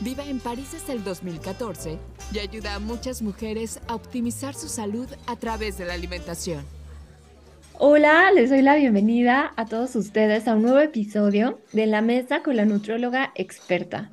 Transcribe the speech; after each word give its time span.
Vive 0.00 0.28
en 0.28 0.40
París 0.40 0.72
desde 0.72 0.92
el 0.92 1.02
2014 1.02 1.98
y 2.30 2.38
ayuda 2.38 2.74
a 2.74 2.78
muchas 2.78 3.22
mujeres 3.22 3.80
a 3.88 3.94
optimizar 3.94 4.54
su 4.54 4.68
salud 4.68 5.08
a 5.26 5.36
través 5.36 5.78
de 5.78 5.86
la 5.86 5.94
alimentación. 5.94 6.62
Hola, 7.78 8.30
les 8.32 8.50
doy 8.50 8.60
la 8.60 8.74
bienvenida 8.74 9.54
a 9.56 9.64
todos 9.64 9.96
ustedes 9.96 10.48
a 10.48 10.54
un 10.54 10.62
nuevo 10.62 10.80
episodio 10.80 11.60
de 11.72 11.86
La 11.86 12.02
Mesa 12.02 12.42
con 12.42 12.56
la 12.56 12.66
Nutrióloga 12.66 13.32
Experta. 13.36 14.10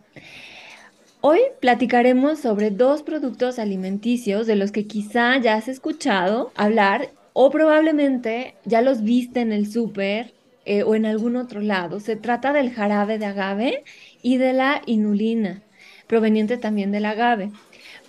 Hoy 1.19 1.39
platicaremos 1.59 2.39
sobre 2.39 2.71
dos 2.71 3.03
productos 3.03 3.59
alimenticios 3.59 4.47
de 4.47 4.55
los 4.55 4.71
que 4.71 4.87
quizá 4.87 5.37
ya 5.37 5.55
has 5.55 5.67
escuchado 5.67 6.53
hablar 6.55 7.09
o 7.33 7.51
probablemente 7.51 8.55
ya 8.63 8.81
los 8.81 9.03
viste 9.03 9.41
en 9.41 9.51
el 9.51 9.69
súper 9.69 10.33
eh, 10.63 10.83
o 10.83 10.95
en 10.95 11.05
algún 11.05 11.35
otro 11.35 11.59
lado. 11.59 11.99
Se 11.99 12.15
trata 12.15 12.53
del 12.53 12.71
jarabe 12.71 13.19
de 13.19 13.25
agave 13.25 13.83
y 14.21 14.37
de 14.37 14.53
la 14.53 14.81
inulina 14.85 15.61
proveniente 16.07 16.57
también 16.57 16.91
del 16.91 17.05
agave. 17.05 17.51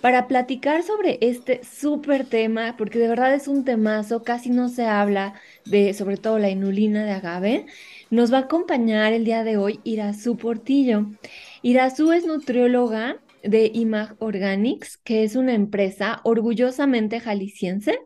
Para 0.01 0.27
platicar 0.27 0.83
sobre 0.83 1.17
este 1.21 1.61
súper 1.63 2.25
tema, 2.25 2.75
porque 2.77 2.99
de 2.99 3.07
verdad 3.07 3.33
es 3.33 3.47
un 3.47 3.63
temazo, 3.65 4.23
casi 4.23 4.49
no 4.49 4.69
se 4.69 4.85
habla 4.85 5.33
de 5.65 5.93
sobre 5.93 6.17
todo 6.17 6.37
la 6.37 6.49
inulina 6.49 7.05
de 7.05 7.11
agave, 7.11 7.65
nos 8.09 8.31
va 8.31 8.37
a 8.37 8.41
acompañar 8.41 9.13
el 9.13 9.25
día 9.25 9.43
de 9.43 9.57
hoy 9.57 9.79
Irazú 9.83 10.37
Portillo. 10.37 11.07
Irazú 11.61 12.11
es 12.11 12.25
nutrióloga 12.25 13.19
de 13.43 13.71
Imag 13.73 14.15
Organics, 14.19 14.97
que 14.97 15.23
es 15.23 15.35
una 15.35 15.53
empresa 15.53 16.21
orgullosamente 16.23 17.19
jalisciense, 17.19 17.99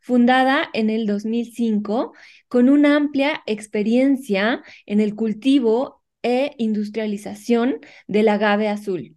fundada 0.00 0.68
en 0.72 0.90
el 0.90 1.06
2005, 1.06 2.12
con 2.48 2.68
una 2.68 2.96
amplia 2.96 3.42
experiencia 3.46 4.62
en 4.86 5.00
el 5.00 5.14
cultivo 5.14 6.02
e 6.22 6.52
industrialización 6.58 7.80
del 8.06 8.28
agave 8.28 8.68
azul. 8.68 9.15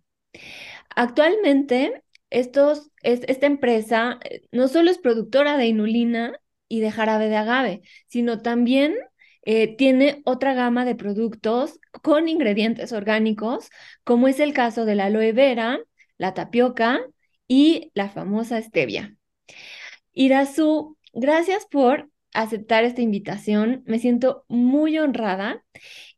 Actualmente, 0.95 2.03
esta 2.29 3.45
empresa 3.45 4.19
eh, 4.23 4.41
no 4.51 4.67
solo 4.67 4.91
es 4.91 4.97
productora 4.97 5.57
de 5.57 5.67
inulina 5.67 6.39
y 6.67 6.81
de 6.81 6.91
jarabe 6.91 7.29
de 7.29 7.37
agave, 7.37 7.81
sino 8.07 8.41
también 8.41 8.95
eh, 9.43 9.75
tiene 9.77 10.21
otra 10.25 10.53
gama 10.53 10.85
de 10.85 10.95
productos 10.95 11.79
con 12.03 12.27
ingredientes 12.27 12.91
orgánicos, 12.91 13.69
como 14.03 14.27
es 14.27 14.39
el 14.39 14.53
caso 14.53 14.85
de 14.85 14.95
la 14.95 15.05
aloe 15.05 15.33
vera, 15.33 15.79
la 16.17 16.33
tapioca 16.33 17.01
y 17.47 17.91
la 17.95 18.09
famosa 18.09 18.61
stevia. 18.61 19.15
Irazu, 20.13 20.97
gracias 21.13 21.65
por 21.65 22.09
aceptar 22.33 22.83
esta 22.83 23.01
invitación. 23.01 23.83
Me 23.85 23.99
siento 23.99 24.45
muy 24.47 24.99
honrada. 24.99 25.63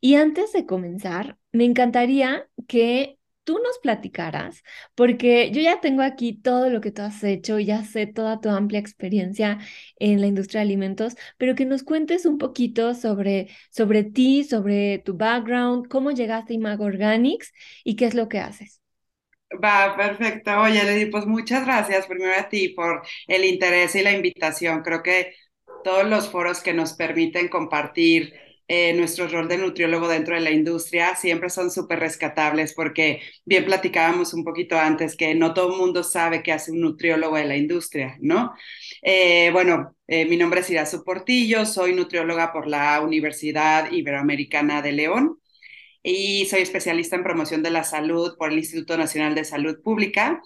Y 0.01 0.15
antes 0.15 0.51
de 0.53 0.65
comenzar, 0.65 1.37
me 1.51 1.65
encantaría 1.65 2.47
que 2.67 3.17
tú 3.43 3.59
nos 3.59 3.79
platicaras, 3.79 4.63
porque 4.95 5.51
yo 5.51 5.61
ya 5.61 5.81
tengo 5.81 6.01
aquí 6.03 6.33
todo 6.33 6.69
lo 6.69 6.81
que 6.81 6.91
tú 6.91 7.01
has 7.01 7.23
hecho, 7.23 7.59
ya 7.59 7.83
sé 7.83 8.07
toda 8.07 8.39
tu 8.41 8.49
amplia 8.49 8.79
experiencia 8.79 9.59
en 9.97 10.21
la 10.21 10.27
industria 10.27 10.59
de 10.59 10.65
alimentos, 10.67 11.15
pero 11.37 11.55
que 11.55 11.65
nos 11.65 11.83
cuentes 11.83 12.25
un 12.25 12.37
poquito 12.37 12.93
sobre, 12.93 13.49
sobre 13.69 14.03
ti, 14.03 14.43
sobre 14.43 14.99
tu 14.99 15.15
background, 15.17 15.87
cómo 15.87 16.11
llegaste 16.11 16.53
a 16.53 16.55
Imago 16.55 16.85
Organics 16.85 17.51
y 17.83 17.95
qué 17.95 18.05
es 18.05 18.13
lo 18.15 18.29
que 18.29 18.39
haces. 18.39 18.81
Va, 19.63 19.95
perfecto. 19.97 20.51
Oye, 20.61 20.83
Lady, 20.83 21.07
pues 21.07 21.25
muchas 21.25 21.65
gracias 21.65 22.07
primero 22.07 22.33
a 22.39 22.47
ti 22.47 22.69
por 22.69 23.01
el 23.27 23.43
interés 23.43 23.95
y 23.95 24.01
la 24.01 24.11
invitación. 24.13 24.81
Creo 24.81 25.03
que 25.03 25.33
todos 25.83 26.07
los 26.07 26.29
foros 26.29 26.61
que 26.61 26.73
nos 26.73 26.93
permiten 26.93 27.49
compartir 27.49 28.33
eh, 28.73 28.93
nuestro 28.93 29.27
rol 29.27 29.49
de 29.49 29.57
nutriólogo 29.57 30.07
dentro 30.07 30.33
de 30.33 30.39
la 30.39 30.49
industria 30.49 31.13
siempre 31.17 31.49
son 31.49 31.69
súper 31.71 31.99
rescatables 31.99 32.73
porque 32.73 33.19
bien 33.43 33.65
platicábamos 33.65 34.33
un 34.33 34.45
poquito 34.45 34.79
antes 34.79 35.17
que 35.17 35.35
no 35.35 35.53
todo 35.53 35.73
el 35.73 35.77
mundo 35.77 36.05
sabe 36.05 36.41
qué 36.41 36.53
hace 36.53 36.71
un 36.71 36.79
nutriólogo 36.79 37.35
de 37.35 37.43
la 37.43 37.57
industria, 37.57 38.17
¿no? 38.21 38.53
Eh, 39.01 39.49
bueno, 39.51 39.97
eh, 40.07 40.25
mi 40.25 40.37
nombre 40.37 40.61
es 40.61 40.69
Irazu 40.69 41.03
Portillo, 41.03 41.65
soy 41.65 41.93
nutrióloga 41.93 42.53
por 42.53 42.65
la 42.65 43.01
Universidad 43.01 43.91
Iberoamericana 43.91 44.81
de 44.81 44.93
León 44.93 45.37
y 46.01 46.45
soy 46.45 46.61
especialista 46.61 47.17
en 47.17 47.23
promoción 47.23 47.63
de 47.63 47.71
la 47.71 47.83
salud 47.83 48.37
por 48.37 48.53
el 48.53 48.59
Instituto 48.59 48.97
Nacional 48.97 49.35
de 49.35 49.43
Salud 49.43 49.81
Pública 49.83 50.41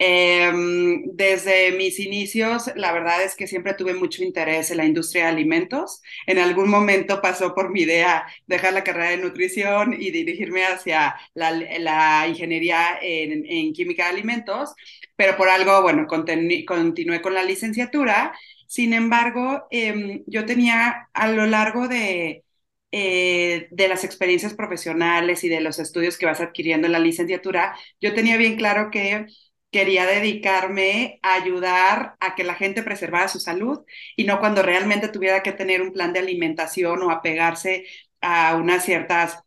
Em, 0.00 1.02
desde 1.14 1.72
mis 1.72 1.98
inicios, 1.98 2.70
la 2.76 2.92
verdad 2.92 3.20
es 3.24 3.34
que 3.34 3.48
siempre 3.48 3.74
tuve 3.74 3.94
mucho 3.94 4.22
interés 4.22 4.70
en 4.70 4.76
la 4.76 4.84
industria 4.84 5.24
de 5.24 5.30
alimentos. 5.30 6.02
En 6.26 6.38
algún 6.38 6.70
momento 6.70 7.20
pasó 7.20 7.52
por 7.54 7.70
mi 7.70 7.80
idea 7.82 8.24
dejar 8.46 8.74
la 8.74 8.84
carrera 8.84 9.10
de 9.10 9.16
nutrición 9.16 9.94
y 9.94 10.10
dirigirme 10.12 10.64
hacia 10.64 11.16
la, 11.34 12.26
ingeniería 12.28 12.98
en, 13.02 13.72
química 13.72 14.04
de 14.04 14.10
alimentos, 14.10 14.72
pero 15.16 15.36
por 15.36 15.48
algo, 15.48 15.82
bueno, 15.82 16.06
continué 16.06 17.20
con 17.20 17.34
la 17.34 17.42
licenciatura. 17.42 18.32
Sin 18.68 18.92
embargo, 18.92 19.66
em, 19.70 20.22
yo 20.26 20.44
tenía 20.46 21.08
a 21.12 21.28
lo 21.28 21.46
largo 21.46 21.88
de, 21.88 22.44
eh, 22.92 23.68
de 23.70 23.88
las 23.88 24.04
experiencias 24.04 24.54
profesionales 24.54 25.44
y 25.44 25.48
de 25.48 25.60
los 25.60 25.78
estudios 25.78 26.16
que 26.18 26.26
vas 26.26 26.40
adquiriendo 26.40 26.86
en 26.86 26.92
la 26.92 26.98
licenciatura, 26.98 27.76
yo 28.00 28.14
tenía 28.14 28.36
bien 28.36 28.56
claro 28.56 28.90
que 28.90 29.26
quería 29.70 30.06
dedicarme 30.06 31.18
a 31.22 31.34
ayudar 31.34 32.16
a 32.20 32.34
que 32.34 32.44
la 32.44 32.54
gente 32.54 32.82
preservara 32.82 33.28
su 33.28 33.40
salud 33.40 33.84
y 34.16 34.24
no 34.24 34.40
cuando 34.40 34.62
realmente 34.62 35.08
tuviera 35.08 35.42
que 35.42 35.52
tener 35.52 35.82
un 35.82 35.92
plan 35.92 36.12
de 36.12 36.20
alimentación 36.20 37.02
o 37.02 37.10
apegarse 37.10 37.86
a 38.20 38.56
unas 38.56 38.84
ciertas 38.84 39.38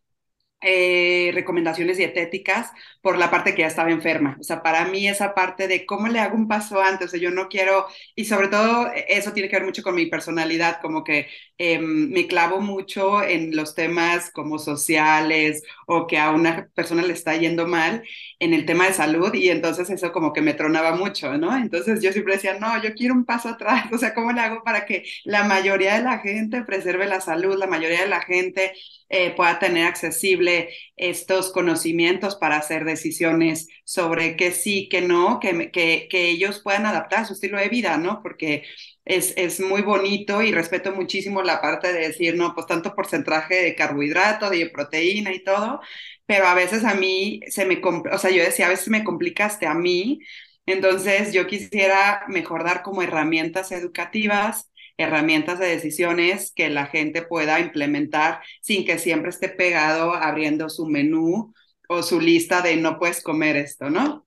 eh, 0.64 1.32
recomendaciones 1.34 1.96
dietéticas 1.96 2.70
por 3.00 3.18
la 3.18 3.30
parte 3.30 3.52
que 3.54 3.62
ya 3.62 3.66
estaba 3.68 3.90
enferma. 3.90 4.36
O 4.40 4.44
sea, 4.44 4.62
para 4.62 4.84
mí 4.86 5.08
esa 5.08 5.34
parte 5.34 5.66
de 5.68 5.84
cómo 5.86 6.06
le 6.08 6.20
hago 6.20 6.36
un 6.36 6.46
paso 6.48 6.80
antes, 6.80 7.08
o 7.08 7.10
sea, 7.10 7.20
yo 7.20 7.30
no 7.32 7.48
quiero, 7.48 7.86
y 8.14 8.26
sobre 8.26 8.46
todo 8.48 8.90
eso 9.08 9.32
tiene 9.32 9.48
que 9.48 9.56
ver 9.56 9.64
mucho 9.64 9.82
con 9.82 9.96
mi 9.96 10.06
personalidad, 10.06 10.80
como 10.80 11.02
que 11.02 11.28
em, 11.62 12.10
me 12.10 12.26
clavo 12.26 12.60
mucho 12.60 13.22
en 13.22 13.54
los 13.56 13.74
temas 13.74 14.30
como 14.32 14.58
sociales 14.58 15.62
o 15.86 16.06
que 16.06 16.18
a 16.18 16.30
una 16.30 16.68
persona 16.74 17.02
le 17.02 17.12
está 17.12 17.36
yendo 17.36 17.66
mal 17.66 18.02
en 18.38 18.54
el 18.54 18.66
tema 18.66 18.86
de 18.86 18.94
salud 18.94 19.32
y 19.34 19.48
entonces 19.50 19.88
eso 19.90 20.12
como 20.12 20.32
que 20.32 20.40
me 20.42 20.54
tronaba 20.54 20.96
mucho, 20.96 21.36
¿no? 21.38 21.56
Entonces 21.56 22.02
yo 22.02 22.12
siempre 22.12 22.34
decía, 22.34 22.58
no, 22.58 22.82
yo 22.82 22.94
quiero 22.94 23.14
un 23.14 23.24
paso 23.24 23.48
atrás, 23.50 23.84
o 23.92 23.98
sea, 23.98 24.14
¿cómo 24.14 24.32
le 24.32 24.40
hago 24.40 24.62
para 24.64 24.86
que 24.86 25.04
la 25.24 25.44
mayoría 25.44 25.94
de 25.96 26.02
la 26.02 26.18
gente 26.18 26.62
preserve 26.64 27.06
la 27.06 27.20
salud, 27.20 27.56
la 27.58 27.66
mayoría 27.66 28.00
de 28.02 28.08
la 28.08 28.22
gente 28.22 28.72
eh, 29.08 29.30
pueda 29.36 29.58
tener 29.58 29.86
accesible 29.86 30.70
estos 30.96 31.52
conocimientos 31.52 32.36
para 32.36 32.56
hacer 32.56 32.84
decisiones 32.84 33.68
sobre 33.84 34.36
qué 34.36 34.52
sí, 34.52 34.88
qué 34.90 35.02
no, 35.02 35.38
que, 35.40 35.70
que, 35.70 36.08
que 36.10 36.30
ellos 36.30 36.60
puedan 36.62 36.86
adaptar 36.86 37.26
su 37.26 37.34
estilo 37.34 37.58
de 37.58 37.68
vida, 37.68 37.96
¿no? 37.98 38.22
Porque 38.22 38.64
es, 39.04 39.34
es, 39.36 39.60
muy 39.60 39.82
bonito 39.82 40.42
y 40.42 40.52
respeto 40.52 40.92
muchísimo 40.92 41.42
la 41.42 41.60
parte 41.60 41.92
de 41.92 42.08
decir, 42.08 42.36
no, 42.36 42.54
pues 42.54 42.66
tanto 42.66 42.94
porcentaje 42.94 43.54
de 43.56 43.74
carbohidrato, 43.74 44.50
de 44.50 44.70
proteína 44.70 45.32
y 45.32 45.42
todo, 45.44 45.80
pero 46.26 46.46
a 46.46 46.54
veces 46.54 46.84
a 46.84 46.94
mí 46.94 47.40
se 47.48 47.64
me, 47.66 47.80
o 47.82 48.18
sea, 48.18 48.30
yo 48.30 48.42
decía, 48.42 48.66
a 48.66 48.70
veces 48.70 48.88
me 48.88 49.04
complicaste 49.04 49.66
a 49.66 49.74
mí, 49.74 50.20
entonces 50.66 51.32
yo 51.32 51.46
quisiera 51.46 52.24
mejor 52.28 52.64
dar 52.64 52.82
como 52.82 53.02
herramientas 53.02 53.72
educativas 53.72 54.72
herramientas 54.96 55.58
de 55.58 55.66
decisiones 55.66 56.52
que 56.54 56.68
la 56.70 56.86
gente 56.86 57.22
pueda 57.22 57.60
implementar 57.60 58.40
sin 58.60 58.84
que 58.84 58.98
siempre 58.98 59.30
esté 59.30 59.48
pegado 59.48 60.14
abriendo 60.14 60.68
su 60.68 60.86
menú 60.86 61.52
o 61.88 62.02
su 62.02 62.20
lista 62.20 62.62
de 62.62 62.76
no 62.76 62.98
puedes 62.98 63.22
comer 63.22 63.56
esto, 63.56 63.90
¿no? 63.90 64.26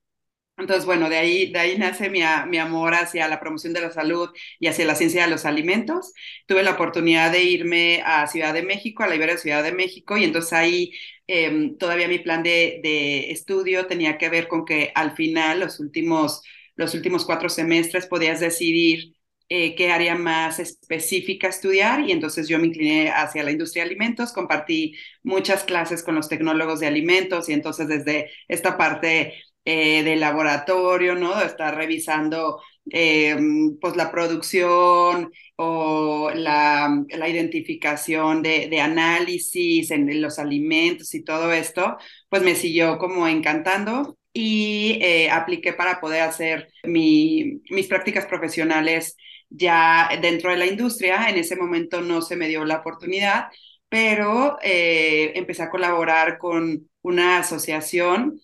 Entonces, 0.58 0.86
bueno, 0.86 1.10
de 1.10 1.18
ahí, 1.18 1.52
de 1.52 1.60
ahí 1.60 1.78
nace 1.78 2.10
mi, 2.10 2.22
mi, 2.48 2.58
amor 2.58 2.94
hacia 2.94 3.28
la 3.28 3.42
promoción 3.42 3.74
de 3.74 3.82
la 3.82 3.92
salud 3.92 4.30
y 4.58 4.68
hacia 4.68 4.86
la 4.86 4.96
ciencia 4.96 5.24
de 5.26 5.30
los 5.30 5.46
alimentos. 5.46 6.14
Tuve 6.48 6.64
la 6.64 6.72
oportunidad 6.72 7.32
de 7.32 7.44
irme 7.44 8.02
a 8.06 8.26
Ciudad 8.28 8.54
de 8.54 8.64
México, 8.64 9.04
a 9.04 9.08
la 9.08 9.16
Iberia 9.16 9.36
de 9.36 9.42
Ciudad 9.42 9.64
de 9.64 9.74
México, 9.74 10.18
y 10.18 10.24
entonces 10.24 10.54
ahí 10.54 10.92
em, 11.28 11.78
todavía 11.78 12.08
mi 12.08 12.20
plan 12.20 12.42
de, 12.44 12.80
de, 12.84 13.32
estudio 13.32 13.86
tenía 13.88 14.18
que 14.18 14.30
ver 14.30 14.48
con 14.48 14.64
que 14.66 14.92
al 14.96 15.16
final, 15.16 15.60
los 15.60 15.80
últimos, 15.82 16.42
los 16.76 16.94
últimos 16.94 17.26
cuatro 17.26 17.50
semestres, 17.50 18.08
podías 18.08 18.40
decidir 18.40 19.16
eh, 19.50 19.76
qué 19.76 19.92
área 19.92 20.16
más 20.16 20.58
específica 20.60 21.48
estudiar 21.50 22.02
y 22.02 22.12
entonces 22.12 22.48
yo 22.48 22.58
me 22.58 22.68
incliné 22.68 23.12
hacia 23.12 23.44
la 23.44 23.52
industria 23.52 23.84
de 23.84 23.90
alimentos, 23.90 24.34
compartí 24.34 24.96
muchas 25.22 25.64
clases 25.64 26.02
con 26.02 26.16
los 26.16 26.30
tecnólogos 26.30 26.80
de 26.80 26.88
alimentos 26.88 27.48
y 27.48 27.54
entonces 27.54 27.88
desde 27.88 28.32
esta 28.48 28.76
parte 28.76 29.36
eh, 29.66 30.04
del 30.04 30.20
laboratorio, 30.20 31.16
¿no? 31.16 31.36
De 31.38 31.46
estar 31.46 31.76
revisando 31.76 32.62
em, 32.90 33.78
pues 33.80 33.96
la 33.96 34.12
producción 34.12 35.32
o 35.56 36.32
la, 36.34 37.04
la 37.10 37.30
identificación 37.30 38.44
de, 38.44 38.68
de, 38.70 38.80
análisis 38.80 39.92
en 39.92 40.22
los 40.22 40.38
alimentos 40.40 41.14
y 41.16 41.24
todo 41.24 41.52
esto, 41.52 41.98
pues 42.30 42.44
me 42.44 42.56
siguió 42.56 42.98
como 43.00 43.28
encantando 43.28 44.18
y 44.34 45.00
eh, 45.02 45.30
apliqué 45.32 45.74
para 45.74 46.02
poder 46.02 46.22
hacer 46.22 46.70
mi, 46.84 47.62
mis 47.70 47.88
prácticas 47.88 48.26
profesionales 48.26 49.16
ya 49.50 50.10
dentro 50.22 50.52
de 50.52 50.58
la 50.58 50.66
industria. 50.66 51.30
En 51.30 51.38
ese 51.38 51.56
momento 51.56 52.02
no 52.02 52.22
se 52.22 52.36
me 52.36 52.50
dio 52.50 52.66
la 52.66 52.78
oportunidad, 52.78 53.46
pero 53.90 54.58
eh, 54.62 55.32
empecé 55.36 55.64
a 55.64 55.70
colaborar 55.70 56.38
con 56.38 56.90
una 57.02 57.40
asociación 57.40 58.42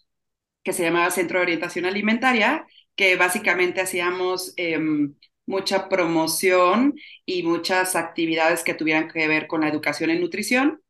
que 0.63 0.73
se 0.73 0.83
llamaba 0.83 1.11
Centro 1.11 1.39
de 1.39 1.43
Orientación 1.43 1.85
Alimentaria, 1.85 2.65
que 2.95 3.15
básicamente 3.15 3.81
hacíamos 3.81 4.53
em, 4.57 5.15
mucha 5.45 5.89
promoción 5.89 6.95
y 7.25 7.43
muchas 7.43 7.95
actividades 7.95 8.63
que 8.63 8.73
tuvieran 8.73 9.09
que 9.09 9.27
ver 9.27 9.47
con 9.47 9.61
la 9.61 9.69
educación 9.69 10.09
en 10.09 10.21
nutrición. 10.21 10.81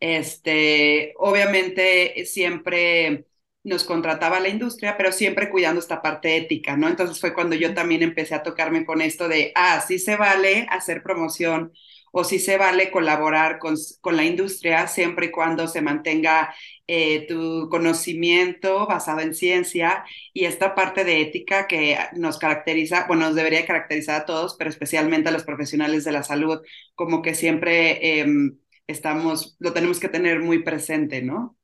Este, 0.00 1.14
obviamente 1.16 2.24
siempre 2.26 3.26
nos 3.64 3.84
contrataba 3.84 4.40
la 4.40 4.48
industria, 4.48 4.96
pero 4.96 5.12
siempre 5.12 5.50
cuidando 5.50 5.80
esta 5.80 6.00
parte 6.02 6.36
ética, 6.36 6.76
¿no? 6.76 6.88
Entonces 6.88 7.20
fue 7.20 7.34
cuando 7.34 7.56
yo 7.56 7.74
también 7.74 8.02
empecé 8.02 8.34
a 8.34 8.42
tocarme 8.42 8.84
con 8.86 9.00
esto 9.02 9.28
de, 9.28 9.52
ah, 9.54 9.84
sí 9.86 9.98
se 9.98 10.16
vale 10.16 10.66
hacer 10.70 11.02
promoción 11.02 11.72
o 12.12 12.24
sí 12.24 12.38
se 12.38 12.56
vale 12.56 12.90
colaborar 12.90 13.58
con, 13.58 13.76
con 14.00 14.16
la 14.16 14.24
industria 14.24 14.86
siempre 14.88 15.26
y 15.26 15.30
cuando 15.30 15.68
se 15.68 15.82
mantenga 15.82 16.54
eh, 16.86 17.26
tu 17.28 17.68
conocimiento 17.70 18.86
basado 18.86 19.20
en 19.20 19.34
ciencia 19.34 20.04
y 20.32 20.46
esta 20.46 20.74
parte 20.74 21.04
de 21.04 21.20
ética 21.20 21.66
que 21.66 21.98
nos 22.14 22.38
caracteriza, 22.38 23.06
bueno, 23.06 23.26
nos 23.26 23.34
debería 23.34 23.66
caracterizar 23.66 24.22
a 24.22 24.26
todos, 24.26 24.56
pero 24.58 24.70
especialmente 24.70 25.28
a 25.28 25.32
los 25.32 25.44
profesionales 25.44 26.04
de 26.04 26.12
la 26.12 26.22
salud, 26.22 26.60
como 26.94 27.20
que 27.22 27.34
siempre 27.34 28.20
eh, 28.20 28.26
estamos, 28.86 29.56
lo 29.58 29.72
tenemos 29.74 30.00
que 30.00 30.08
tener 30.08 30.40
muy 30.40 30.62
presente, 30.62 31.22
¿no? 31.22 31.57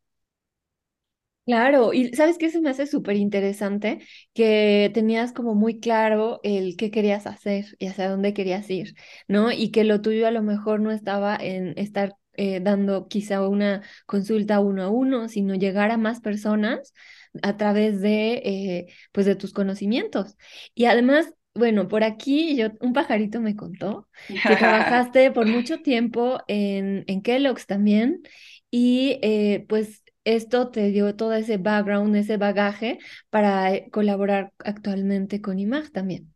Claro, 1.47 1.93
y 1.93 2.09
sabes 2.15 2.39
que 2.39 2.47
eso 2.47 2.63
me 2.63 2.71
hace 2.71 2.87
súper 2.87 3.17
interesante, 3.17 3.99
que 4.33 4.91
tenías 4.95 5.35
como 5.35 5.55
muy 5.55 5.79
claro 5.79 6.41
el 6.43 6.75
qué 6.79 6.91
querías 6.91 7.27
hacer 7.27 7.67
y 7.79 7.87
hacia 7.89 8.09
dónde 8.09 8.33
querías 8.33 8.71
ir, 8.71 8.95
¿no? 9.29 9.53
Y 9.53 9.71
que 9.71 9.85
lo 9.85 10.01
tuyo 10.01 10.27
a 10.27 10.31
lo 10.31 10.43
mejor 10.43 10.81
no 10.81 10.91
estaba 10.91 11.37
en 11.37 11.75
estar 11.79 12.15
eh, 12.33 12.61
dando 12.61 13.09
quizá 13.09 13.47
una 13.47 13.83
consulta 14.07 14.61
uno 14.61 14.85
a 14.85 14.89
uno, 14.89 15.29
sino 15.29 15.55
llegar 15.55 15.91
a 15.91 15.99
más 15.99 16.21
personas 16.23 16.95
a 17.43 17.57
través 17.59 18.01
de, 18.01 18.35
eh, 18.45 18.87
pues 19.13 19.27
de 19.27 19.37
tus 19.37 19.53
conocimientos. 19.53 20.37
Y 20.75 20.87
además, 20.87 21.35
bueno, 21.55 21.89
por 21.89 22.05
aquí 22.05 22.57
yo, 22.57 22.69
un 22.81 22.95
pajarito 22.95 23.41
me 23.43 23.55
contó 23.55 24.09
que 24.47 24.57
trabajaste 24.57 25.31
por 25.31 25.47
mucho 25.47 25.81
tiempo 25.83 26.41
en, 26.49 27.05
en 27.07 27.21
Kellogg's 27.23 27.67
también 27.67 28.23
y 28.71 29.19
eh, 29.23 29.67
pues 29.69 30.04
esto 30.25 30.71
te 30.71 30.91
dio 30.91 31.17
todo 31.17 31.35
ese 31.35 31.57
background, 31.59 32.17
ese 32.17 32.37
bagaje 32.37 32.99
para 33.31 33.73
eh, 33.75 33.89
colaborar 33.91 34.53
actualmente 34.59 35.41
con 35.41 35.59
IMAG 35.59 35.91
también. 35.93 36.35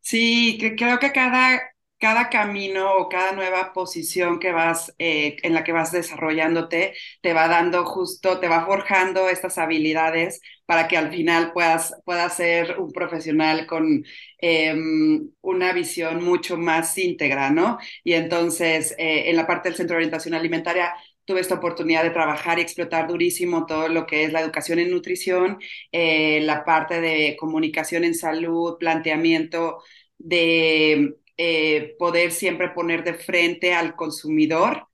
Sí, 0.00 0.56
creo 0.78 0.98
que 0.98 1.12
cada, 1.12 1.60
cada 1.98 2.30
camino 2.30 2.94
o 2.96 3.08
cada 3.10 3.32
nueva 3.32 3.72
posición 3.74 4.38
que 4.38 4.52
vas, 4.52 4.94
eh, 4.98 5.36
en 5.42 5.52
la 5.54 5.64
que 5.64 5.72
vas 5.72 5.92
desarrollándote, 5.92 6.94
te 7.20 7.32
va 7.34 7.46
dando 7.48 7.84
justo, 7.84 8.40
te 8.40 8.48
va 8.48 8.64
forjando 8.64 9.28
estas 9.28 9.58
habilidades 9.58 10.40
para 10.64 10.88
que 10.88 10.96
al 10.96 11.10
final 11.12 11.52
puedas, 11.52 11.94
puedas 12.04 12.34
ser 12.36 12.78
un 12.80 12.90
profesional 12.92 13.66
con 13.66 14.02
em, 14.38 15.30
una 15.42 15.72
visión 15.72 16.24
mucho 16.24 16.56
más 16.56 16.96
íntegra, 16.98 17.50
¿no? 17.50 17.78
Y 18.02 18.14
entonces, 18.14 18.92
eh, 18.98 19.30
en 19.30 19.36
la 19.36 19.46
parte 19.46 19.68
del 19.68 19.76
Centro 19.76 19.94
de 19.94 19.98
Orientación 19.98 20.34
Alimentaria, 20.34 20.94
tuve 21.26 21.40
esta 21.40 21.56
oportunidad 21.56 22.04
de 22.04 22.10
trabajar 22.10 22.58
y 22.58 22.62
explotar 22.62 23.08
durísimo 23.08 23.66
todo 23.66 23.88
lo 23.88 24.06
que 24.06 24.24
es 24.24 24.32
la 24.32 24.40
educación 24.40 24.78
en 24.78 24.90
nutrición, 24.90 25.58
eh, 25.92 26.40
la 26.42 26.64
parte 26.64 27.00
de 27.00 27.36
comunicación 27.38 28.04
en 28.04 28.14
salud, 28.14 28.78
planteamiento 28.78 29.82
de 30.18 31.16
eh, 31.36 31.94
poder 31.98 32.32
siempre 32.32 32.70
poner 32.70 33.04
de 33.04 33.14
frente 33.14 33.74
al 33.74 33.94
consumidor, 33.96 34.86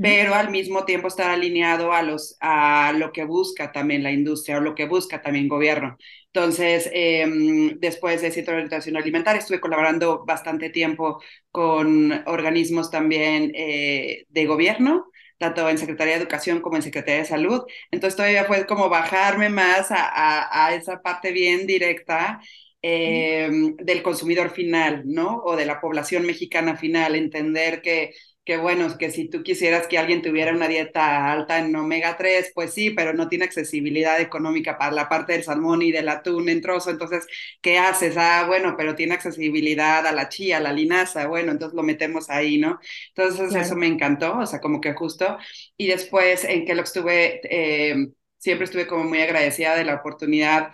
pero 0.00 0.34
al 0.34 0.50
mismo 0.50 0.86
tiempo 0.86 1.06
estar 1.08 1.30
alineado 1.30 1.92
a, 1.92 2.02
los, 2.02 2.38
a 2.40 2.94
lo 2.96 3.12
que 3.12 3.24
busca 3.24 3.72
también 3.72 4.02
la 4.02 4.10
industria 4.10 4.56
o 4.56 4.60
lo 4.60 4.74
que 4.74 4.86
busca 4.86 5.20
también 5.20 5.44
el 5.44 5.50
gobierno. 5.50 5.98
Entonces, 6.32 6.90
em, 6.92 7.78
después 7.78 8.22
de 8.22 8.30
Centro 8.30 8.52
de 8.52 8.58
Orientación 8.58 8.96
Alimentaria, 8.96 9.38
estuve 9.38 9.60
colaborando 9.60 10.24
bastante 10.24 10.70
tiempo 10.70 11.22
con 11.50 12.12
organismos 12.26 12.90
también 12.90 13.52
eh, 13.54 14.24
de 14.28 14.46
gobierno, 14.46 15.10
tanto 15.38 15.68
en 15.68 15.78
Secretaría 15.78 16.14
de 16.14 16.20
Educación 16.22 16.60
como 16.60 16.76
en 16.76 16.82
Secretaría 16.82 17.20
de 17.20 17.26
Salud. 17.26 17.62
Entonces 17.90 18.16
todavía 18.16 18.44
fue 18.44 18.66
como 18.66 18.88
bajarme 18.88 19.48
más 19.48 19.90
a, 19.90 20.66
a, 20.66 20.74
esa 20.74 21.02
parte 21.02 21.32
bien 21.32 21.66
directa 21.66 22.40
eh, 22.82 23.50
del 23.78 24.02
consumidor 24.02 24.50
final, 24.50 25.02
¿no? 25.06 25.42
O 25.44 25.56
de 25.56 25.66
la 25.66 25.80
población 25.80 26.26
mexicana 26.26 26.76
final, 26.76 27.14
entender 27.16 27.82
que 27.82 28.14
que 28.46 28.56
bueno, 28.58 28.96
que 28.98 29.10
si 29.10 29.28
tú 29.28 29.42
quisieras 29.44 29.88
que 29.88 29.98
alguien 29.98 30.22
tuviera 30.22 30.52
una 30.54 30.68
dieta 30.68 31.32
alta 31.32 31.58
en 31.58 31.76
omega 31.76 32.16
3, 32.16 32.52
pues 32.54 32.72
sí, 32.74 32.90
pero 32.92 33.12
no 33.14 33.28
tiene 33.28 33.44
accesibilidad 33.44 34.20
económica 34.20 34.78
para 34.78 34.92
la 34.92 35.08
parte 35.10 35.34
del 35.34 35.44
salmón 35.44 35.82
y 35.82 35.92
del 35.92 36.08
atún 36.08 36.48
en 36.48 36.62
trozo, 36.62 36.90
entonces, 36.90 37.26
¿qué 37.60 37.78
haces? 37.78 38.16
Ah, 38.16 38.46
bueno, 38.48 38.76
pero 38.78 38.94
tiene 38.96 39.14
accesibilidad 39.14 40.06
a 40.06 40.12
la 40.12 40.30
chía, 40.30 40.58
a 40.58 40.60
la 40.60 40.72
linaza, 40.72 41.26
bueno, 41.28 41.52
entonces 41.52 41.76
lo 41.76 41.82
metemos 41.84 42.30
ahí, 42.30 42.58
¿no? 42.58 42.80
Entonces 43.14 43.54
eso 43.54 43.76
me 43.76 43.88
encantó, 43.88 44.38
o 44.38 44.46
sea, 44.46 44.60
como 44.60 44.80
que 44.80 44.94
justo, 44.94 45.38
y 45.76 45.88
después 45.88 46.44
en 46.44 46.64
que 46.64 46.74
lo 46.76 46.82
estuve, 46.82 47.40
eh, 47.44 48.08
siempre 48.38 48.64
estuve 48.64 48.86
como 48.86 49.04
muy 49.04 49.20
agradecida 49.22 49.74
de 49.76 49.84
la 49.84 49.96
oportunidad 49.96 50.72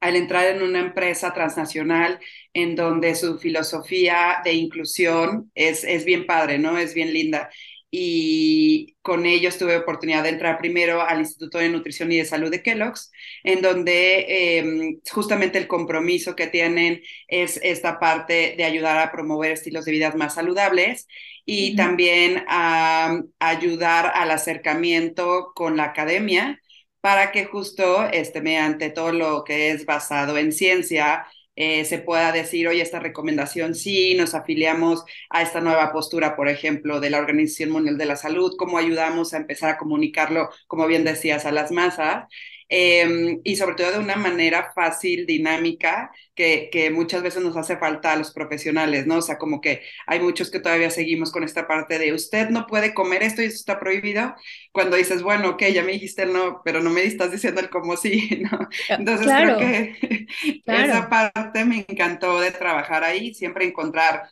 al 0.00 0.16
entrar 0.16 0.46
en 0.56 0.62
una 0.62 0.80
empresa 0.80 1.32
transnacional 1.32 2.18
en 2.54 2.74
donde 2.74 3.14
su 3.14 3.38
filosofía 3.38 4.38
de 4.44 4.54
inclusión 4.54 5.50
es, 5.54 5.84
es 5.84 6.04
bien 6.04 6.26
padre, 6.26 6.58
¿no? 6.58 6.78
Es 6.78 6.94
bien 6.94 7.12
linda. 7.12 7.50
Y 7.92 8.94
con 9.02 9.26
ellos 9.26 9.58
tuve 9.58 9.76
oportunidad 9.76 10.22
de 10.22 10.28
entrar 10.28 10.58
primero 10.58 11.02
al 11.02 11.20
Instituto 11.20 11.58
de 11.58 11.68
Nutrición 11.68 12.12
y 12.12 12.18
de 12.18 12.24
Salud 12.24 12.50
de 12.50 12.62
Kellogg's, 12.62 13.10
en 13.42 13.62
donde 13.62 14.58
em, 14.58 15.00
justamente 15.10 15.58
el 15.58 15.66
compromiso 15.66 16.36
que 16.36 16.46
tienen 16.46 17.02
es 17.26 17.58
esta 17.62 17.98
parte 17.98 18.54
de 18.56 18.64
ayudar 18.64 18.98
a 18.98 19.10
promover 19.10 19.50
estilos 19.52 19.84
de 19.84 19.92
vida 19.92 20.12
más 20.14 20.34
saludables 20.34 21.08
y 21.44 21.74
también 21.74 22.44
a 22.48 23.22
ayudar 23.40 24.12
al 24.14 24.30
acercamiento 24.30 25.52
con 25.54 25.76
la 25.76 25.84
academia 25.84 26.60
para 27.00 27.32
que 27.32 27.44
justo 27.46 28.04
este, 28.12 28.40
mediante 28.42 28.90
todo 28.90 29.12
lo 29.12 29.44
que 29.44 29.70
es 29.70 29.86
basado 29.86 30.38
en 30.38 30.52
ciencia, 30.52 31.26
eh, 31.56 31.84
se 31.84 31.98
pueda 31.98 32.32
decir, 32.32 32.68
oye, 32.68 32.80
esta 32.82 33.00
recomendación 33.00 33.74
sí, 33.74 34.14
nos 34.14 34.34
afiliamos 34.34 35.04
a 35.28 35.42
esta 35.42 35.60
nueva 35.60 35.92
postura, 35.92 36.36
por 36.36 36.48
ejemplo, 36.48 37.00
de 37.00 37.10
la 37.10 37.18
Organización 37.18 37.70
Mundial 37.70 37.98
de 37.98 38.06
la 38.06 38.16
Salud, 38.16 38.54
cómo 38.56 38.78
ayudamos 38.78 39.34
a 39.34 39.38
empezar 39.38 39.70
a 39.70 39.78
comunicarlo, 39.78 40.50
como 40.66 40.86
bien 40.86 41.04
decías, 41.04 41.44
a 41.46 41.52
las 41.52 41.70
masas. 41.70 42.24
Em, 42.72 43.40
y 43.42 43.56
sobre 43.56 43.74
todo 43.74 43.90
de 43.90 43.98
una 43.98 44.14
manera 44.14 44.70
fácil, 44.72 45.26
dinámica, 45.26 46.12
que, 46.36 46.68
que, 46.70 46.90
muchas 46.90 47.20
veces 47.20 47.42
nos 47.42 47.56
hace 47.56 47.76
falta 47.76 48.12
a 48.12 48.16
los 48.16 48.32
profesionales, 48.32 49.08
¿no? 49.08 49.16
O 49.16 49.22
sea, 49.22 49.38
como 49.38 49.60
que 49.60 49.82
hay 50.06 50.20
muchos 50.20 50.52
que 50.52 50.60
todavía 50.60 50.88
seguimos 50.90 51.32
con 51.32 51.42
esta 51.42 51.66
parte 51.66 51.98
de 51.98 52.12
usted 52.12 52.48
no 52.50 52.66
puede 52.68 52.94
comer 52.94 53.24
esto 53.24 53.42
y 53.42 53.46
eso 53.46 53.56
está 53.56 53.80
prohibido, 53.80 54.36
cuando 54.70 54.96
dices, 54.96 55.22
bueno, 55.22 55.50
ok, 55.50 55.64
ya 55.74 55.82
me 55.82 55.92
dijiste 55.92 56.22
el 56.22 56.32
no, 56.32 56.62
pero 56.64 56.80
no 56.80 56.90
me 56.90 57.02
estás 57.04 57.32
diciendo 57.32 57.60
el 57.60 57.70
como 57.70 57.96
sí, 57.96 58.40
¿no? 58.50 58.58
Ah, 58.88 58.94
Entonces 58.98 59.26
creo 59.26 59.58
que 59.58 60.26
esa 60.66 61.08
parte 61.08 61.64
me 61.64 61.84
encantó 61.88 62.40
de 62.40 62.52
trabajar 62.52 63.02
ahí, 63.02 63.34
siempre 63.34 63.64
encontrar 63.64 64.30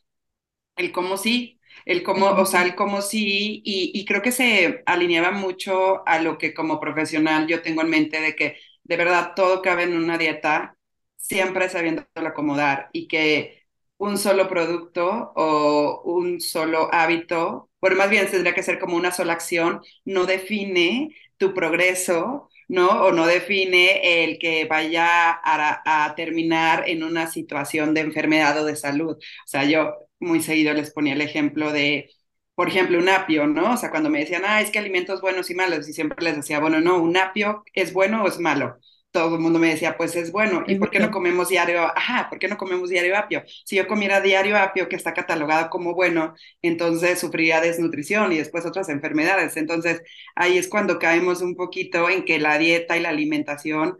el 0.77 0.93
cómo 0.93 1.17
sí, 1.17 1.58
el 1.89 2.03
cómo, 2.03 2.27
o 2.33 2.47
sea, 2.47 2.65
el 2.65 2.75
cómo 2.75 3.01
sí, 3.03 3.63
y, 3.65 4.05
creo 4.05 4.21
que 4.23 4.31
se 4.33 4.83
alineaba 4.87 5.31
mucho 5.33 6.07
a 6.07 6.21
lo 6.21 6.37
que 6.39 6.53
como 6.55 6.81
profesional 6.81 7.47
yo 7.49 7.63
tengo 7.63 7.81
en 7.83 7.91
mente 7.91 8.21
de 8.21 8.37
que 8.37 8.59
de 8.85 8.97
verdad 8.99 9.33
todo 9.35 9.63
cabe 9.63 9.85
en 9.85 9.97
una 9.97 10.19
dieta, 10.19 10.77
siempre 11.17 11.69
sabiendo 11.71 12.05
acomodar 12.15 12.91
y 12.93 13.09
que 13.09 13.63
un 13.97 14.19
solo 14.19 14.49
producto 14.49 15.33
o 15.35 16.03
un 16.05 16.41
solo 16.43 16.91
hábito, 16.93 17.71
bueno, 17.81 17.97
más 17.97 18.11
bien 18.11 18.31
tendría 18.31 18.55
que 18.55 18.63
ser 18.63 18.79
como 18.79 18.97
una 18.97 19.11
sola 19.13 19.33
acción, 19.33 19.81
no 20.05 20.27
define 20.27 21.09
tu 21.39 21.55
progreso, 21.55 22.51
¿no? 22.69 22.89
O 23.07 23.13
no 23.13 23.27
define 23.27 24.25
el 24.25 24.39
que 24.39 24.67
vaya 24.67 25.31
a, 25.31 26.05
a, 26.07 26.15
terminar 26.15 26.85
en 26.89 27.03
una 27.03 27.27
situación 27.31 27.95
de 27.95 28.01
enfermedad 28.03 28.61
o 28.61 28.65
de 28.65 28.77
salud. 28.77 29.17
O 29.17 29.47
sea, 29.47 29.65
yo 29.65 29.95
muy 30.21 30.43
seguido 30.43 30.75
les 30.75 30.93
ponía 30.93 31.15
el 31.15 31.21
ejemplo 31.21 31.73
de, 31.73 32.11
por 32.55 32.69
ejemplo, 32.69 32.99
un 32.99 33.09
apio, 33.09 33.47
¿no? 33.47 33.75
O 33.75 33.77
sea, 33.77 33.91
cuando 33.91 34.11
me 34.11 34.21
decían, 34.21 34.43
ah, 34.45 34.61
es 34.61 34.71
que 34.71 34.79
alimentos 34.79 35.21
buenos 35.21 35.51
y 35.51 35.55
malos, 35.55 35.89
y 35.89 35.93
siempre 35.93 36.25
les 36.25 36.37
decía, 36.37 36.61
bueno, 36.61 36.81
no, 36.81 36.99
un 37.01 37.17
apio 37.17 37.65
es 37.73 37.93
bueno 37.93 38.25
o 38.25 38.29
es 38.29 38.39
malo. 38.39 38.79
Todo 39.19 39.35
el 39.35 39.41
mundo 39.41 39.59
me 39.59 39.71
decía, 39.71 39.97
pues 39.97 40.15
es 40.15 40.31
bueno. 40.31 40.63
¿Y 40.69 40.77
por 40.77 40.91
qué 40.91 41.01
no 41.01 41.11
comemos 41.11 41.49
diario? 41.49 41.83
Ajá, 41.87 42.29
¿por 42.31 42.39
qué 42.39 42.47
no 42.47 42.57
comemos 42.57 42.89
diario 42.89 43.17
apio? 43.19 43.43
Si 43.65 43.75
yo 43.77 43.89
comiera 43.89 44.21
diario 44.21 44.57
apio, 44.57 44.89
que 44.89 44.95
está 44.97 45.13
catalogado 45.13 45.71
como 45.71 45.93
bueno, 45.95 46.35
entonces 46.63 47.19
sufriría 47.19 47.61
desnutrición 47.61 48.33
y 48.33 48.39
después 48.39 48.65
otras 48.65 48.89
enfermedades. 48.89 49.57
Entonces, 49.57 50.03
ahí 50.37 50.57
es 50.57 50.69
cuando 50.69 50.99
caemos 51.01 51.43
un 51.43 51.57
poquito 51.57 52.09
en 52.09 52.25
que 52.25 52.39
la 52.39 52.59
dieta 52.59 52.97
y 52.97 53.01
la 53.01 53.09
alimentación 53.09 53.99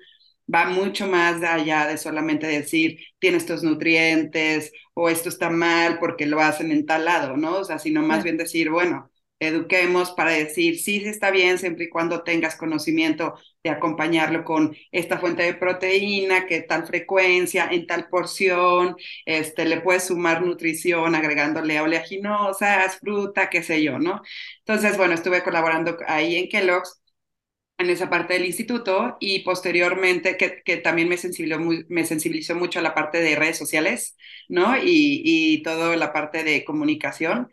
va 0.53 0.67
mucho 0.67 1.09
más 1.09 1.43
allá 1.43 1.87
de 1.89 1.99
solamente 1.99 2.47
decir, 2.47 2.99
tiene 3.19 3.39
estos 3.39 3.63
nutrientes 3.65 4.73
o 4.95 5.09
esto 5.09 5.29
está 5.29 5.51
mal 5.51 5.99
porque 5.99 6.27
lo 6.27 6.41
hacen 6.41 6.71
en 6.71 6.87
tal 6.87 7.05
lado, 7.07 7.37
¿no? 7.37 7.59
O 7.59 7.65
sea, 7.65 7.79
sino 7.81 8.03
más 8.03 8.23
bien 8.25 8.37
decir, 8.37 8.71
bueno, 8.71 9.11
eduquemos 9.41 10.11
para 10.13 10.33
decir, 10.33 10.79
sí, 10.79 11.01
sí 11.01 11.07
está 11.09 11.31
bien, 11.31 11.59
siempre 11.59 11.85
y 11.85 11.89
cuando 11.89 12.23
tengas 12.25 12.57
conocimiento 12.57 13.35
de 13.63 13.71
acompañarlo 13.71 14.45
con 14.45 14.77
esta 14.93 15.19
fuente 15.19 15.43
de 15.45 15.55
proteína, 15.55 16.47
que 16.47 16.63
tal 16.63 16.87
frecuencia, 16.87 17.69
en 17.71 17.87
tal 17.87 18.09
porción, 18.09 18.97
este, 19.27 19.65
le 19.65 19.81
puedes 19.81 20.05
sumar 20.09 20.43
nutrición 20.43 21.15
agregándole 21.15 21.81
oleaginosas, 21.81 22.99
fruta, 22.99 23.49
qué 23.51 23.63
sé 23.63 23.83
yo, 23.83 23.99
¿no? 23.99 24.23
Entonces, 24.61 24.97
bueno, 24.97 25.15
estuve 25.15 25.43
colaborando 25.43 25.97
ahí 26.07 26.37
en 26.37 26.49
Kellogg's 26.49 27.01
en 27.79 27.91
esa 27.91 28.11
parte 28.11 28.35
del 28.35 28.45
instituto 28.47 29.17
y 29.21 29.41
posteriormente 29.41 30.37
que, 30.37 30.63
que 30.65 30.79
también 30.79 31.09
me 31.09 31.17
sensibilizó, 31.17 31.61
me 31.89 32.05
sensibilizó 32.05 32.55
mucho 32.57 32.81
a 32.81 32.83
la 32.83 32.95
parte 32.95 33.21
de 33.21 33.37
redes 33.37 33.57
sociales, 33.59 34.17
¿no? 34.49 34.77
Y, 34.79 35.23
y 35.25 35.63
toda 35.63 35.97
la 35.97 36.13
parte 36.13 36.43
de 36.43 36.65
comunicación 36.65 37.51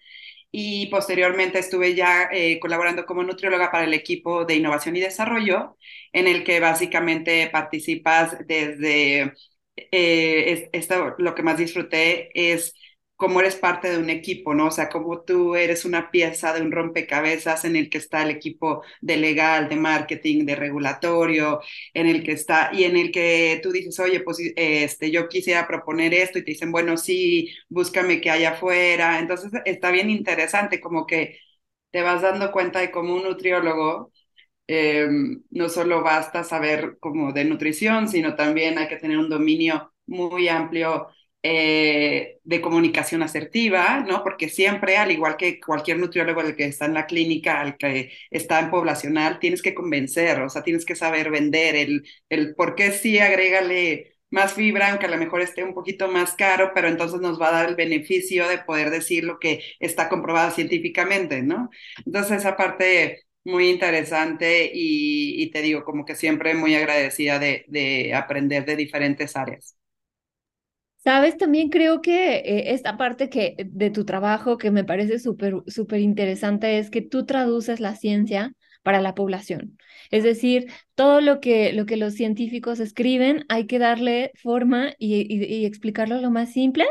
y 0.58 0.88
posteriormente 0.88 1.60
estuve 1.60 1.96
ya 1.96 2.30
eh, 2.32 2.60
colaborando 2.62 3.06
como 3.06 3.24
nutrióloga 3.24 3.72
para 3.72 3.84
el 3.84 3.94
equipo 3.94 4.46
de 4.46 4.56
innovación 4.56 4.96
y 4.96 5.02
desarrollo, 5.02 5.76
en 6.14 6.28
el 6.28 6.46
que 6.46 6.62
básicamente 6.62 7.50
participas 7.52 8.38
desde, 8.48 9.34
eh, 9.76 10.70
esto 10.72 11.16
lo 11.18 11.36
que 11.36 11.44
más 11.44 11.58
disfruté 11.58 12.30
es 12.34 12.74
cómo 13.16 13.40
eres 13.40 13.56
parte 13.56 13.90
de 13.90 13.98
un 13.98 14.10
equipo, 14.10 14.54
¿no? 14.54 14.68
O 14.68 14.72
sea, 14.72 14.90
cómo 14.90 15.22
tú 15.22 15.56
eres 15.56 15.86
una 15.86 16.12
pieza 16.12 16.54
de 16.54 16.62
un 16.62 16.72
rompecabezas 16.72 17.64
en 17.66 17.76
el 17.76 17.90
que 17.90 17.98
está 17.98 18.24
el 18.24 18.30
equipo 18.32 18.84
de 19.02 19.18
legal, 19.18 19.70
de 19.70 19.76
marketing, 19.78 20.46
de 20.46 20.56
regulatorio, 20.56 21.62
en 21.94 22.08
el 22.08 22.24
que 22.24 22.34
está, 22.34 22.72
y 22.74 22.84
en 22.84 22.98
el 22.98 23.12
que 23.12 23.60
tú 23.64 23.72
dices, 23.72 24.00
oye, 24.00 24.20
pues 24.22 24.38
este, 24.56 25.12
yo 25.12 25.28
quisiera 25.30 25.68
proponer 25.68 26.14
esto, 26.14 26.40
y 26.40 26.44
te 26.44 26.52
dicen, 26.52 26.72
bueno, 26.72 26.98
sí, 26.98 27.54
búscame 27.70 28.20
que 28.22 28.32
haya 28.32 28.52
afuera. 28.52 29.20
Entonces, 29.20 29.52
está 29.66 29.92
bien 29.92 30.10
interesante, 30.10 30.82
como 30.82 31.06
que 31.08 31.40
te 31.92 32.02
vas 32.02 32.22
dando 32.22 32.52
cuenta 32.52 32.80
de 32.80 32.92
cómo 32.92 33.16
un 33.16 33.24
nutriólogo 33.24 34.12
em, 34.68 35.44
no 35.52 35.70
solo 35.70 36.04
basta 36.04 36.44
saber 36.44 36.98
como 37.00 37.32
de 37.34 37.46
nutrición, 37.46 38.08
sino 38.10 38.36
también 38.36 38.78
hay 38.78 38.88
que 38.88 38.98
tener 38.98 39.18
un 39.18 39.30
dominio 39.30 39.94
muy 40.08 40.48
amplio 40.50 41.08
eh, 41.48 42.40
de 42.44 42.62
comunicación 42.62 43.22
asertiva, 43.24 44.00
¿no? 44.08 44.24
Porque 44.24 44.50
siempre, 44.50 44.98
al 44.98 45.12
igual 45.12 45.38
que 45.38 45.60
cualquier 45.60 46.00
nutriólogo 46.00 46.42
el 46.42 46.56
que 46.56 46.66
está 46.66 46.86
en 46.86 46.96
la 46.96 47.06
clínica, 47.06 47.62
al 47.62 47.78
que 47.78 48.12
está 48.32 48.60
en 48.60 48.72
poblacional, 48.72 49.40
tienes 49.40 49.62
que 49.62 49.76
convencer, 49.76 50.42
o 50.42 50.50
sea, 50.50 50.64
tienes 50.64 50.86
que 50.86 50.96
saber 50.96 51.30
vender 51.30 51.76
el, 51.76 52.04
el 52.30 52.56
por 52.56 52.74
qué 52.76 52.92
sí, 52.92 53.20
agrégale 53.20 54.14
más 54.32 54.54
fibra, 54.54 54.90
aunque 54.90 55.06
a 55.06 55.10
lo 55.10 55.18
mejor 55.18 55.42
esté 55.42 55.64
un 55.64 55.74
poquito 55.76 56.08
más 56.10 56.34
caro, 56.36 56.72
pero 56.74 56.88
entonces 56.88 57.22
nos 57.22 57.40
va 57.40 57.50
a 57.50 57.52
dar 57.52 57.70
el 57.70 57.76
beneficio 57.76 58.48
de 58.48 58.58
poder 58.60 58.90
decir 58.90 59.24
lo 59.24 59.40
que 59.40 59.64
está 59.80 60.10
comprobado 60.10 60.52
científicamente, 60.52 61.44
¿no? 61.44 61.70
Entonces, 62.06 62.38
esa 62.40 62.58
parte 62.58 63.22
muy 63.44 63.70
interesante 63.70 64.72
y, 64.74 65.42
y 65.44 65.52
te 65.52 65.62
digo, 65.62 65.84
como 65.84 66.06
que 66.06 66.16
siempre 66.16 66.56
muy 66.56 66.74
agradecida 66.76 67.38
de, 67.40 67.66
de 67.68 68.14
aprender 68.16 68.66
de 68.66 68.76
diferentes 68.76 69.36
áreas. 69.36 69.76
Sabes, 71.06 71.38
también 71.38 71.70
creo 71.70 72.02
que 72.02 72.38
eh, 72.38 72.74
esta 72.74 72.98
parte 72.98 73.30
que 73.30 73.56
de 73.64 73.92
tu 73.92 74.06
trabajo 74.06 74.58
que 74.58 74.72
me 74.72 74.84
parece 74.84 75.20
súper, 75.20 75.64
interesante 76.00 76.80
es 76.80 76.90
que 76.90 77.02
tú 77.04 77.26
traduces 77.28 77.80
la 77.80 77.96
ciencia 77.96 78.54
para 78.82 79.02
la 79.02 79.14
población. 79.14 79.78
Es 80.10 80.24
decir, 80.24 80.72
todo 80.96 81.22
lo 81.22 81.40
que, 81.42 81.74
lo 81.74 81.86
que 81.86 81.98
los 81.98 82.16
científicos 82.16 82.80
escriben 82.80 83.46
hay 83.50 83.68
que 83.68 83.78
darle 83.78 84.32
forma 84.42 84.94
y, 84.98 85.32
y, 85.32 85.66
explicarlo 85.66 86.22
lo 86.22 86.32
más 86.32 86.52
simple 86.52 86.86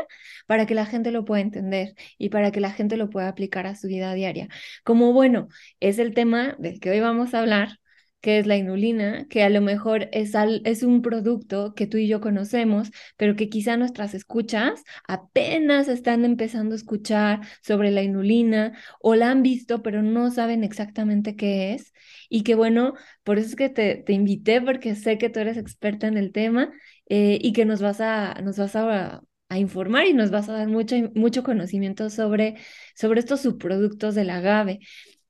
para 0.47 0.65
que 0.65 0.75
la 0.75 0.85
gente 0.85 1.11
lo 1.11 1.25
pueda 1.25 1.41
entender 1.41 1.93
y 2.17 2.29
para 2.29 2.51
que 2.51 2.61
la 2.61 2.71
gente 2.71 2.95
lo 2.97 3.09
pueda 3.09 3.27
aplicar 3.27 3.67
a 3.67 3.75
su 3.75 3.87
vida 3.87 4.13
diaria. 4.13 4.47
Como 4.85 5.11
bueno, 5.13 5.49
es 5.81 5.99
el 5.99 6.13
tema 6.13 6.55
del 6.57 6.79
que 6.79 6.89
hoy 6.89 7.01
vamos 7.01 7.33
a 7.33 7.39
hablar, 7.39 7.79
que 8.25 8.39
es 8.39 8.47
la 8.47 8.57
inulina, 8.57 9.27
que 9.29 9.43
a 9.43 9.49
lo 9.51 9.61
mejor 9.61 10.09
es, 10.11 10.33
es 10.63 10.81
un 10.81 11.03
producto 11.03 11.75
que 11.75 11.85
tú 11.85 11.97
y 11.99 12.07
yo 12.07 12.21
conocemos, 12.21 12.89
pero 13.17 13.35
que 13.35 13.49
quizá 13.49 13.77
nuestras 13.77 14.15
escuchas 14.15 14.83
apenas 15.07 15.87
están 15.87 16.25
empezando 16.25 16.73
a 16.73 16.77
escuchar 16.77 17.41
sobre 17.61 17.91
la 17.91 18.01
inulina 18.01 18.73
o 18.99 19.13
la 19.13 19.29
han 19.29 19.43
visto, 19.43 19.83
pero 19.83 20.01
no 20.01 20.31
saben 20.31 20.63
exactamente 20.63 21.35
qué 21.35 21.73
es. 21.75 21.93
Y 22.27 22.41
que 22.41 22.55
bueno, 22.55 22.95
por 23.23 23.37
eso 23.37 23.49
es 23.49 23.55
que 23.55 23.69
te, 23.69 23.97
te 23.97 24.13
invité, 24.13 24.59
porque 24.59 24.95
sé 24.95 25.19
que 25.19 25.29
tú 25.29 25.39
eres 25.39 25.57
experta 25.57 26.07
en 26.07 26.17
el 26.17 26.31
tema 26.31 26.71
eh, 27.07 27.37
y 27.39 27.53
que 27.53 27.65
nos 27.65 27.79
vas 27.79 28.01
a, 28.01 28.41
nos 28.41 28.57
vas 28.57 28.75
a 28.75 29.21
a 29.47 29.59
informar 29.59 30.07
y 30.07 30.13
nos 30.13 30.31
vas 30.31 30.49
a 30.49 30.53
dar 30.53 30.67
mucho, 30.67 30.95
mucho 31.13 31.43
conocimiento 31.43 32.09
sobre, 32.09 32.55
sobre 32.95 33.19
estos 33.19 33.41
subproductos 33.41 34.15
del 34.15 34.31
agave. 34.31 34.79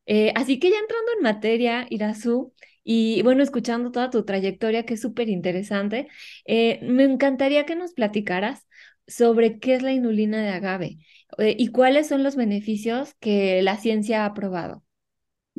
Eh, 0.06 0.32
así 0.36 0.60
que 0.60 0.70
ya 0.70 0.78
entrando 0.78 1.12
en 1.18 1.24
materia, 1.24 1.88
Irazu, 1.90 2.54
y 2.86 3.22
bueno, 3.24 3.44
escuchando 3.44 3.92
toda 3.92 4.12
tu 4.12 4.26
trayectoria, 4.26 4.86
que 4.86 4.94
es 4.96 5.02
súper 5.02 5.28
interesante, 5.30 6.08
eh, 6.46 6.80
me 6.84 7.04
encantaría 7.04 7.66
que 7.66 7.76
nos 7.76 7.94
platicaras 7.94 8.68
sobre 9.08 9.60
qué 9.60 9.76
es 9.76 9.82
la 9.84 9.92
inulina 9.94 10.42
de 10.44 10.50
agave 10.50 11.00
eh, 11.40 11.56
y 11.58 11.70
cuáles 11.70 12.08
son 12.08 12.24
los 12.24 12.36
beneficios 12.38 13.16
que 13.20 13.62
la 13.64 13.78
ciencia 13.78 14.26
ha 14.26 14.34
probado. 14.36 14.84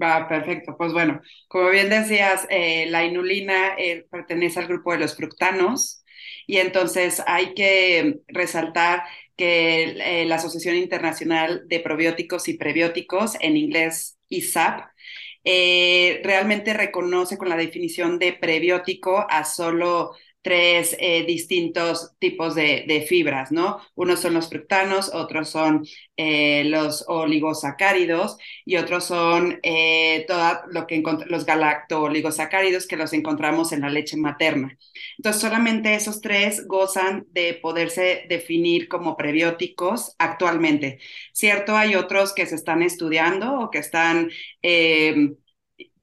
Va, 0.01 0.29
perfecto. 0.29 0.77
Pues 0.77 0.93
bueno, 0.93 1.21
como 1.49 1.71
bien 1.71 1.89
decías, 1.89 2.47
eh, 2.51 2.87
la 2.91 3.05
inulina 3.05 3.75
pertenece 4.11 4.61
al 4.61 4.67
grupo 4.69 4.93
de 4.93 4.99
los 4.99 5.17
fructanos 5.17 6.05
y 6.47 6.59
entonces 6.59 7.23
hay 7.27 7.55
que 7.55 8.19
resaltar 8.29 9.03
que 9.37 10.25
la 10.27 10.37
Asociación 10.37 10.77
Internacional 10.77 11.65
de 11.67 11.81
Probióticos 11.81 12.49
y 12.49 12.55
Prebióticos, 12.59 13.37
en 13.41 13.57
inglés 13.57 14.19
ISAP, 14.29 14.87
eh, 15.47 16.21
realmente 16.25 16.75
reconoce 16.75 17.39
con 17.39 17.49
la 17.49 17.57
definición 17.57 18.19
de 18.19 18.33
prebiótico 18.35 19.25
a 19.31 19.45
solo 19.45 20.13
tres 20.47 20.97
eh, 21.01 21.25
distintos 21.27 22.13
tipos 22.21 22.55
de, 22.55 23.05
fibras, 23.09 23.51
¿no? 23.51 23.81
Unos 23.97 24.21
son 24.21 24.35
los 24.35 24.49
fructanos, 24.49 25.13
otros 25.13 25.51
son 25.51 25.85
eh, 26.17 26.63
los 26.67 27.05
oligosacáridos 27.09 28.39
y 28.65 28.77
otros 28.77 29.07
son 29.07 29.59
eh, 29.65 30.25
lo 30.71 30.87
que 30.87 31.03
los 31.27 31.47
galacto-oligosacáridos 31.47 32.87
que 32.87 32.97
los 32.97 33.13
encontramos 33.13 33.73
en 33.73 33.81
la 33.81 33.91
leche 33.91 34.17
materna. 34.17 34.79
Entonces, 35.19 35.43
solamente 35.43 35.97
esos 35.97 36.21
tres 36.21 36.65
gozan 36.69 37.27
de 37.33 37.55
poderse 37.55 38.27
definir 38.29 38.87
como 38.87 39.17
prebióticos 39.17 40.15
actualmente. 40.17 41.01
Cierto, 41.33 41.77
hay 41.77 41.97
otros 41.97 42.33
que 42.33 42.47
se 42.47 42.55
están 42.55 42.83
estudiando 42.83 43.59
o 43.59 43.71
que 43.73 43.79
están 43.79 44.31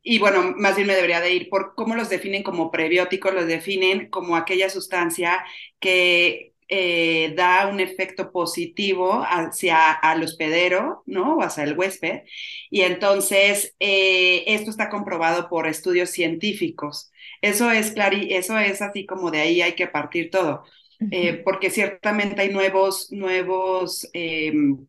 y 0.03 0.19
bueno, 0.19 0.53
más 0.57 0.75
bien 0.75 0.87
me 0.87 0.95
debería 0.95 1.21
de 1.21 1.31
ir 1.33 1.49
por 1.49 1.75
cómo 1.75 1.95
los 1.95 2.09
definen 2.09 2.43
como 2.43 2.71
prebióticos, 2.71 3.33
los 3.33 3.47
definen 3.47 4.09
como 4.09 4.35
aquella 4.35 4.69
sustancia 4.69 5.43
que 5.79 6.53
eh, 6.69 7.33
da 7.35 7.67
un 7.67 7.79
efecto 7.79 8.31
positivo 8.31 9.23
hacia 9.25 9.91
al 9.91 10.23
hospedero, 10.23 11.03
¿no? 11.05 11.37
O 11.37 11.41
hacia 11.43 11.63
el 11.63 11.77
huésped. 11.77 12.21
Y 12.69 12.81
entonces, 12.81 13.75
eh, 13.79 14.43
esto 14.47 14.69
está 14.71 14.89
comprobado 14.89 15.49
por 15.49 15.67
estudios 15.67 16.09
científicos. 16.09 17.11
Eso 17.41 17.71
es, 17.71 17.91
claro, 17.91 18.17
eso 18.19 18.57
es 18.57 18.81
así 18.81 19.05
como 19.05 19.31
de 19.31 19.41
ahí 19.41 19.61
hay 19.61 19.73
que 19.75 19.87
partir 19.87 20.29
todo. 20.31 20.63
Eh, 21.11 21.41
porque 21.43 21.69
ciertamente 21.69 22.41
hay 22.41 22.49
nuevos, 22.49 23.11
nuevos 23.11 24.09
em, 24.13 24.87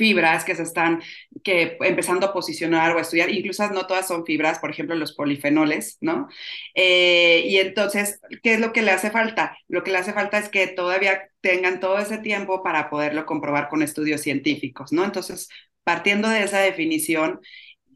fibras 0.00 0.44
que 0.44 0.54
se 0.54 0.62
están 0.62 1.02
que 1.44 1.76
empezando 1.82 2.26
a 2.26 2.32
posicionar 2.32 2.96
o 2.96 2.98
a 2.98 3.02
estudiar, 3.02 3.28
incluso 3.28 3.68
no 3.70 3.86
todas 3.86 4.08
son 4.08 4.24
fibras, 4.24 4.58
por 4.58 4.70
ejemplo, 4.70 4.96
los 4.96 5.12
polifenoles, 5.12 5.98
¿no? 6.00 6.26
Eh, 6.74 7.42
y 7.46 7.58
entonces, 7.58 8.18
¿qué 8.42 8.54
es 8.54 8.60
lo 8.60 8.72
que 8.72 8.80
le 8.80 8.92
hace 8.92 9.10
falta? 9.10 9.58
Lo 9.68 9.84
que 9.84 9.90
le 9.90 9.98
hace 9.98 10.14
falta 10.14 10.38
es 10.38 10.48
que 10.48 10.68
todavía 10.68 11.28
tengan 11.42 11.80
todo 11.80 11.98
ese 11.98 12.16
tiempo 12.16 12.62
para 12.62 12.88
poderlo 12.88 13.26
comprobar 13.26 13.68
con 13.68 13.82
estudios 13.82 14.22
científicos, 14.22 14.90
¿no? 14.90 15.04
Entonces, 15.04 15.50
partiendo 15.84 16.30
de 16.30 16.44
esa 16.44 16.60
definición, 16.60 17.40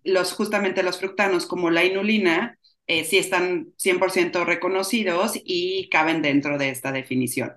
los, 0.05 0.35
justamente 0.35 0.83
los 0.83 0.99
fructanos 0.99 1.47
como 1.47 1.71
la 1.71 1.85
inulina, 1.85 2.59
eh, 2.87 3.05
sí 3.05 3.17
están 3.17 3.69
100% 3.79 4.45
reconocidos 4.45 5.41
y 5.43 5.89
caben 5.89 6.21
dentro 6.21 6.59
de 6.59 6.69
esta 6.69 6.93
definición. 6.93 7.55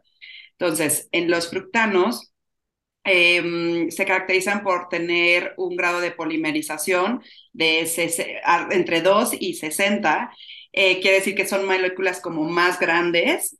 Entonces, 0.57 1.09
en 1.11 1.29
los 1.29 1.49
fructanos, 1.49 2.31
Em, 3.09 3.89
se 3.89 4.05
caracterizan 4.05 4.63
por 4.63 4.89
tener 4.89 5.53
un 5.55 5.77
grado 5.77 6.01
de 6.01 6.11
polimerización 6.11 7.23
de 7.53 7.89
entre 8.71 9.01
2 9.01 9.31
y 9.39 9.53
60 9.53 10.31
eh, 10.73 10.99
quiere 10.99 11.17
decir 11.17 11.33
que 11.33 11.47
son 11.47 11.65
moléculas 11.65 12.21
como 12.21 12.43
más 12.43 12.79
grandes, 12.79 13.57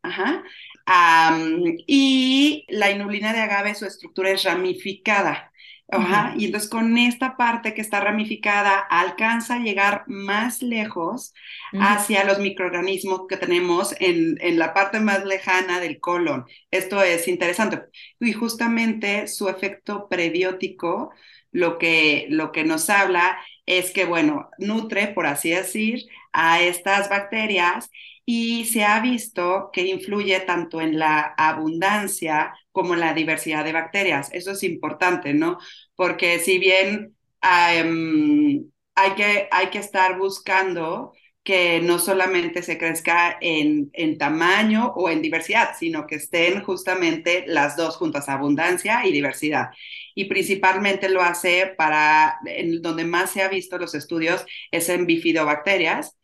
y 1.88 2.66
la 2.68 2.92
inulina 2.92 3.34
de 3.34 3.39
agave, 3.39 3.74
su 3.74 3.86
estructura 3.86 4.30
es 4.30 4.44
ramificada. 4.44 5.51
Ajá, 5.89 6.34
y 6.38 6.46
entonces 6.46 6.70
con 6.70 6.98
esta 6.98 7.38
parte 7.38 7.74
que 7.74 7.79
está 7.79 8.01
ramificada 8.01 8.77
alcanza 8.77 9.56
a 9.56 9.60
llegar 9.60 10.03
más 10.08 10.62
lejos 10.62 11.34
hacia 11.79 12.25
los 12.25 12.39
microorganismos 12.39 13.22
que 13.29 13.38
tenemos 13.38 13.96
en, 14.01 14.38
en, 14.41 14.60
la 14.60 14.74
parte 14.74 15.00
más 15.00 15.24
lejana 15.24 15.79
del 15.79 16.01
colon. 16.01 16.46
Esto 16.72 17.01
es 17.01 17.29
interesante. 17.29 17.84
Y 18.20 18.34
justamente 18.34 19.27
su 19.27 19.48
efecto 19.48 20.10
prebiótico 20.10 21.12
lo 21.51 21.77
que, 21.77 22.27
lo 22.29 22.51
que 22.51 22.63
nos 22.63 22.89
habla 22.89 23.39
es 23.65 23.91
que, 23.91 24.06
bueno, 24.06 24.50
nutre, 24.58 25.08
por 25.08 25.25
así 25.25 25.51
decir, 25.51 26.06
a 26.38 26.62
estas 26.62 27.10
bacterias 27.10 27.89
y 28.25 28.65
se 28.65 28.84
ha 28.84 29.00
visto 29.00 29.70
que 29.74 29.88
influye 29.88 30.39
tanto 30.41 30.82
en 30.82 31.00
la 31.00 31.34
abundancia 31.38 32.53
como 32.72 32.94
en 32.94 33.00
la 33.00 33.13
diversidad 33.13 33.65
de 33.65 33.74
bacterias. 33.74 34.29
Eso 34.34 34.51
es 34.51 34.63
importante, 34.63 35.34
¿no? 35.34 35.58
Porque 35.96 36.39
si 36.39 36.60
bien 36.60 37.15
hay, 37.41 39.13
que, 39.15 39.48
hay 39.50 39.67
que 39.72 39.79
estar 39.79 40.17
buscando 40.20 41.13
que 41.44 41.79
no 41.79 41.98
solamente 41.98 42.62
se 42.62 42.77
crezca 42.77 43.38
en, 43.39 43.89
en, 43.94 44.17
tamaño 44.17 44.91
o 44.98 45.10
en 45.10 45.22
diversidad, 45.22 45.70
sino 45.79 46.06
que 46.06 46.15
estén 46.15 46.62
justamente 46.62 47.46
las 47.48 47.77
dos 47.77 47.96
juntas, 47.96 48.27
abundancia 48.27 49.06
y 49.06 49.13
diversidad. 49.13 49.70
Y 50.13 50.25
principalmente 50.25 51.08
lo 51.08 51.22
hace 51.22 51.74
para, 51.77 52.39
en 52.46 52.82
donde 52.82 53.06
más 53.06 53.32
se 53.32 53.41
ha 53.41 53.48
visto 53.48 53.77
los 53.77 53.96
estudios, 53.96 54.46
es 54.72 54.89
en 54.89 55.06
bifidobacterias, 55.06 56.17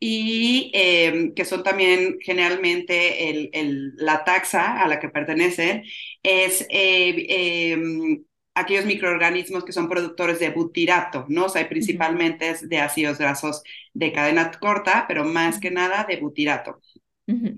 y 0.00 0.70
em, 0.74 1.34
que 1.34 1.44
son 1.44 1.62
también 1.62 2.18
generalmente 2.20 3.30
el, 3.30 3.50
el, 3.52 3.94
la 3.96 4.24
taxa 4.24 4.80
a 4.82 4.88
la 4.88 5.00
que 5.00 5.08
pertenecen, 5.08 5.84
es 6.22 6.66
eh, 6.70 7.72
em, 7.72 8.24
aquellos 8.54 8.84
microorganismos 8.86 9.64
que 9.64 9.72
son 9.72 9.88
productores 9.88 10.38
de 10.40 10.50
butirato, 10.50 11.26
¿no? 11.28 11.46
O 11.46 11.48
sea, 11.48 11.68
principalmente 11.68 12.50
es 12.50 12.68
de 12.68 12.78
ácidos 12.78 13.18
grasos 13.18 13.62
de 13.94 14.12
cadena 14.12 14.50
corta, 14.52 15.04
pero 15.08 15.24
más 15.24 15.58
que 15.60 15.70
nada 15.70 16.04
de 16.08 16.16
butirato. 16.18 16.80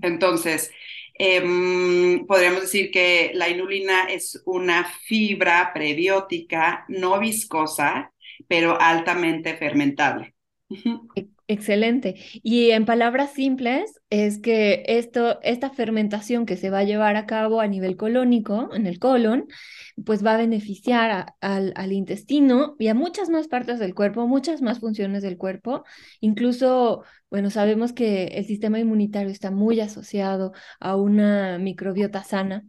Entonces, 0.01 0.71
em, 1.15 2.25
podríamos 2.27 2.61
decir 2.61 2.91
que 2.91 3.31
la 3.35 3.49
inulina 3.49 4.05
es 4.09 4.41
una 4.45 4.85
fibra 4.85 5.71
prebiótica 5.73 6.85
no 6.87 7.19
viscosa, 7.19 8.13
pero 8.47 8.79
altamente 8.81 9.55
fermentable. 9.57 10.33
Excelente. 11.51 12.15
Y 12.43 12.71
en 12.71 12.85
palabras 12.85 13.33
simples, 13.33 13.99
es 14.09 14.39
que 14.39 14.85
esto, 14.87 15.37
esta 15.43 15.69
fermentación 15.69 16.45
que 16.45 16.55
se 16.55 16.69
va 16.69 16.79
a 16.79 16.83
llevar 16.85 17.17
a 17.17 17.25
cabo 17.25 17.59
a 17.59 17.67
nivel 17.67 17.97
colónico, 17.97 18.73
en 18.73 18.87
el 18.87 18.99
colon, 18.99 19.47
pues 20.05 20.25
va 20.25 20.35
a 20.35 20.37
beneficiar 20.37 21.33
al, 21.41 21.73
al, 21.75 21.91
intestino 21.91 22.75
y 22.79 22.87
a 22.87 22.93
muchas 22.93 23.29
más 23.29 23.47
partes 23.47 23.79
del 23.79 23.93
cuerpo, 23.95 24.27
muchas 24.27 24.61
más 24.61 24.79
funciones 24.79 25.23
del 25.23 25.37
cuerpo. 25.37 25.83
Incluso, 26.19 27.03
bueno, 27.29 27.49
sabemos 27.49 27.93
que 27.93 28.25
el 28.25 28.45
sistema 28.45 28.79
inmunitario 28.79 29.29
está 29.29 29.51
muy 29.51 29.79
asociado 29.79 30.53
a 30.79 30.95
una 30.95 31.57
microbiota 31.57 32.23
sana. 32.23 32.65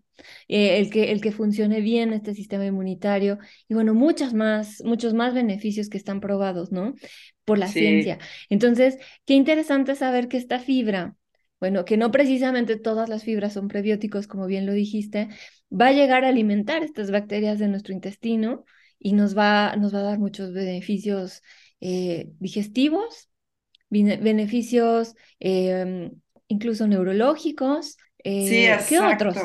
Eh, 0.49 0.79
el, 0.79 0.91
que, 0.91 1.11
el 1.11 1.21
que 1.21 1.33
funcione 1.33 1.81
bien 1.81 2.13
este 2.13 2.35
sistema 2.35 2.65
inmunitario 2.65 3.39
y 3.69 3.75
bueno, 3.75 3.95
muchas 3.95 4.35
más, 4.35 4.83
muchos 4.85 5.15
más 5.15 5.35
beneficios 5.35 5.89
que 5.89 5.97
están 5.99 6.21
probados, 6.21 6.71
¿no? 6.71 6.95
Por 7.45 7.59
la 7.59 7.67
ciencia. 7.67 8.19
Entonces, 8.49 8.99
qué 9.25 9.35
interesante 9.35 9.97
saber 9.97 10.29
que 10.29 10.37
esta 10.37 10.59
fibra, 10.61 11.17
bueno, 11.59 11.85
que 11.85 11.97
no 11.97 12.11
precisamente 12.11 12.77
todas 12.77 13.09
las 13.09 13.25
fibras 13.25 13.55
son 13.55 13.69
prebióticos, 13.69 14.27
como 14.27 14.47
bien 14.47 14.67
lo 14.67 14.73
dijiste, 14.73 15.29
va 15.73 15.89
a 15.89 15.93
llegar 15.93 16.25
a 16.25 16.29
alimentar 16.29 16.83
estas 16.83 17.11
bacterias 17.11 17.59
de 17.59 17.69
nuestro 17.69 17.93
intestino 17.93 18.65
y 18.99 19.13
nos 19.15 19.37
va, 19.37 19.75
nos 19.77 19.95
va 19.95 20.01
a 20.01 20.03
dar 20.03 20.19
muchos 20.19 20.53
beneficios 20.53 21.43
eh, 21.81 22.29
digestivos, 22.39 23.29
beneficios 23.91 25.15
em, 25.41 26.13
incluso 26.49 26.87
neurológicos. 26.87 27.97
sí, 28.23 28.67
exacto. 28.67 28.89
¿Qué 28.89 29.01
otros? 29.01 29.37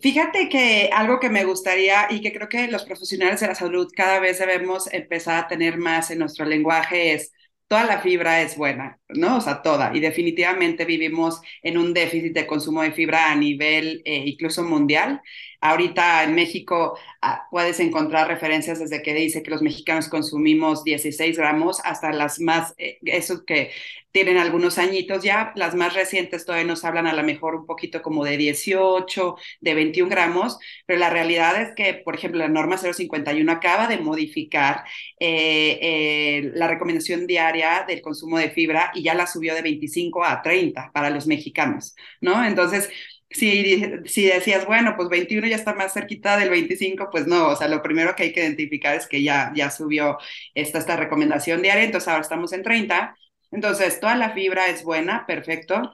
Fíjate 0.00 0.48
que 0.48 0.90
algo 0.92 1.18
que 1.18 1.30
me 1.30 1.44
gustaría 1.44 2.06
y 2.10 2.20
que 2.20 2.32
creo 2.32 2.48
que 2.48 2.68
los 2.68 2.84
profesionales 2.84 3.40
de 3.40 3.48
la 3.48 3.54
salud 3.56 3.88
cada 3.94 4.20
vez 4.20 4.38
debemos 4.38 4.92
empezar 4.92 5.44
a 5.44 5.48
tener 5.48 5.78
más 5.78 6.10
en 6.10 6.20
nuestro 6.20 6.44
lenguaje 6.44 7.14
es 7.14 7.32
toda 7.70 7.84
la 7.84 8.00
fibra 8.00 8.42
es 8.42 8.56
buena, 8.56 8.98
¿no? 9.10 9.36
O 9.36 9.40
sea, 9.40 9.62
toda. 9.62 9.92
Y 9.96 10.00
definitivamente 10.00 10.84
vivimos 10.84 11.40
en 11.62 11.78
un 11.78 11.94
déficit 11.94 12.34
de 12.34 12.44
consumo 12.46 12.82
de 12.82 12.90
fibra 12.90 13.30
a 13.30 13.36
nivel 13.36 14.02
eh, 14.04 14.24
incluso 14.26 14.64
mundial. 14.64 15.22
Ahorita 15.60 16.24
en 16.24 16.34
México 16.34 16.98
ah, 17.20 17.46
puedes 17.50 17.80
encontrar 17.80 18.28
referencias 18.28 18.78
desde 18.78 19.02
que 19.02 19.14
dice 19.14 19.42
que 19.42 19.50
los 19.50 19.62
mexicanos 19.62 20.08
consumimos 20.08 20.84
16 20.84 21.36
gramos 21.36 21.80
hasta 21.84 22.12
las 22.12 22.40
más, 22.40 22.74
eh, 22.78 22.98
esos 23.02 23.42
que 23.44 23.70
tienen 24.12 24.38
algunos 24.38 24.78
añitos 24.78 25.22
ya, 25.22 25.52
las 25.54 25.74
más 25.74 25.94
recientes 25.94 26.44
todavía 26.44 26.66
nos 26.66 26.84
hablan 26.84 27.06
a 27.06 27.12
lo 27.12 27.22
mejor 27.22 27.54
un 27.54 27.66
poquito 27.66 28.02
como 28.02 28.24
de 28.24 28.36
18, 28.36 29.36
de 29.60 29.74
21 29.74 30.10
gramos, 30.10 30.58
pero 30.86 30.98
la 30.98 31.10
realidad 31.10 31.60
es 31.60 31.74
que, 31.76 31.94
por 31.94 32.14
ejemplo, 32.16 32.40
la 32.40 32.48
norma 32.48 32.76
051 32.76 33.52
acaba 33.52 33.86
de 33.86 33.98
modificar 33.98 34.84
eh, 35.20 36.50
la 36.54 36.66
recomendación 36.68 37.26
diaria 37.26 37.84
del 37.86 38.02
consumo 38.02 38.38
de 38.38 38.50
fibra 38.50 38.90
y 38.94 39.02
ya 39.02 39.14
la 39.14 39.26
subió 39.26 39.54
de 39.54 39.62
25 39.62 40.24
a 40.24 40.42
30 40.42 40.90
para 40.92 41.10
los 41.10 41.26
mexicanos, 41.26 41.94
¿no? 42.20 42.44
Entonces, 42.44 42.90
si, 43.30 43.82
si 44.06 44.26
decías, 44.26 44.66
bueno, 44.66 44.94
pues 44.96 45.08
21 45.08 45.46
ya 45.46 45.56
está 45.56 45.74
más 45.74 45.92
cerquita 45.92 46.36
del 46.36 46.50
25, 46.50 47.08
pues 47.10 47.26
no, 47.26 47.48
o 47.48 47.56
sea, 47.56 47.68
lo 47.68 47.82
primero 47.82 48.14
que 48.16 48.24
hay 48.24 48.32
que 48.32 48.40
identificar 48.42 48.96
es 48.96 49.06
que 49.06 49.22
ya, 49.22 49.52
ya 49.54 49.70
subió 49.70 50.18
esta, 50.54 50.78
esta 50.78 50.96
recomendación 50.96 51.62
diaria, 51.62 51.84
entonces 51.84 52.08
ahora 52.08 52.22
estamos 52.22 52.52
en 52.52 52.62
30. 52.62 53.16
Entonces, 53.52 53.98
toda 54.00 54.14
la 54.16 54.30
fibra 54.32 54.66
es 54.68 54.84
buena, 54.84 55.26
perfecto. 55.26 55.92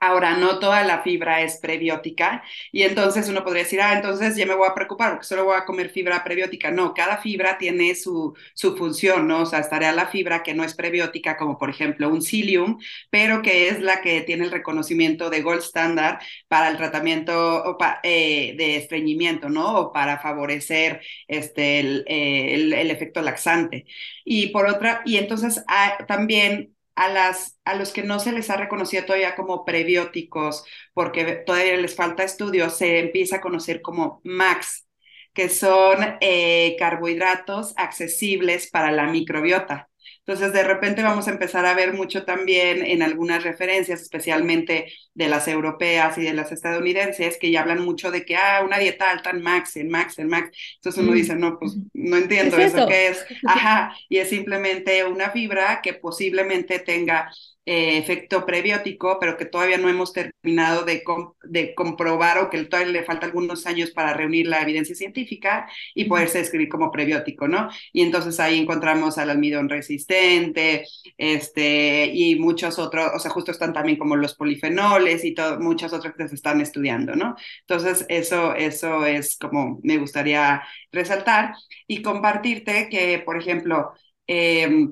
Ahora, 0.00 0.36
no 0.36 0.60
toda 0.60 0.84
la 0.84 1.02
fibra 1.02 1.42
es 1.42 1.58
prebiótica 1.58 2.44
y 2.70 2.82
entonces 2.82 3.28
uno 3.28 3.42
podría 3.42 3.64
decir, 3.64 3.80
ah, 3.80 3.94
entonces 3.94 4.36
ya 4.36 4.46
me 4.46 4.54
voy 4.54 4.68
a 4.68 4.74
preocupar 4.74 5.18
solo 5.24 5.44
voy 5.44 5.56
a 5.56 5.64
comer 5.64 5.90
fibra 5.90 6.22
prebiótica. 6.22 6.70
No, 6.70 6.94
cada 6.94 7.18
fibra 7.18 7.58
tiene 7.58 7.94
su, 7.96 8.34
su 8.54 8.76
función, 8.76 9.26
¿no? 9.26 9.42
O 9.42 9.46
sea, 9.46 9.58
estaría 9.58 9.90
la 9.92 10.06
fibra 10.06 10.42
que 10.44 10.54
no 10.54 10.62
es 10.62 10.74
prebiótica, 10.74 11.36
como 11.36 11.58
por 11.58 11.68
ejemplo 11.70 12.08
un 12.10 12.22
psyllium, 12.22 12.78
pero 13.10 13.42
que 13.42 13.68
es 13.68 13.80
la 13.80 14.00
que 14.00 14.20
tiene 14.22 14.44
el 14.44 14.52
reconocimiento 14.52 15.30
de 15.30 15.42
gold 15.42 15.62
standard 15.62 16.20
para 16.46 16.68
el 16.68 16.76
tratamiento 16.76 17.76
eh, 18.04 18.54
de 18.56 18.76
estreñimiento, 18.76 19.48
¿no? 19.48 19.78
O 19.78 19.92
para 19.92 20.18
favorecer 20.20 21.00
este, 21.26 21.80
el, 21.80 22.04
eh, 22.06 22.54
el, 22.54 22.90
efecto 22.90 23.20
laxante. 23.22 23.84
Y 24.24 24.48
por 24.48 24.66
otra, 24.66 25.02
y 25.04 25.16
entonces 25.16 25.64
ah, 25.68 26.04
también 26.06 26.74
a, 26.98 27.08
las, 27.08 27.58
a 27.64 27.76
los 27.76 27.92
que 27.92 28.02
no 28.02 28.18
se 28.18 28.32
les 28.32 28.50
ha 28.50 28.56
reconocido 28.56 29.04
todavía 29.04 29.36
como 29.36 29.64
prebióticos, 29.64 30.64
porque 30.94 31.36
todavía 31.46 31.76
les 31.76 31.94
falta 31.94 32.24
estudio, 32.24 32.70
se 32.70 32.98
empieza 32.98 33.36
a 33.36 33.40
conocer 33.40 33.80
como 33.82 34.20
MAX, 34.24 34.88
que 35.32 35.48
son 35.48 36.16
eh, 36.20 36.74
carbohidratos 36.78 37.72
accesibles 37.76 38.68
para 38.70 38.90
la 38.90 39.06
microbiota. 39.06 39.87
Entonces, 40.28 40.52
de 40.52 40.62
repente 40.62 41.02
vamos 41.02 41.26
a 41.26 41.30
empezar 41.30 41.64
a 41.64 41.72
ver 41.72 41.94
mucho 41.94 42.26
también 42.26 42.84
en 42.84 43.02
algunas 43.02 43.44
referencias, 43.44 44.02
especialmente 44.02 44.92
de 45.14 45.26
las 45.26 45.48
europeas 45.48 46.18
y 46.18 46.22
de 46.22 46.34
las 46.34 46.52
estadounidenses, 46.52 47.38
que 47.38 47.50
ya 47.50 47.62
hablan 47.62 47.82
mucho 47.82 48.10
de 48.10 48.26
que, 48.26 48.36
ah, 48.36 48.60
una 48.62 48.76
dieta 48.76 49.10
alta 49.10 49.30
en 49.30 49.40
max, 49.40 49.76
en 49.76 49.88
max, 49.88 50.18
en 50.18 50.28
max. 50.28 50.50
Entonces 50.74 51.02
uno 51.02 51.12
mm. 51.12 51.14
dice, 51.14 51.34
no, 51.34 51.58
pues 51.58 51.78
no 51.94 52.18
entiendo 52.18 52.58
eso, 52.58 52.76
eso 52.76 52.86
qué 52.88 53.08
es. 53.08 53.24
Ajá, 53.46 53.96
y 54.10 54.18
es 54.18 54.28
simplemente 54.28 55.02
una 55.06 55.30
fibra 55.30 55.80
que 55.82 55.94
posiblemente 55.94 56.78
tenga 56.80 57.30
eh, 57.70 57.98
efecto 57.98 58.46
prebiótico, 58.46 59.18
pero 59.20 59.36
que 59.36 59.44
todavía 59.44 59.76
no 59.76 59.90
hemos 59.90 60.14
terminado 60.14 60.86
de, 60.86 61.02
de, 61.42 61.74
comprobar 61.74 62.38
o 62.38 62.48
que 62.48 62.64
todavía 62.64 62.92
le 62.92 63.04
falta 63.04 63.26
algunos 63.26 63.66
años 63.66 63.90
para 63.90 64.14
reunir 64.14 64.46
la 64.46 64.62
evidencia 64.62 64.94
científica 64.94 65.68
y 65.94 66.06
poderse 66.06 66.38
describir 66.38 66.70
como 66.70 66.90
prebiótico, 66.90 67.46
¿no? 67.46 67.68
Y 67.92 68.00
entonces 68.00 68.40
ahí 68.40 68.58
encontramos 68.58 69.18
al 69.18 69.28
almidón 69.28 69.68
resistente, 69.68 70.86
este, 71.18 72.06
y 72.06 72.36
muchos 72.36 72.78
otros, 72.78 73.10
o 73.14 73.18
sea, 73.18 73.30
justo 73.30 73.50
están 73.50 73.74
también 73.74 73.98
como 73.98 74.16
los 74.16 74.34
polifenoles 74.34 75.22
y 75.26 75.34
todo, 75.34 75.60
muchas 75.60 75.92
otras 75.92 76.14
que 76.16 76.26
se 76.26 76.36
están 76.36 76.62
estudiando, 76.62 77.16
¿no? 77.16 77.36
Entonces, 77.60 78.06
eso, 78.08 78.54
eso 78.54 79.04
es 79.04 79.36
como 79.36 79.78
me 79.82 79.98
gustaría 79.98 80.62
resaltar 80.90 81.52
y 81.86 82.00
compartirte 82.00 82.88
que, 82.88 83.18
por 83.18 83.36
ejemplo, 83.36 83.92
eh, 84.26 84.88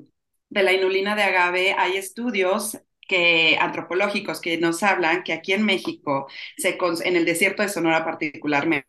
de 0.49 0.63
la 0.63 0.73
inulina 0.73 1.15
de 1.15 1.23
agave 1.23 1.75
hay 1.77 1.97
estudios 1.97 2.77
que, 3.07 3.57
antropológicos 3.59 4.41
que 4.41 4.57
nos 4.57 4.83
hablan 4.83 5.23
que 5.23 5.33
aquí 5.33 5.53
en 5.53 5.63
México, 5.65 6.27
se, 6.57 6.77
en 7.05 7.15
el 7.15 7.25
desierto 7.25 7.63
de 7.63 7.69
Sonora 7.69 8.03
particularmente, 8.05 8.87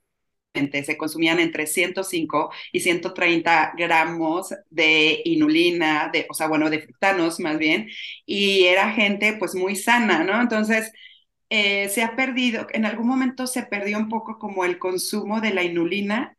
se 0.85 0.97
consumían 0.97 1.41
entre 1.41 1.67
105 1.67 2.51
y 2.73 2.81
130 2.81 3.75
gramos 3.77 4.55
de 4.71 5.23
inulina, 5.25 6.11
de, 6.13 6.27
o 6.31 6.35
sea, 6.35 6.49
bueno, 6.49 6.71
de 6.71 6.81
fructanos 6.81 7.41
más 7.41 7.59
bien, 7.59 7.89
y 8.27 8.65
era 8.65 8.93
gente 8.93 9.35
pues 9.39 9.55
muy 9.55 9.77
sana, 9.77 10.25
¿no? 10.25 10.41
Entonces, 10.41 10.93
eh, 11.51 11.89
se 11.91 12.03
ha 12.03 12.17
perdido, 12.17 12.67
en 12.73 12.87
algún 12.87 13.09
momento 13.09 13.47
se 13.47 13.65
perdió 13.65 13.99
un 13.99 14.09
poco 14.09 14.39
como 14.39 14.65
el 14.65 14.79
consumo 14.79 15.41
de 15.41 15.55
la 15.55 15.65
inulina 15.65 16.38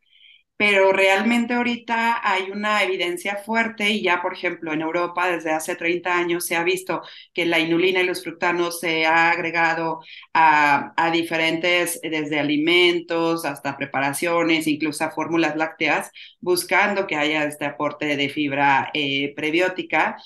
pero 0.60 0.92
realmente 0.92 1.54
ahorita 1.54 2.20
hay 2.22 2.50
una 2.50 2.82
evidencia 2.82 3.36
fuerte 3.36 3.88
y 3.88 4.02
ya, 4.02 4.20
por 4.20 4.34
ejemplo, 4.34 4.74
en 4.74 4.82
Europa 4.82 5.30
desde 5.30 5.52
hace 5.52 5.74
30 5.74 6.14
años 6.14 6.44
se 6.44 6.54
ha 6.54 6.62
visto 6.62 7.00
que 7.32 7.46
la 7.46 7.58
inulina 7.58 8.02
y 8.02 8.06
los 8.06 8.22
fructanos 8.22 8.78
se 8.78 9.06
ha 9.06 9.30
agregado 9.30 10.00
a, 10.34 11.10
diferentes, 11.14 11.98
desde 12.02 12.38
alimentos 12.38 13.46
hasta 13.46 13.78
preparaciones, 13.78 14.66
incluso 14.66 15.02
a 15.02 15.12
fórmulas 15.12 15.56
lácteas, 15.56 16.10
buscando 16.40 17.06
que 17.06 17.16
haya 17.16 17.44
este 17.44 17.64
aporte 17.64 18.14
de 18.18 18.28
fibra 18.28 18.90
eh, 18.92 19.32
prebiótica. 19.34 20.18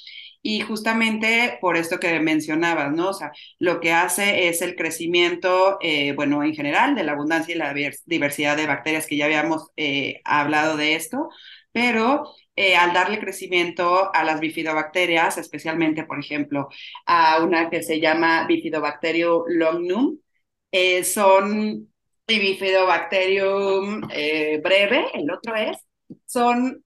Y 0.46 0.60
justamente 0.60 1.56
por 1.62 1.78
esto 1.78 1.98
que 1.98 2.20
mencionabas, 2.20 2.92
¿no? 2.92 3.08
O 3.10 3.12
sea, 3.14 3.32
lo 3.58 3.80
que 3.80 3.92
hace 3.92 4.48
es 4.48 4.60
el 4.60 4.76
crecimiento, 4.76 5.78
eh, 5.80 6.12
bueno, 6.12 6.44
en 6.44 6.54
general, 6.54 6.94
de 6.94 7.02
la 7.02 7.12
abundancia 7.12 7.54
y 7.54 7.58
la 7.58 7.72
diversidad 8.04 8.54
de 8.54 8.66
bacterias, 8.66 9.06
que 9.06 9.16
ya 9.16 9.24
habíamos 9.24 9.70
eh, 9.76 10.20
hablado 10.24 10.76
de 10.76 10.96
esto, 10.96 11.30
pero 11.72 12.30
eh, 12.56 12.76
al 12.76 12.92
darle 12.92 13.20
crecimiento 13.20 14.14
a 14.14 14.22
las 14.22 14.38
bifidobacterias, 14.38 15.38
especialmente, 15.38 16.04
por 16.04 16.20
ejemplo, 16.20 16.68
a 17.06 17.42
una 17.42 17.70
que 17.70 17.82
se 17.82 17.98
llama 17.98 18.46
Bifidobacterium 18.46 19.44
longnum, 19.48 20.18
son 21.04 21.90
y 22.26 22.38
Bifidobacterium 22.38 24.02
breve, 24.62 25.06
el 25.14 25.30
otro 25.30 25.56
es, 25.56 25.78
son 26.26 26.84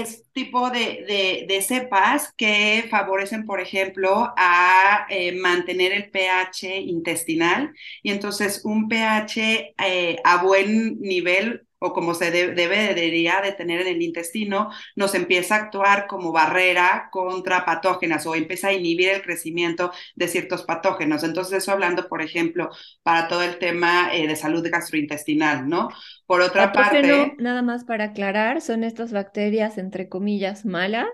es 0.00 0.24
tipo 0.32 0.70
de, 0.70 1.46
de, 1.48 1.62
cepas 1.62 2.32
que 2.36 2.86
favorecen, 2.90 3.46
por 3.46 3.60
ejemplo, 3.60 4.32
a 4.36 5.06
eh, 5.08 5.32
mantener 5.32 5.92
el 5.92 6.10
pH 6.10 6.80
intestinal. 6.80 7.72
Y 8.02 8.10
entonces 8.10 8.62
un 8.64 8.88
pH 8.88 9.74
eh, 9.78 10.16
a 10.24 10.42
buen 10.42 11.00
nivel 11.00 11.65
o 11.78 11.92
como 11.92 12.14
se 12.14 12.30
debe, 12.30 12.54
debería 12.54 13.40
de 13.42 13.52
tener 13.52 13.82
en 13.82 13.88
el 13.88 14.02
intestino, 14.02 14.70
nos 14.94 15.14
empieza 15.14 15.56
a 15.56 15.58
actuar 15.58 16.06
como 16.06 16.32
barrera 16.32 17.08
contra 17.12 17.64
patógenas 17.64 18.26
o 18.26 18.34
empieza 18.34 18.68
a 18.68 18.72
inhibir 18.72 19.10
el 19.10 19.22
crecimiento 19.22 19.92
de 20.14 20.28
ciertos 20.28 20.62
patógenos. 20.62 21.22
Entonces, 21.22 21.58
eso 21.58 21.72
hablando, 21.72 22.08
por 22.08 22.22
ejemplo, 22.22 22.70
para 23.02 23.28
todo 23.28 23.42
el 23.42 23.58
tema 23.58 24.14
eh, 24.14 24.26
de 24.26 24.36
salud 24.36 24.66
gastrointestinal, 24.70 25.68
¿no? 25.68 25.88
Por 26.26 26.40
otra 26.40 26.72
parte... 26.72 27.34
Nada 27.38 27.62
más 27.62 27.84
para 27.84 28.04
aclarar, 28.04 28.60
son 28.60 28.82
estas 28.84 29.12
bacterias, 29.12 29.78
entre 29.78 30.08
comillas, 30.08 30.64
malas, 30.64 31.08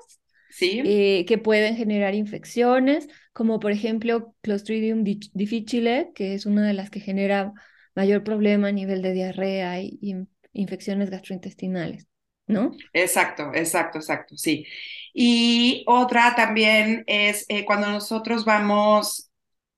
¿Sí? 0.49 0.83
Eh, 0.85 1.25
que 1.27 1.39
pueden 1.39 1.77
generar 1.77 2.15
infecciones, 2.15 3.09
como 3.33 3.59
por 3.59 3.73
ejemplo 3.73 4.35
Clostridium 4.43 5.03
difficile, 5.03 6.13
que 6.15 6.35
es 6.35 6.45
una 6.45 6.67
de 6.67 6.75
las 6.75 6.91
que 6.91 7.01
genera 7.01 7.55
mayor 7.95 8.23
problema 8.23 8.69
a 8.69 8.73
nivel 8.73 9.01
de 9.01 9.13
diarrea 9.13 9.81
y, 9.81 9.99
y 10.03 10.15
infecciones 10.53 11.11
gastrointestinales, 11.11 12.07
¿no? 12.47 12.77
Exacto, 12.93 13.51
exacto, 13.55 13.99
exacto, 13.99 14.37
sí. 14.37 14.67
Y 15.15 15.85
otra 15.87 16.35
también 16.35 17.05
es 17.07 17.45
eh, 17.49 17.65
cuando 17.65 17.89
nosotros 17.91 18.45
vamos 18.45 19.32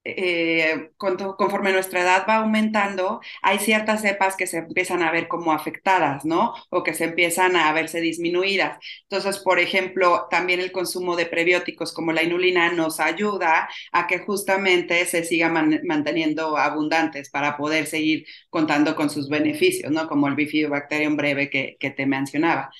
eh, 0.04 0.90
conforme 0.98 1.72
nuestra 1.72 2.02
edad 2.02 2.26
va 2.28 2.36
aumentando, 2.36 3.20
hay 3.42 3.58
ciertas 3.58 4.02
cepas 4.02 4.36
que 4.36 4.46
se 4.46 4.58
empiezan 4.58 5.02
a 5.02 5.10
ver 5.10 5.28
como 5.28 5.52
afectadas, 5.52 6.24
¿no? 6.24 6.54
O 6.70 6.82
que 6.82 6.94
se 6.94 7.04
empiezan 7.04 7.56
a 7.56 7.72
verse 7.72 8.00
disminuidas. 8.00 8.78
Entonces, 9.02 9.38
por 9.38 9.58
ejemplo, 9.58 10.26
también 10.30 10.60
el 10.60 10.72
consumo 10.72 11.16
de 11.16 11.26
prebióticos 11.26 11.92
como 11.92 12.12
la 12.12 12.22
inulina 12.22 12.70
nos 12.72 13.00
ayuda 13.00 13.68
a 13.92 14.06
que 14.06 14.18
justamente 14.18 15.06
se 15.06 15.24
sigan 15.24 15.80
manteniendo 15.84 16.56
abundantes 16.58 17.30
para 17.30 17.56
poder 17.56 17.86
seguir 17.86 18.26
contando 18.50 18.94
con 18.96 19.08
sus 19.10 19.28
beneficios, 19.28 19.90
¿no? 19.90 20.06
Como 20.08 20.28
el 20.28 20.34
bifidobacterium 20.34 21.16
breve 21.16 21.50
que, 21.50 21.76
te 21.96 22.06
mencionaba. 22.06 22.70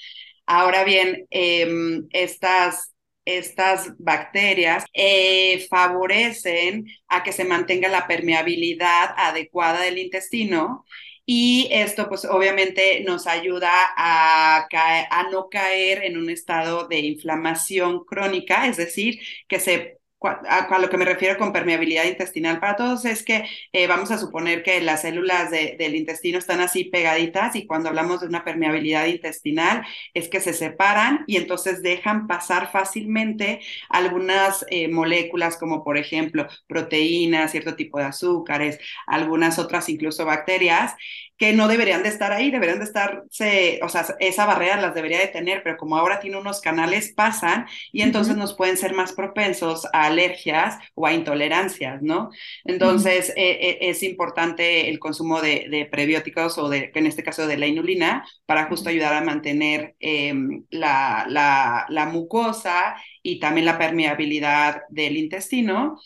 Ahora 0.46 0.84
bien, 0.84 1.26
em, 1.30 2.06
estas 2.12 2.93
estas 3.24 3.90
bacterias 3.98 4.84
eh, 4.92 5.66
favorecen 5.70 6.86
a 7.08 7.22
que 7.22 7.32
se 7.32 7.44
mantenga 7.44 7.88
la 7.88 8.06
permeabilidad 8.06 9.14
adecuada 9.16 9.80
del 9.82 9.98
intestino 9.98 10.84
y 11.26 11.68
esto 11.72 12.08
pues 12.08 12.24
obviamente 12.26 13.02
nos 13.06 13.26
ayuda 13.26 13.70
a, 13.96 14.66
a 14.70 15.30
no 15.30 15.48
caer 15.48 16.04
en 16.04 16.18
un 16.18 16.28
estado 16.30 16.86
de 16.86 17.00
inflamación 17.00 18.04
crónica, 18.04 18.66
es 18.66 18.76
decir, 18.76 19.20
que 19.48 19.58
se 19.60 19.98
a, 20.26 20.78
lo 20.78 20.90
que 20.90 20.96
me 20.96 21.04
refiero 21.04 21.38
con 21.38 21.52
permeabilidad 21.52 22.04
intestinal 22.04 22.60
para 22.60 22.76
todos 22.76 23.04
es 23.04 23.22
que 23.22 23.44
eh, 23.72 23.86
vamos 23.86 24.10
a 24.10 24.18
suponer 24.18 24.62
que 24.62 24.80
las 24.80 25.02
células 25.02 25.50
del 25.50 25.94
intestino 25.94 26.38
están 26.38 26.60
así 26.60 26.84
pegaditas 26.84 27.56
y 27.56 27.66
cuando 27.66 27.88
hablamos 27.88 28.20
de 28.20 28.26
una 28.26 28.44
permeabilidad 28.44 29.06
intestinal 29.06 29.84
es 30.14 30.28
que 30.28 30.40
se 30.40 30.52
separan 30.52 31.24
y 31.26 31.36
entonces 31.36 31.82
dejan 31.82 32.26
pasar 32.26 32.70
fácilmente 32.70 33.60
algunas 33.88 34.64
eh, 34.70 34.88
moléculas 34.88 35.56
como 35.56 35.84
por 35.84 35.98
ejemplo 35.98 36.46
proteínas, 36.66 37.52
cierto 37.52 37.74
tipo 37.74 37.98
de 37.98 38.04
azúcares, 38.04 38.78
algunas 39.06 39.58
otras 39.58 39.88
incluso 39.88 40.24
bacterias 40.24 40.94
que 41.36 41.52
no 41.52 41.66
deberían 41.68 42.02
de 42.02 42.08
estar 42.08 42.32
ahí, 42.32 42.50
deberían 42.50 42.78
de 42.78 42.84
estar, 42.84 43.24
o 43.24 43.88
sea, 43.88 44.06
esa 44.20 44.46
barrera 44.46 44.80
las 44.80 44.94
debería 44.94 45.18
de 45.18 45.26
tener, 45.26 45.62
pero 45.62 45.76
como 45.76 45.96
ahora 45.96 46.20
tiene 46.20 46.36
unos 46.36 46.60
canales, 46.60 47.12
pasan 47.12 47.66
y 47.92 48.02
entonces 48.02 48.36
nos 48.36 48.54
pueden 48.54 48.76
ser 48.76 48.94
más 48.94 49.12
propensos 49.12 49.86
a 49.92 50.10
alergias 50.14 50.78
o 50.94 51.06
a 51.06 51.12
intolerancias, 51.12 52.02
¿no? 52.02 52.30
Entonces, 52.64 53.30
eh, 53.30 53.58
eh, 53.60 53.78
es 53.80 54.02
importante 54.02 54.88
el 54.88 54.98
consumo 54.98 55.40
de, 55.40 55.88
prebióticos 55.90 56.58
o 56.58 56.68
de, 56.68 56.90
en 56.94 57.06
este 57.06 57.22
caso 57.22 57.46
de 57.46 57.56
la 57.58 57.66
inulina, 57.66 58.26
para 58.46 58.66
justo 58.66 58.88
ayudar 58.88 59.14
a 59.14 59.24
mantener 59.24 59.96
em, 60.00 60.64
la, 60.70 61.26
la, 61.28 61.86
la 61.88 62.06
mucosa 62.06 62.96
y 63.22 63.40
también 63.40 63.66
la 63.66 63.78
permeabilidad 63.78 64.82
del 64.88 65.16
intestino. 65.16 66.00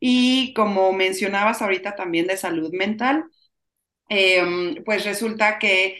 Y 0.00 0.52
como 0.54 0.92
mencionabas 0.92 1.62
ahorita 1.62 1.94
también 1.94 2.26
de 2.26 2.36
salud 2.36 2.72
mental, 2.72 3.24
Em, 4.14 4.84
pues 4.84 5.04
resulta 5.04 5.58
que 5.58 5.98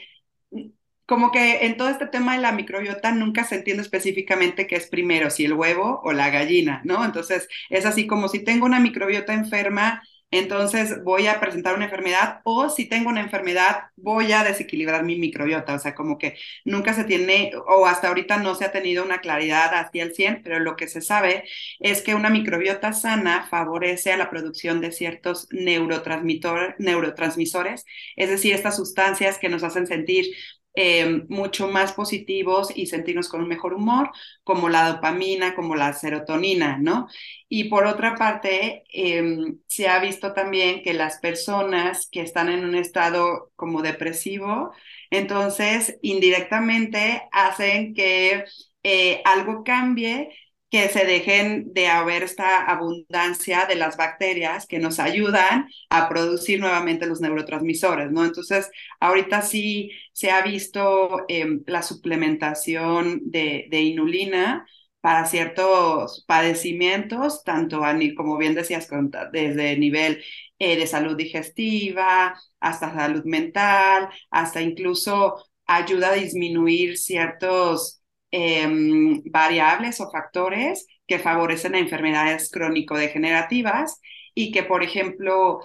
como 1.12 1.30
que 1.30 1.66
en 1.66 1.76
todo 1.76 1.90
este 1.90 2.06
tema 2.06 2.34
de 2.34 2.40
la 2.40 2.52
microbiota 2.52 3.12
nunca 3.12 3.44
se 3.44 3.56
entiende 3.56 3.82
específicamente 3.82 4.66
qué 4.66 4.76
es 4.76 4.86
primero, 4.86 5.28
si 5.28 5.44
el 5.44 5.52
huevo 5.52 6.00
o 6.02 6.14
la 6.14 6.30
gallina, 6.30 6.80
¿no? 6.86 7.04
Entonces 7.04 7.48
es 7.68 7.84
así 7.84 8.06
como 8.06 8.28
si 8.28 8.42
tengo 8.42 8.64
una 8.64 8.80
microbiota 8.80 9.34
enferma, 9.34 10.02
entonces 10.30 11.04
voy 11.04 11.26
a 11.26 11.38
presentar 11.38 11.74
una 11.74 11.84
enfermedad 11.84 12.40
o 12.44 12.70
si 12.70 12.86
tengo 12.86 13.10
una 13.10 13.20
enfermedad 13.20 13.82
voy 13.96 14.32
a 14.32 14.42
desequilibrar 14.42 15.04
mi 15.04 15.18
microbiota, 15.18 15.74
o 15.74 15.78
sea, 15.78 15.94
como 15.94 16.16
que 16.16 16.38
nunca 16.64 16.94
se 16.94 17.04
tiene 17.04 17.52
o 17.68 17.84
hasta 17.84 18.08
ahorita 18.08 18.38
no 18.38 18.54
se 18.54 18.64
ha 18.64 18.72
tenido 18.72 19.04
una 19.04 19.20
claridad 19.20 19.74
hacia 19.74 20.04
el 20.04 20.14
100, 20.14 20.40
pero 20.42 20.60
lo 20.60 20.76
que 20.76 20.88
se 20.88 21.02
sabe 21.02 21.44
es 21.78 22.00
que 22.00 22.14
una 22.14 22.30
microbiota 22.30 22.94
sana 22.94 23.46
favorece 23.50 24.12
a 24.12 24.16
la 24.16 24.30
producción 24.30 24.80
de 24.80 24.92
ciertos 24.92 25.46
neurotransmisores, 25.50 27.84
es 28.16 28.30
decir, 28.30 28.54
estas 28.54 28.76
sustancias 28.76 29.36
que 29.36 29.50
nos 29.50 29.62
hacen 29.62 29.86
sentir 29.86 30.34
eh, 30.74 31.24
mucho 31.28 31.68
más 31.68 31.92
positivos 31.92 32.68
y 32.74 32.86
sentirnos 32.86 33.28
con 33.28 33.42
un 33.42 33.48
mejor 33.48 33.74
humor, 33.74 34.10
como 34.44 34.68
la 34.68 34.88
dopamina, 34.92 35.54
como 35.54 35.74
la 35.76 35.92
serotonina, 35.92 36.78
¿no? 36.78 37.08
Y 37.48 37.64
por 37.64 37.86
otra 37.86 38.14
parte, 38.16 38.84
em, 38.92 39.58
se 39.66 39.88
ha 39.88 39.98
visto 40.00 40.32
también 40.32 40.82
que 40.82 40.94
las 40.94 41.18
personas 41.18 42.08
que 42.10 42.22
están 42.22 42.48
en 42.48 42.64
un 42.64 42.74
estado 42.74 43.52
como 43.56 43.82
depresivo, 43.82 44.72
entonces 45.10 45.98
indirectamente 46.02 47.22
hacen 47.32 47.94
que 47.94 48.44
eh, 48.82 49.22
algo 49.24 49.62
cambie 49.64 50.30
que 50.72 50.88
se 50.88 51.04
dejen 51.04 51.74
de 51.74 51.88
haber 51.88 52.22
esta 52.22 52.64
abundancia 52.64 53.66
de 53.66 53.74
las 53.76 53.98
bacterias 53.98 54.66
que 54.66 54.78
nos 54.78 54.98
ayudan 55.00 55.68
a 55.90 56.08
producir 56.08 56.60
nuevamente 56.60 57.06
los 57.06 57.20
neurotransmisores, 57.20 58.10
¿no? 58.10 58.24
Entonces, 58.24 58.70
ahorita 58.98 59.42
sí 59.42 59.90
se 60.14 60.30
ha 60.30 60.40
visto 60.42 61.26
em, 61.28 61.62
la 61.66 61.82
suplementación 61.82 63.20
de, 63.26 63.68
inulina 63.70 64.66
para 65.02 65.26
ciertos 65.26 66.24
padecimientos, 66.26 67.44
tanto 67.44 67.84
a, 67.84 67.94
como 68.16 68.38
bien 68.38 68.54
decías, 68.54 68.88
desde 69.32 69.76
nivel 69.76 70.24
eh, 70.58 70.78
de 70.78 70.86
salud 70.86 71.16
digestiva 71.16 72.40
hasta 72.60 72.94
salud 72.94 73.24
mental, 73.24 74.08
hasta 74.30 74.62
incluso 74.62 75.44
ayuda 75.66 76.10
a 76.10 76.14
disminuir 76.14 76.96
ciertos 76.96 78.01
Em, 78.34 79.22
variables 79.30 80.00
o 80.00 80.10
factores 80.10 80.86
que 81.06 81.18
favorecen 81.18 81.74
enfermedades 81.74 82.50
crónico-degenerativas 82.50 84.00
y 84.34 84.50
que, 84.52 84.62
por 84.62 84.82
ejemplo, 84.82 85.60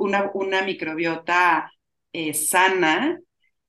una, 0.00 0.30
una 0.34 0.62
microbiota 0.62 1.70
eh, 2.12 2.34
sana 2.34 3.20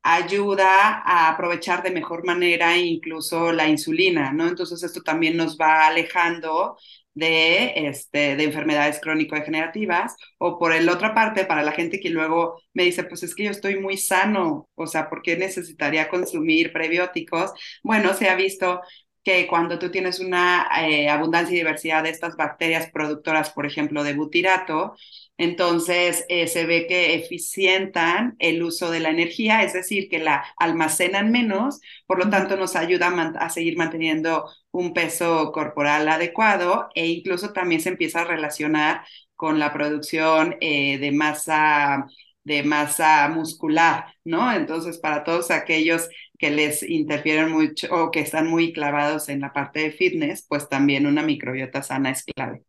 ayuda 0.02 1.02
a 1.06 1.30
aprovechar 1.30 1.84
de 1.84 1.91
mejor 1.91 2.26
manera 2.26 2.76
incluso 2.78 3.52
la 3.54 3.67
insulina, 3.67 4.34
¿no? 4.34 4.48
Entonces 4.48 4.82
esto 4.84 5.02
también 5.04 5.38
nos 5.38 5.58
va 5.58 5.86
alejando 5.88 6.78
de, 7.13 7.88
este, 7.88 8.36
de 8.36 8.43
enfermedades 8.43 8.99
crónico-degenerativas, 8.99 10.15
o 10.38 10.58
por 10.60 10.73
el 10.73 10.89
otra 10.89 11.13
parte, 11.13 11.45
para 11.45 11.63
la 11.63 11.71
gente 11.71 11.99
que 11.99 12.10
luego 12.10 12.62
me 12.73 12.84
dice, 12.84 13.04
pues 13.04 13.23
es 13.23 13.36
que 13.36 13.43
yo 13.45 13.52
estoy 13.52 13.80
muy 13.80 13.97
sano, 13.97 14.69
o 14.76 14.88
sea, 14.88 15.10
¿por 15.10 15.21
qué 15.21 15.38
necesitaría 15.38 16.10
consumir 16.10 16.73
prebióticos? 16.73 17.52
Bueno, 17.84 18.13
se 18.13 18.30
ha 18.30 18.36
visto 18.36 18.82
que 19.23 19.47
cuando 19.47 19.80
tú 19.80 19.89
tienes 19.89 20.19
una 20.19 20.67
eh, 20.86 21.10
abundancia 21.10 21.54
y 21.54 21.58
diversidad 21.60 22.04
de 22.04 22.10
estas 22.10 22.36
bacterias 22.36 22.91
productoras, 22.91 23.52
por 23.52 23.65
ejemplo, 23.65 24.04
de 24.04 24.13
butirato, 24.13 24.95
entonces 25.38 26.26
eh, 26.30 26.47
se 26.47 26.65
ve 26.65 26.86
que 26.88 27.15
eficientan 27.15 28.36
el 28.39 28.62
uso 28.62 28.91
de 28.91 28.99
la 28.99 29.10
energía, 29.10 29.63
es 29.63 29.73
decir, 29.73 30.10
que 30.10 30.19
la 30.19 30.45
almacenan 30.58 31.32
menos, 31.32 31.80
por 32.06 32.19
lo 32.23 32.30
tanto 32.30 32.58
nos 32.58 32.76
ayuda 32.76 33.08
a, 33.39 33.49
seguir 33.49 33.78
manteniendo 33.78 34.45
un 34.74 34.94
peso 34.94 35.52
corporal 35.54 36.10
adecuado 36.10 36.90
e 36.96 37.08
incluso 37.08 37.54
también 37.54 37.82
se 37.82 37.90
empieza 37.90 38.22
a 38.22 38.26
relacionar 38.26 39.06
con 39.36 39.60
la 39.60 39.72
producción 39.74 40.58
eh, 40.62 40.98
de 41.00 41.12
masa 41.12 42.08
de 42.44 42.64
masa 42.64 43.30
muscular, 43.30 44.16
¿no? 44.26 44.52
Entonces, 44.54 44.98
para 44.98 45.24
todos 45.24 45.50
aquellos 45.52 46.10
que 46.38 46.52
les 46.52 46.84
interfieren 46.84 47.52
mucho 47.52 47.88
o 47.92 48.12
que 48.12 48.20
están 48.20 48.48
muy 48.48 48.74
clavados 48.74 49.30
en 49.30 49.40
la 49.42 49.54
parte 49.54 49.80
de 49.82 49.92
fitness, 49.92 50.46
pues 50.48 50.68
también 50.70 51.08
una 51.08 51.24
microbiota 51.24 51.84
sana 51.84 52.12
es 52.12 52.24
clave. 52.26 52.64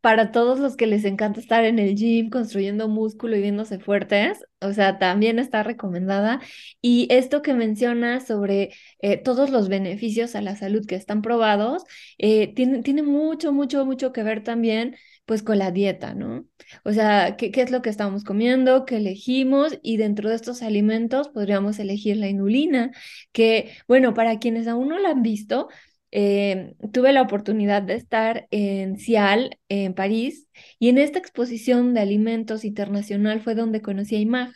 Para 0.00 0.32
todos 0.32 0.58
los 0.58 0.76
que 0.76 0.86
les 0.86 1.04
encanta 1.04 1.40
estar 1.40 1.64
en 1.64 1.78
el 1.78 1.94
gym, 1.94 2.30
construyendo 2.30 2.88
músculo 2.88 3.36
y 3.36 3.42
viéndose 3.42 3.78
fuertes, 3.78 4.44
o 4.60 4.72
sea, 4.72 4.98
también 4.98 5.38
está 5.38 5.62
recomendada. 5.62 6.40
Y 6.80 7.06
esto 7.10 7.42
que 7.42 7.52
mencionas 7.54 8.26
sobre 8.26 8.70
eh, 9.00 9.18
todos 9.18 9.50
los 9.50 9.68
beneficios 9.68 10.34
a 10.34 10.40
la 10.42 10.56
salud 10.56 10.86
que 10.86 10.94
están 10.94 11.20
probados, 11.22 11.84
eh, 12.18 12.54
tiene, 12.54 13.02
mucho, 13.02 13.52
mucho, 13.52 13.84
mucho 13.84 14.12
que 14.12 14.22
ver 14.22 14.42
también 14.42 14.96
pues 15.26 15.42
con 15.42 15.58
la 15.58 15.70
dieta, 15.70 16.14
¿no? 16.14 16.44
O 16.84 16.92
sea, 16.92 17.36
¿qué, 17.36 17.52
¿qué, 17.52 17.62
es 17.62 17.70
lo 17.70 17.82
que 17.82 17.90
estamos 17.90 18.24
comiendo? 18.24 18.84
¿Qué 18.84 18.96
elegimos? 18.96 19.78
Y 19.82 19.96
dentro 19.96 20.28
de 20.28 20.34
estos 20.34 20.62
alimentos 20.62 21.28
podríamos 21.28 21.78
elegir 21.78 22.16
la 22.16 22.28
inulina, 22.28 22.90
que, 23.32 23.70
bueno, 23.86 24.12
para 24.14 24.38
quienes 24.40 24.66
aún 24.66 24.88
no 24.88 24.98
la 24.98 25.10
han 25.10 25.22
visto, 25.22 25.68
eh, 26.12 26.74
tuve 26.92 27.12
la 27.12 27.22
oportunidad 27.22 27.82
de 27.82 27.94
estar 27.94 28.46
en 28.50 28.96
Cial, 28.96 29.58
en 29.68 29.94
París, 29.94 30.48
y 30.78 30.88
en 30.88 30.98
esta 30.98 31.18
exposición 31.18 31.94
de 31.94 32.00
alimentos 32.00 32.64
internacional 32.64 33.40
fue 33.40 33.54
donde 33.54 33.82
conocí 33.82 34.16
a 34.16 34.20
IMAG. 34.20 34.52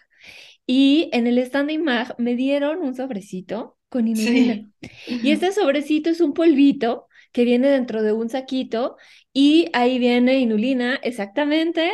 Y 0.67 1.11
en 1.13 1.27
el 1.27 1.39
stand 1.39 1.69
de 1.69 1.75
IMAG 1.75 2.15
me 2.19 2.37
dieron 2.37 2.81
un 2.81 2.95
sobrecito 2.95 3.77
con 3.89 4.09
inulina. 4.09 4.69
Y 5.07 5.31
este 5.31 5.53
sobrecito 5.53 6.11
es 6.11 6.21
un 6.21 6.35
polvito 6.35 7.07
que 7.33 7.45
viene 7.45 7.69
dentro 7.69 8.03
de 8.03 8.13
un 8.13 8.29
saquito 8.29 8.97
y 9.33 9.69
ahí 9.73 9.99
viene 9.99 10.39
inulina, 10.39 10.99
exactamente. 11.03 11.93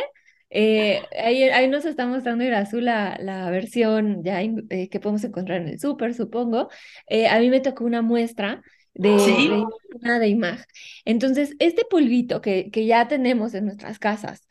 Eh, 0.49 1.01
ahí, 1.23 1.43
ahí, 1.43 1.67
nos 1.67 1.85
está 1.85 2.05
mostrando 2.05 2.43
Irazú 2.43 2.79
la, 2.79 3.17
la 3.19 3.49
versión 3.49 4.23
ya 4.23 4.41
eh, 4.41 4.89
que 4.89 4.99
podemos 4.99 5.23
encontrar 5.23 5.61
en 5.61 5.69
el 5.69 5.79
súper, 5.79 6.13
supongo. 6.13 6.69
Eh, 7.07 7.27
a 7.27 7.39
mí 7.39 7.49
me 7.49 7.59
tocó 7.59 7.85
una 7.85 8.01
muestra 8.01 8.61
de, 8.93 9.09
inulina 9.09 10.19
de 10.19 10.27
imagen. 10.27 10.65
Entonces, 11.05 11.55
este 11.59 11.85
polvito 11.85 12.41
que, 12.41 12.69
que 12.71 12.85
ya 12.85 13.07
tenemos 13.07 13.53
en 13.53 13.65
nuestras 13.65 13.99
casas, 13.99 14.47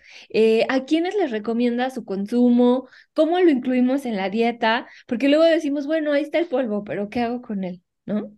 ¿a 0.68 0.84
quiénes 0.84 1.14
les 1.16 1.30
recomienda 1.30 1.90
su 1.90 2.04
consumo? 2.04 2.88
¿Cómo 3.14 3.38
lo 3.38 3.50
incluimos 3.50 4.06
en 4.06 4.16
la 4.16 4.30
dieta? 4.30 4.88
Porque 5.06 5.28
luego 5.28 5.44
decimos, 5.44 5.86
bueno, 5.86 6.12
ahí 6.12 6.22
está 6.22 6.38
el 6.38 6.46
polvo, 6.46 6.84
pero 6.84 7.08
¿qué 7.08 7.20
hago 7.20 7.42
con 7.42 7.64
él? 7.64 7.82
¿No? 8.06 8.32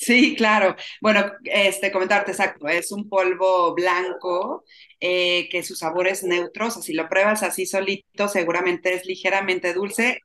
Sí, 0.00 0.36
claro. 0.36 0.76
Bueno, 1.00 1.32
este, 1.42 1.90
comentarte 1.90 2.30
exacto, 2.30 2.68
es 2.68 2.92
un 2.92 3.08
polvo 3.08 3.74
blanco 3.74 4.64
eh, 5.00 5.48
que 5.50 5.64
su 5.64 5.74
sabor 5.74 6.06
es 6.06 6.22
neutro, 6.22 6.68
o 6.68 6.70
sea, 6.70 6.82
si 6.82 6.92
lo 6.94 7.08
pruebas 7.08 7.42
así 7.42 7.66
solito, 7.66 8.28
seguramente 8.28 8.94
es 8.94 9.04
ligeramente 9.06 9.74
dulce, 9.74 10.10
eh, 10.10 10.20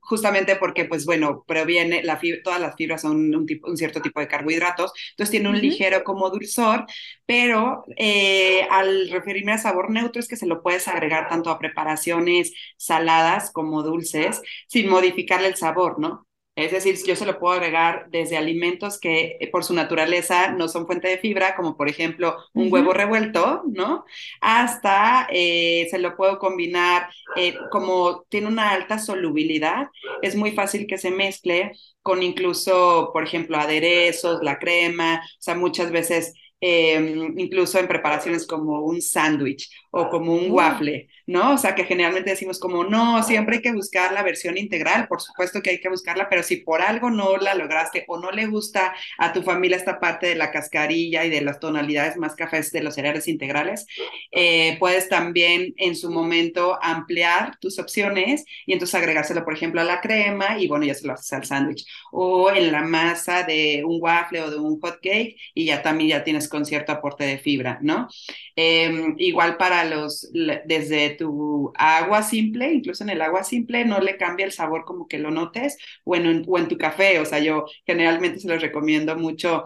justamente 0.00 0.56
porque, 0.56 0.84
pues 0.84 1.04
bueno, 1.04 1.44
proviene, 1.46 2.02
la 2.02 2.20
todas 2.42 2.60
las 2.60 2.76
fibras 2.76 3.02
son 3.02 3.34
un, 3.34 3.46
tipo, 3.46 3.68
un, 3.68 3.76
cierto 3.76 4.00
tipo 4.00 4.20
de 4.20 4.28
carbohidratos, 4.28 4.92
entonces 5.10 5.30
tiene 5.30 5.48
un 5.48 5.60
ligero 5.60 6.04
como 6.04 6.30
dulzor, 6.30 6.86
pero 7.26 7.84
eh, 7.96 8.66
al 8.70 9.10
referirme 9.10 9.52
a 9.52 9.58
sabor 9.58 9.90
neutro 9.90 10.20
es 10.20 10.28
que 10.28 10.36
se 10.36 10.46
lo 10.46 10.62
puedes 10.62 10.88
agregar 10.88 11.28
tanto 11.28 11.50
a 11.50 11.58
preparaciones 11.58 12.52
saladas 12.76 13.50
como 13.52 13.82
dulces, 13.82 14.42
sin 14.68 14.88
modificarle 14.88 15.48
el 15.48 15.56
sabor, 15.56 15.98
¿no? 15.98 16.26
Es 16.56 16.70
decir, 16.70 16.96
yo 17.04 17.16
se 17.16 17.26
lo 17.26 17.40
puedo 17.40 17.54
agregar 17.54 18.06
desde 18.10 18.36
alimentos 18.36 19.00
que 19.00 19.38
eh, 19.40 19.50
por 19.50 19.64
su 19.64 19.74
naturaleza 19.74 20.52
no 20.52 20.68
son 20.68 20.86
fuente 20.86 21.08
de 21.08 21.18
fibra, 21.18 21.56
como 21.56 21.76
por 21.76 21.88
ejemplo 21.88 22.36
un 22.52 22.72
huevo 22.72 22.92
revuelto, 22.92 23.62
¿no? 23.72 24.04
Hasta 24.40 25.26
eh, 25.32 25.88
se 25.90 25.98
lo 25.98 26.16
puedo 26.16 26.38
combinar, 26.38 27.08
eh, 27.34 27.56
como 27.72 28.22
tiene 28.28 28.46
una 28.46 28.70
alta 28.70 29.00
solubilidad, 29.00 29.88
es 30.22 30.36
muy 30.36 30.52
fácil 30.52 30.86
que 30.86 30.96
se 30.96 31.10
mezcle 31.10 31.72
con 32.02 32.22
incluso, 32.22 33.10
por 33.12 33.24
ejemplo, 33.24 33.56
aderezos, 33.56 34.40
la 34.42 34.58
crema, 34.60 35.22
o 35.24 35.42
sea, 35.42 35.56
muchas 35.56 35.90
veces 35.90 36.34
Em, 36.66 37.38
incluso 37.38 37.78
en 37.78 37.86
preparaciones 37.86 38.46
como 38.46 38.80
un 38.80 39.02
sándwich 39.02 39.68
o 39.90 40.08
como 40.08 40.34
un 40.34 40.50
waffle, 40.50 41.08
¿no? 41.26 41.54
O 41.54 41.58
sea, 41.58 41.74
que 41.74 41.84
generalmente 41.84 42.30
decimos 42.30 42.58
como, 42.58 42.84
no, 42.84 43.22
siempre 43.22 43.56
hay 43.56 43.62
que 43.62 43.72
buscar 43.72 44.12
la 44.12 44.22
versión 44.22 44.58
integral, 44.58 45.08
por 45.08 45.20
supuesto 45.20 45.62
que 45.62 45.70
hay 45.70 45.80
que 45.80 45.88
buscarla, 45.88 46.28
pero 46.28 46.42
si 46.42 46.56
por 46.56 46.82
algo 46.82 47.10
no 47.10 47.36
la 47.36 47.54
lograste 47.54 48.04
o 48.08 48.18
no 48.18 48.30
le 48.30 48.46
gusta 48.46 48.94
a 49.18 49.32
tu 49.32 49.42
familia 49.42 49.76
esta 49.76 50.00
parte 50.00 50.26
de 50.26 50.34
la 50.34 50.50
cascarilla 50.50 51.24
y 51.24 51.30
de 51.30 51.40
las 51.40 51.60
tonalidades 51.60 52.16
más 52.16 52.34
cafés 52.34 52.72
de 52.72 52.82
los 52.82 52.94
cereales 52.94 53.28
integrales, 53.28 53.86
eh, 54.30 54.76
puedes 54.78 55.08
también 55.08 55.74
en 55.76 55.96
su 55.96 56.10
momento 56.10 56.78
ampliar 56.82 57.58
tus 57.58 57.78
opciones 57.78 58.44
y 58.66 58.72
entonces 58.72 58.94
agregárselo, 58.94 59.44
por 59.44 59.54
ejemplo, 59.54 59.80
a 59.80 59.84
la 59.84 60.00
crema 60.00 60.58
y 60.58 60.68
bueno, 60.68 60.84
ya 60.84 60.94
se 60.94 61.06
lo 61.06 61.14
haces 61.14 61.32
al 61.32 61.44
sándwich 61.44 61.86
o 62.12 62.50
en 62.50 62.72
la 62.72 62.82
masa 62.82 63.42
de 63.42 63.82
un 63.84 63.98
waffle 64.00 64.42
o 64.42 64.50
de 64.50 64.56
un 64.58 64.80
hot 64.80 64.98
cake 65.02 65.36
y 65.54 65.66
ya 65.66 65.82
también 65.82 66.10
ya 66.10 66.24
tienes 66.24 66.48
con 66.48 66.64
cierto 66.64 66.92
aporte 66.92 67.24
de 67.24 67.38
fibra, 67.38 67.78
¿no? 67.82 68.08
Em, 68.56 69.14
igual 69.18 69.56
para 69.56 69.84
los, 69.84 70.30
desde 70.64 71.10
tu 71.14 71.72
agua 71.76 72.22
simple, 72.22 72.72
incluso 72.72 73.04
en 73.04 73.10
el 73.10 73.22
agua 73.22 73.44
simple 73.44 73.84
no 73.84 74.00
le 74.00 74.16
cambia 74.16 74.46
el 74.46 74.52
sabor 74.52 74.84
como 74.84 75.08
que 75.08 75.18
lo 75.18 75.30
notes, 75.30 75.78
o 76.04 76.16
en, 76.16 76.44
o 76.46 76.58
en 76.58 76.68
tu 76.68 76.78
café, 76.78 77.18
o 77.20 77.24
sea, 77.24 77.38
yo 77.40 77.66
generalmente 77.86 78.40
se 78.40 78.48
los 78.48 78.62
recomiendo 78.62 79.16
mucho 79.16 79.64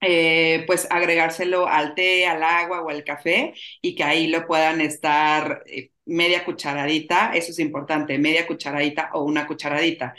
eh, 0.00 0.64
pues 0.66 0.86
agregárselo 0.90 1.66
al 1.66 1.94
té, 1.94 2.26
al 2.26 2.42
agua 2.42 2.82
o 2.82 2.90
al 2.90 3.04
café 3.04 3.54
y 3.80 3.94
que 3.94 4.04
ahí 4.04 4.26
lo 4.26 4.46
puedan 4.46 4.80
estar 4.82 5.62
eh, 5.66 5.90
media 6.04 6.44
cucharadita, 6.44 7.32
eso 7.34 7.52
es 7.52 7.58
importante, 7.58 8.18
media 8.18 8.46
cucharadita 8.46 9.10
o 9.14 9.22
una 9.24 9.46
cucharadita. 9.46 10.14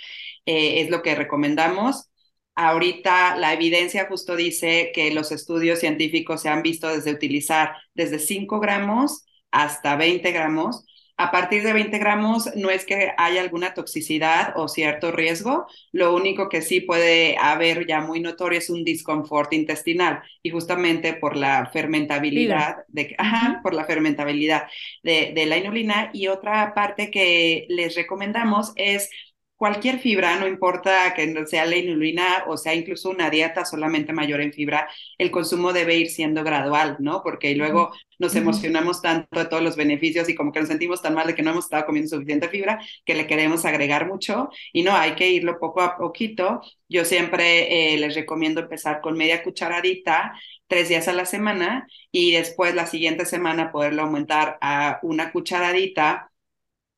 Eh, 0.45 0.81
es 0.81 0.89
lo 0.89 1.01
que 1.03 1.15
recomendamos. 1.15 2.09
Ahorita 2.55 3.35
la 3.37 3.53
evidencia 3.53 4.07
justo 4.07 4.35
dice 4.35 4.91
que 4.93 5.11
los 5.13 5.31
estudios 5.31 5.79
científicos 5.79 6.41
se 6.41 6.49
han 6.49 6.63
visto 6.63 6.87
desde 6.87 7.11
utilizar 7.11 7.75
desde 7.93 8.17
5 8.19 8.59
gramos 8.59 9.25
hasta 9.55 9.95
20 9.95 10.31
gramos. 10.31 10.85
A 11.17 11.31
partir 11.31 11.63
de 11.63 11.71
20 11.71 11.97
gramos 11.97 12.53
no 12.57 12.69
es 12.69 12.85
que 12.85 13.13
haya 13.17 13.39
alguna 13.39 13.73
toxicidad 13.73 14.51
o 14.57 14.67
cierto 14.67 15.13
riesgo, 15.13 15.65
lo 15.93 16.13
único 16.13 16.49
que 16.49 16.61
sí 16.61 16.81
puede 16.81 17.37
haber 17.37 17.87
ya 17.87 18.01
muy 18.01 18.19
notorio 18.19 18.59
es 18.59 18.69
un 18.69 18.83
disconfort 18.83 19.53
intestinal 19.53 20.23
y 20.43 20.49
justamente 20.49 21.13
por 21.13 21.37
la 21.37 21.67
fermentabilidad, 21.71 22.83
de, 22.89 23.15
ajá, 23.17 23.61
por 23.63 23.73
la 23.73 23.85
fermentabilidad 23.85 24.67
de, 25.03 25.31
de 25.33 25.45
la 25.45 25.57
inulina. 25.57 26.09
Y 26.11 26.27
otra 26.27 26.73
parte 26.73 27.09
que 27.11 27.65
les 27.69 27.95
recomendamos 27.95 28.73
es 28.75 29.09
cualquier 29.55 29.99
fibra, 29.99 30.37
no 30.37 30.47
importa 30.47 31.13
que 31.13 31.45
sea 31.47 31.65
la 31.65 31.77
inulina 31.77 32.43
o 32.47 32.57
sea 32.57 32.75
incluso 32.75 33.09
una 33.09 33.29
dieta 33.29 33.65
solamente 33.65 34.13
mayor 34.13 34.41
en 34.41 34.53
fibra, 34.53 34.89
el 35.17 35.31
consumo 35.31 35.73
debe 35.73 35.95
ir 35.95 36.09
siendo 36.09 36.43
gradual, 36.43 36.97
¿no? 36.99 37.21
Porque 37.23 37.55
luego 37.55 37.93
nos 38.19 38.35
emocionamos 38.35 39.01
tanto 39.01 39.39
de 39.39 39.45
todos 39.45 39.63
los 39.63 39.75
beneficios 39.75 40.29
y 40.29 40.35
como 40.35 40.51
que 40.51 40.59
nos 40.59 40.69
sentimos 40.69 41.01
tan 41.01 41.13
mal 41.13 41.27
de 41.27 41.35
que 41.35 41.43
no 41.43 41.51
hemos 41.51 41.65
estado 41.65 41.85
comiendo 41.85 42.09
suficiente 42.09 42.49
fibra 42.49 42.79
que 43.05 43.15
le 43.15 43.27
queremos 43.27 43.65
agregar 43.65 44.07
mucho 44.07 44.49
y 44.73 44.83
no, 44.83 44.95
hay 44.95 45.15
que 45.15 45.29
irlo 45.29 45.59
poco 45.59 45.81
a 45.81 45.97
poquito. 45.97 46.61
Yo 46.89 47.05
siempre 47.05 47.93
eh, 47.93 47.97
les 47.97 48.15
recomiendo 48.15 48.61
empezar 48.61 49.01
con 49.01 49.17
media 49.17 49.43
cucharadita 49.43 50.33
tres 50.67 50.89
días 50.89 51.07
a 51.07 51.13
la 51.13 51.25
semana 51.25 51.87
y 52.11 52.31
después 52.31 52.75
la 52.75 52.87
siguiente 52.87 53.25
semana 53.25 53.71
poderlo 53.71 54.03
aumentar 54.03 54.57
a 54.61 54.99
una 55.03 55.31
cucharadita 55.31 56.31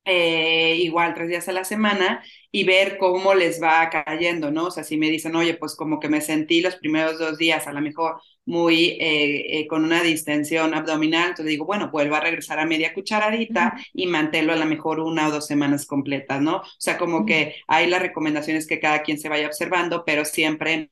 eh, 0.04 0.76
igual 0.76 1.14
tres 1.14 1.28
días 1.28 1.48
a 1.48 1.52
la 1.52 1.64
semana 1.64 2.22
y 2.50 2.64
ver 2.64 2.96
cómo 2.98 3.34
les 3.34 3.62
va 3.62 3.90
cayendo, 3.90 4.50
¿no? 4.50 4.66
O 4.66 4.70
sea, 4.70 4.84
si 4.84 4.96
me 4.96 5.10
dicen, 5.10 5.36
oye, 5.36 5.54
pues 5.54 5.76
como 5.76 6.00
que 6.00 6.08
me 6.08 6.20
sentí 6.20 6.60
los 6.60 6.76
primeros 6.76 7.18
dos 7.18 7.36
días 7.38 7.66
a 7.66 7.72
lo 7.72 7.80
mejor 7.80 8.20
muy 8.46 8.96
eh, 9.00 9.60
eh, 9.60 9.66
con 9.66 9.84
una 9.84 10.02
distensión 10.02 10.72
abdominal, 10.72 11.30
entonces 11.30 11.46
digo, 11.46 11.66
bueno, 11.66 11.90
vuelvo 11.90 12.14
a 12.16 12.20
regresar 12.20 12.58
a 12.58 12.64
media 12.66 12.94
cucharadita 12.94 13.76
y 13.92 14.06
manténlo 14.06 14.54
a 14.54 14.56
lo 14.56 14.64
mejor 14.64 15.00
una 15.00 15.28
o 15.28 15.30
dos 15.30 15.46
semanas 15.46 15.84
completas, 15.86 16.40
¿no? 16.40 16.56
O 16.56 16.64
sea, 16.78 16.96
como 16.96 17.26
que 17.26 17.56
hay 17.66 17.86
las 17.88 18.00
recomendaciones 18.00 18.66
que 18.66 18.80
cada 18.80 19.02
quien 19.02 19.18
se 19.18 19.28
vaya 19.28 19.46
observando, 19.46 20.04
pero 20.06 20.24
siempre 20.24 20.90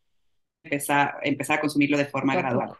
empezar, 0.62 1.16
empezar 1.22 1.58
a 1.58 1.60
consumirlo 1.60 1.96
de 1.96 2.06
forma 2.06 2.36
gradual. 2.36 2.72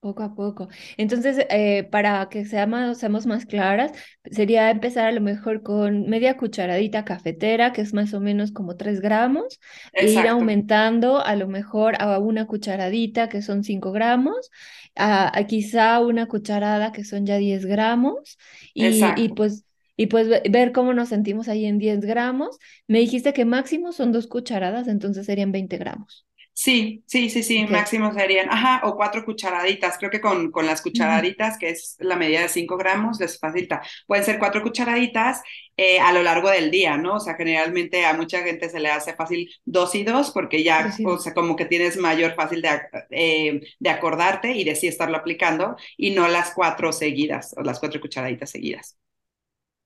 Poco 0.00 0.22
a 0.22 0.32
poco. 0.32 0.68
Entonces, 0.96 1.44
eh, 1.50 1.82
para 1.90 2.28
que 2.28 2.44
seamos, 2.44 2.98
seamos 2.98 3.26
más 3.26 3.46
claras, 3.46 3.90
sería 4.30 4.70
empezar 4.70 5.06
a 5.06 5.12
lo 5.12 5.20
mejor 5.20 5.64
con 5.64 6.08
media 6.08 6.36
cucharadita 6.36 7.04
cafetera, 7.04 7.72
que 7.72 7.80
es 7.80 7.92
más 7.92 8.14
o 8.14 8.20
menos 8.20 8.52
como 8.52 8.76
3 8.76 9.00
gramos, 9.00 9.58
e 9.92 10.08
ir 10.08 10.28
aumentando 10.28 11.18
a 11.20 11.34
lo 11.34 11.48
mejor 11.48 12.00
a 12.00 12.20
una 12.20 12.46
cucharadita, 12.46 13.28
que 13.28 13.42
son 13.42 13.64
5 13.64 13.90
gramos, 13.90 14.50
a, 14.94 15.32
quizá 15.48 15.98
una 15.98 16.26
cucharada, 16.26 16.92
que 16.92 17.02
son 17.04 17.26
ya 17.26 17.36
10 17.38 17.66
gramos, 17.66 18.38
y, 18.74 19.02
y 19.16 19.30
pues 19.30 19.64
y 19.96 20.06
pues 20.06 20.28
ver 20.28 20.70
cómo 20.70 20.94
nos 20.94 21.08
sentimos 21.08 21.48
ahí 21.48 21.64
en 21.66 21.78
10 21.78 22.02
gramos. 22.02 22.56
Me 22.86 23.00
dijiste 23.00 23.32
que 23.32 23.44
máximo 23.44 23.90
son 23.90 24.12
dos 24.12 24.28
cucharadas, 24.28 24.86
entonces 24.86 25.26
serían 25.26 25.50
20 25.50 25.76
gramos. 25.76 26.27
Sí, 26.60 27.04
sí, 27.06 27.30
sí, 27.30 27.44
sí, 27.44 27.66
máximo 27.68 28.12
serían, 28.12 28.50
ajá, 28.50 28.80
o 28.84 28.96
cuatro 28.96 29.24
cucharaditas. 29.24 29.96
Creo 29.96 30.10
que 30.10 30.20
con, 30.20 30.50
con 30.50 30.66
las 30.66 30.82
cucharaditas, 30.82 31.56
que 31.56 31.70
es 31.70 31.94
la 32.00 32.16
medida 32.16 32.40
de 32.42 32.48
cinco 32.48 32.76
gramos, 32.76 33.20
les 33.20 33.38
facilita. 33.38 33.80
Pueden 34.08 34.24
ser 34.24 34.40
cuatro 34.40 34.60
cucharaditas 34.62 35.40
eh, 35.76 36.00
a 36.00 36.12
lo 36.12 36.20
largo 36.24 36.50
del 36.50 36.72
día, 36.72 36.96
¿no? 36.96 37.14
O 37.14 37.20
sea, 37.20 37.36
generalmente 37.36 38.04
a 38.04 38.12
mucha 38.14 38.42
gente 38.42 38.68
se 38.68 38.80
le 38.80 38.90
hace 38.90 39.14
fácil 39.14 39.48
dos 39.64 39.94
y 39.94 40.02
dos 40.02 40.32
porque 40.32 40.64
ya, 40.64 40.90
o 41.04 41.18
sea, 41.18 41.32
como 41.32 41.54
que 41.54 41.64
tienes 41.66 41.96
mayor 41.96 42.34
fácil 42.34 42.60
de, 42.60 42.70
eh, 43.10 43.60
de 43.78 43.90
acordarte 43.90 44.50
y 44.52 44.64
de 44.64 44.74
sí 44.74 44.88
estarlo 44.88 45.16
aplicando 45.16 45.76
y 45.96 46.10
no 46.10 46.26
las 46.26 46.52
cuatro 46.54 46.90
seguidas 46.92 47.54
o 47.56 47.62
las 47.62 47.78
cuatro 47.78 48.00
cucharaditas 48.00 48.50
seguidas. 48.50 48.98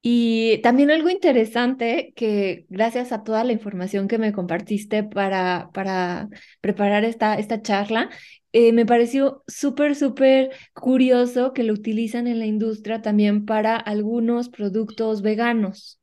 Y 0.05 0.59
también 0.63 0.91
algo 0.91 1.11
interesante 1.11 2.13
que 2.17 2.67
gracias 2.69 3.13
a 3.13 3.23
toda 3.23 3.45
la 3.45 3.53
información 3.53 4.09
que 4.09 4.19
me 4.19 4.33
compartiste 4.33 5.05
para, 5.05 5.71
para 5.73 6.29
preparar 6.61 7.05
esta, 7.05 7.35
esta 7.37 7.63
charla, 7.63 8.11
eh, 8.53 8.73
me 8.73 8.85
pareció 8.85 9.45
súper, 9.47 9.95
súper 9.95 10.51
curioso 10.75 11.53
que 11.53 11.63
lo 11.63 11.73
utilizan 11.73 12.27
en 12.27 12.41
la 12.41 12.47
industria 12.47 13.01
también 13.01 13.47
para 13.47 13.77
algunos 13.77 14.49
productos 14.49 15.23
veganos. 15.23 16.01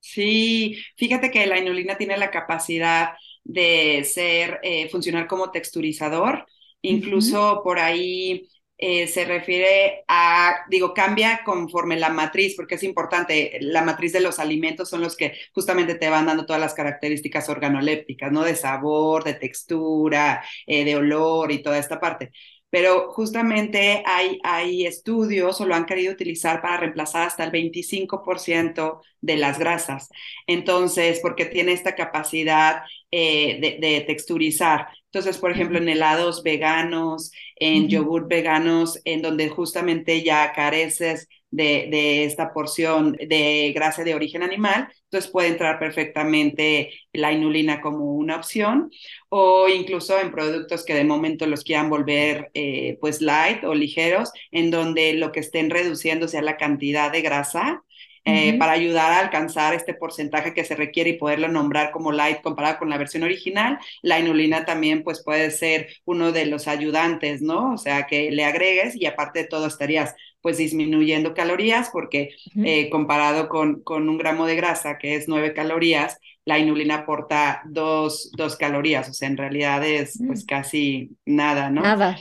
Sí, 0.00 0.76
fíjate 0.96 1.30
que 1.30 1.46
la 1.46 1.58
inulina 1.58 1.96
tiene 1.98 2.16
la 2.16 2.30
capacidad 2.30 3.10
de 3.44 4.04
ser, 4.04 4.60
eh, 4.62 4.88
funcionar 4.90 5.26
como 5.26 5.50
texturizador. 5.50 6.46
Incluso 6.82 7.60
por 7.64 7.78
ahí 7.78 8.48
eh, 8.78 9.08
se 9.08 9.24
refiere 9.24 10.04
a, 10.08 10.54
digo, 10.70 10.94
cambia 10.94 11.42
conforme 11.44 11.96
la 11.96 12.10
matriz, 12.10 12.54
porque 12.56 12.76
es 12.76 12.82
importante, 12.84 13.58
la 13.60 13.82
matriz 13.82 14.12
de 14.12 14.20
los 14.20 14.38
alimentos 14.38 14.88
son 14.88 15.00
los 15.02 15.16
que 15.16 15.34
justamente 15.54 15.96
te 15.96 16.08
van 16.08 16.26
dando 16.26 16.46
todas 16.46 16.60
las 16.62 16.74
características 16.74 17.48
organolépticas, 17.48 18.30
¿no? 18.32 18.42
De 18.44 18.54
sabor, 18.56 19.24
de 19.24 19.34
textura, 19.34 20.44
eh, 20.66 20.84
de 20.84 20.96
olor 20.96 21.50
y 21.52 21.62
toda 21.62 21.78
esta 21.78 22.00
parte. 22.00 22.30
Pero 22.70 23.10
justamente 23.12 24.02
hay, 24.06 24.38
hay 24.44 24.86
estudios 24.86 25.58
o 25.60 25.66
lo 25.66 25.74
han 25.74 25.86
querido 25.86 26.12
utilizar 26.12 26.60
para 26.60 26.76
reemplazar 26.76 27.26
hasta 27.26 27.44
el 27.44 27.50
25% 27.50 29.00
de 29.22 29.36
las 29.38 29.58
grasas. 29.58 30.10
Entonces, 30.46 31.20
porque 31.22 31.46
tiene 31.46 31.72
esta 31.72 31.94
capacidad 31.94 32.82
eh, 33.10 33.58
de, 33.60 33.78
de 33.86 34.00
texturizar. 34.02 34.88
Entonces, 35.12 35.38
por 35.38 35.50
ejemplo, 35.50 35.78
en 35.78 35.88
helados 35.88 36.42
veganos, 36.42 37.32
en 37.56 37.88
yogur 37.88 38.28
veganos, 38.28 39.00
en 39.04 39.22
donde 39.22 39.48
justamente 39.48 40.22
ya 40.22 40.52
careces 40.52 41.28
de, 41.50 41.88
de, 41.90 42.24
esta 42.24 42.52
porción 42.52 43.12
de 43.12 43.72
grasa 43.74 44.04
de 44.04 44.14
origen 44.14 44.42
animal, 44.42 44.88
entonces 45.04 45.30
puede 45.30 45.48
entrar 45.48 45.78
perfectamente 45.78 46.92
la 47.14 47.32
inulina 47.32 47.80
como 47.80 48.12
una 48.14 48.36
opción, 48.36 48.90
o 49.30 49.66
incluso 49.68 50.20
en 50.20 50.30
productos 50.30 50.84
que 50.84 50.94
de 50.94 51.04
momento 51.04 51.46
los 51.46 51.64
quieran 51.64 51.88
volver 51.88 52.50
eh, 52.52 52.98
pues 53.00 53.22
light 53.22 53.64
o 53.64 53.74
ligeros, 53.74 54.30
en 54.50 54.70
donde 54.70 55.14
lo 55.14 55.32
que 55.32 55.40
estén 55.40 55.70
reduciendo 55.70 56.28
sea 56.28 56.42
la 56.42 56.58
cantidad 56.58 57.10
de 57.10 57.22
grasa 57.22 57.82
eh, 58.28 58.58
para 58.58 58.72
ayudar 58.72 59.12
a 59.12 59.20
alcanzar 59.20 59.74
este 59.74 59.94
porcentaje 59.94 60.54
que 60.54 60.64
se 60.64 60.76
requiere 60.76 61.10
y 61.10 61.18
poderlo 61.18 61.48
nombrar 61.48 61.90
como 61.90 62.12
light 62.12 62.40
comparado 62.42 62.78
con 62.78 62.90
la 62.90 62.98
versión 62.98 63.22
original. 63.22 63.78
La 64.02 64.18
inulina 64.18 64.64
también 64.64 65.02
pues 65.02 65.22
puede 65.24 65.50
ser 65.50 65.88
uno 66.04 66.32
de 66.32 66.46
los 66.46 66.68
ayudantes, 66.68 67.42
¿no? 67.42 67.72
O 67.72 67.78
sea, 67.78 68.06
que 68.06 68.30
le 68.30 68.44
agregues 68.44 68.96
y 68.96 69.06
aparte 69.06 69.40
de 69.40 69.48
todo 69.48 69.66
estarías 69.66 70.14
pues 70.40 70.58
disminuyendo 70.58 71.34
calorías 71.34 71.90
porque 71.92 72.30
eh, 72.64 72.88
comparado 72.90 73.48
con, 73.48 73.82
con 73.82 74.08
un 74.08 74.18
gramo 74.18 74.46
de 74.46 74.56
grasa 74.56 74.98
que 74.98 75.16
es 75.16 75.26
nueve 75.28 75.52
calorías, 75.52 76.18
la 76.44 76.58
inulina 76.58 76.96
aporta 76.96 77.62
dos, 77.66 78.30
dos 78.36 78.56
calorías, 78.56 79.08
o 79.08 79.12
sea, 79.12 79.28
en 79.28 79.36
realidad 79.36 79.84
es 79.84 80.18
pues 80.26 80.44
mm. 80.44 80.46
casi 80.46 81.10
nada, 81.26 81.70
¿no? 81.70 81.82
Nada. 81.82 82.18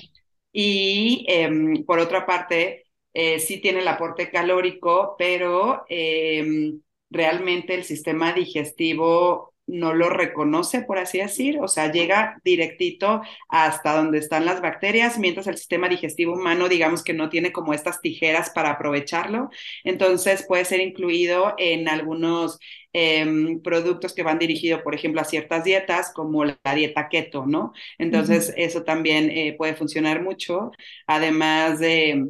Y 0.52 1.26
em, 1.30 1.86
por 1.86 2.00
otra 2.00 2.26
parte, 2.26 2.87
eh, 3.20 3.40
sí 3.40 3.58
tiene 3.60 3.80
el 3.80 3.88
aporte 3.88 4.30
calórico, 4.30 5.16
pero 5.18 5.86
em, 5.90 6.82
realmente 7.10 7.74
el 7.74 7.84
sistema 7.84 8.32
digestivo 8.32 9.56
no 9.66 9.94
lo 9.96 10.10
reconoce, 10.10 10.82
por 10.84 11.00
así 11.00 11.18
decir, 11.18 11.58
o 11.60 11.68
sea, 11.68 11.92
llega 11.92 12.40
directito 12.44 13.22
hasta 13.50 13.96
donde 13.98 14.20
están 14.20 14.46
las 14.46 14.62
bacterias, 14.62 15.18
mientras 15.18 15.48
el 15.48 15.58
sistema 15.58 15.90
digestivo 15.90 16.34
humano, 16.36 16.70
digamos 16.70 17.04
que 17.04 17.14
no 17.16 17.30
tiene 17.30 17.52
como 17.52 17.74
estas 17.74 18.02
tijeras 18.02 18.52
para 18.52 18.70
aprovecharlo, 18.72 19.50
entonces 19.84 20.46
puede 20.48 20.64
ser 20.66 20.80
incluido 20.80 21.56
en 21.58 21.90
algunos 21.90 22.60
em, 22.94 23.62
productos 23.64 24.14
que 24.14 24.22
van 24.24 24.38
dirigidos, 24.40 24.82
por 24.84 24.94
ejemplo, 24.94 25.22
a 25.22 25.26
ciertas 25.26 25.64
dietas, 25.64 26.14
como 26.14 26.46
la 26.46 26.58
dieta 26.76 27.10
keto, 27.10 27.46
¿no? 27.48 27.74
Entonces, 27.98 28.54
eso 28.58 28.84
también 28.84 29.32
eh, 29.32 29.56
puede 29.58 29.76
funcionar 29.76 30.22
mucho, 30.22 30.72
además 31.08 31.80
de 31.80 32.28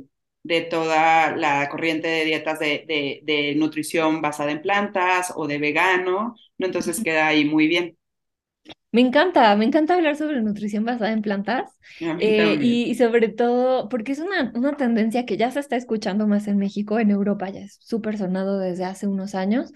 de 0.48 0.62
toda 0.62 1.36
la 1.36 1.68
corriente 1.70 2.08
de 2.08 2.26
dietas 2.26 2.60
de, 2.60 3.22
de, 3.24 3.54
nutrición 3.56 4.22
basada 4.22 4.52
en 4.52 4.62
plantas 4.62 5.34
o 5.36 5.46
de 5.48 5.58
vegano, 5.58 6.36
¿no? 6.58 6.66
Entonces 6.66 7.04
queda 7.04 7.28
ahí 7.28 7.46
muy 7.46 7.68
bien. 7.68 7.98
Me 8.98 9.02
encanta, 9.02 9.56
me 9.56 9.66
encanta 9.66 9.94
hablar 9.94 10.16
sobre 10.16 10.42
nutrición 10.42 10.84
basada 10.84 11.12
en 11.12 11.22
plantas 11.22 11.78
eh, 12.00 12.58
y, 12.60 12.96
sobre 12.96 13.30
todo 13.30 13.90
porque 13.90 14.12
es 14.12 14.18
una, 14.18 14.52
una 14.56 14.76
tendencia 14.76 15.24
que 15.24 15.38
ya 15.38 15.52
se 15.52 15.60
está 15.60 15.76
escuchando 15.76 16.26
más 16.26 16.48
en 16.48 16.58
México, 16.58 16.98
en 16.98 17.12
Europa 17.12 17.48
ya 17.48 17.60
es 17.60 17.78
súper 17.80 18.18
sonado 18.18 18.58
desde 18.58 18.86
hace 18.86 19.06
unos 19.06 19.36
años 19.36 19.72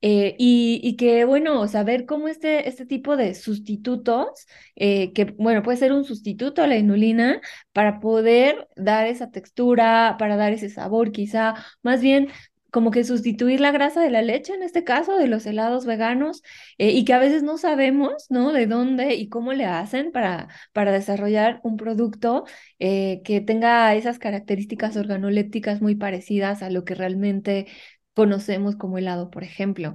eh, 0.00 0.36
y, 0.38 0.80
y, 0.82 0.96
que 0.96 1.26
bueno, 1.26 1.68
saber 1.68 2.06
cómo 2.06 2.28
este, 2.28 2.66
este 2.66 2.86
tipo 2.86 3.18
de 3.18 3.34
sustitutos, 3.34 4.46
eh, 4.74 5.12
que 5.12 5.26
bueno, 5.36 5.62
puede 5.62 5.76
ser 5.76 5.92
un 5.92 6.06
sustituto 6.06 6.62
a 6.62 6.66
la 6.66 6.78
inulina 6.78 7.42
para 7.74 8.00
poder 8.00 8.68
dar 8.74 9.06
esa 9.06 9.30
textura, 9.30 10.16
para 10.18 10.36
dar 10.36 10.54
ese 10.54 10.70
sabor 10.70 11.12
quizá, 11.12 11.56
más 11.82 12.00
bien 12.00 12.28
como 12.72 12.90
que 12.90 13.04
sustituir 13.04 13.60
la 13.60 13.70
grasa 13.70 14.00
de 14.02 14.10
la 14.10 14.22
leche, 14.22 14.54
en 14.54 14.62
este 14.64 14.82
caso, 14.82 15.16
de 15.18 15.28
los 15.28 15.46
helados 15.46 15.86
veganos, 15.86 16.42
eh, 16.78 16.90
y 16.90 17.04
que 17.04 17.12
a 17.12 17.18
veces 17.20 17.44
no 17.44 17.58
sabemos, 17.58 18.26
¿no? 18.30 18.52
De 18.52 18.66
dónde 18.66 19.14
y 19.14 19.28
cómo 19.28 19.52
le 19.52 19.66
hacen 19.66 20.10
para, 20.10 20.48
para 20.72 20.90
desarrollar 20.92 21.60
un 21.62 21.76
producto 21.76 22.44
eh, 22.80 23.20
que 23.24 23.40
tenga 23.40 23.94
esas 23.94 24.18
características 24.18 24.96
organolépticas 24.96 25.80
muy 25.82 25.94
parecidas 25.94 26.62
a 26.62 26.70
lo 26.70 26.84
que 26.84 26.94
realmente 26.96 27.66
conocemos 28.14 28.76
como 28.76 28.98
helado, 28.98 29.30
por 29.30 29.44
ejemplo. 29.44 29.94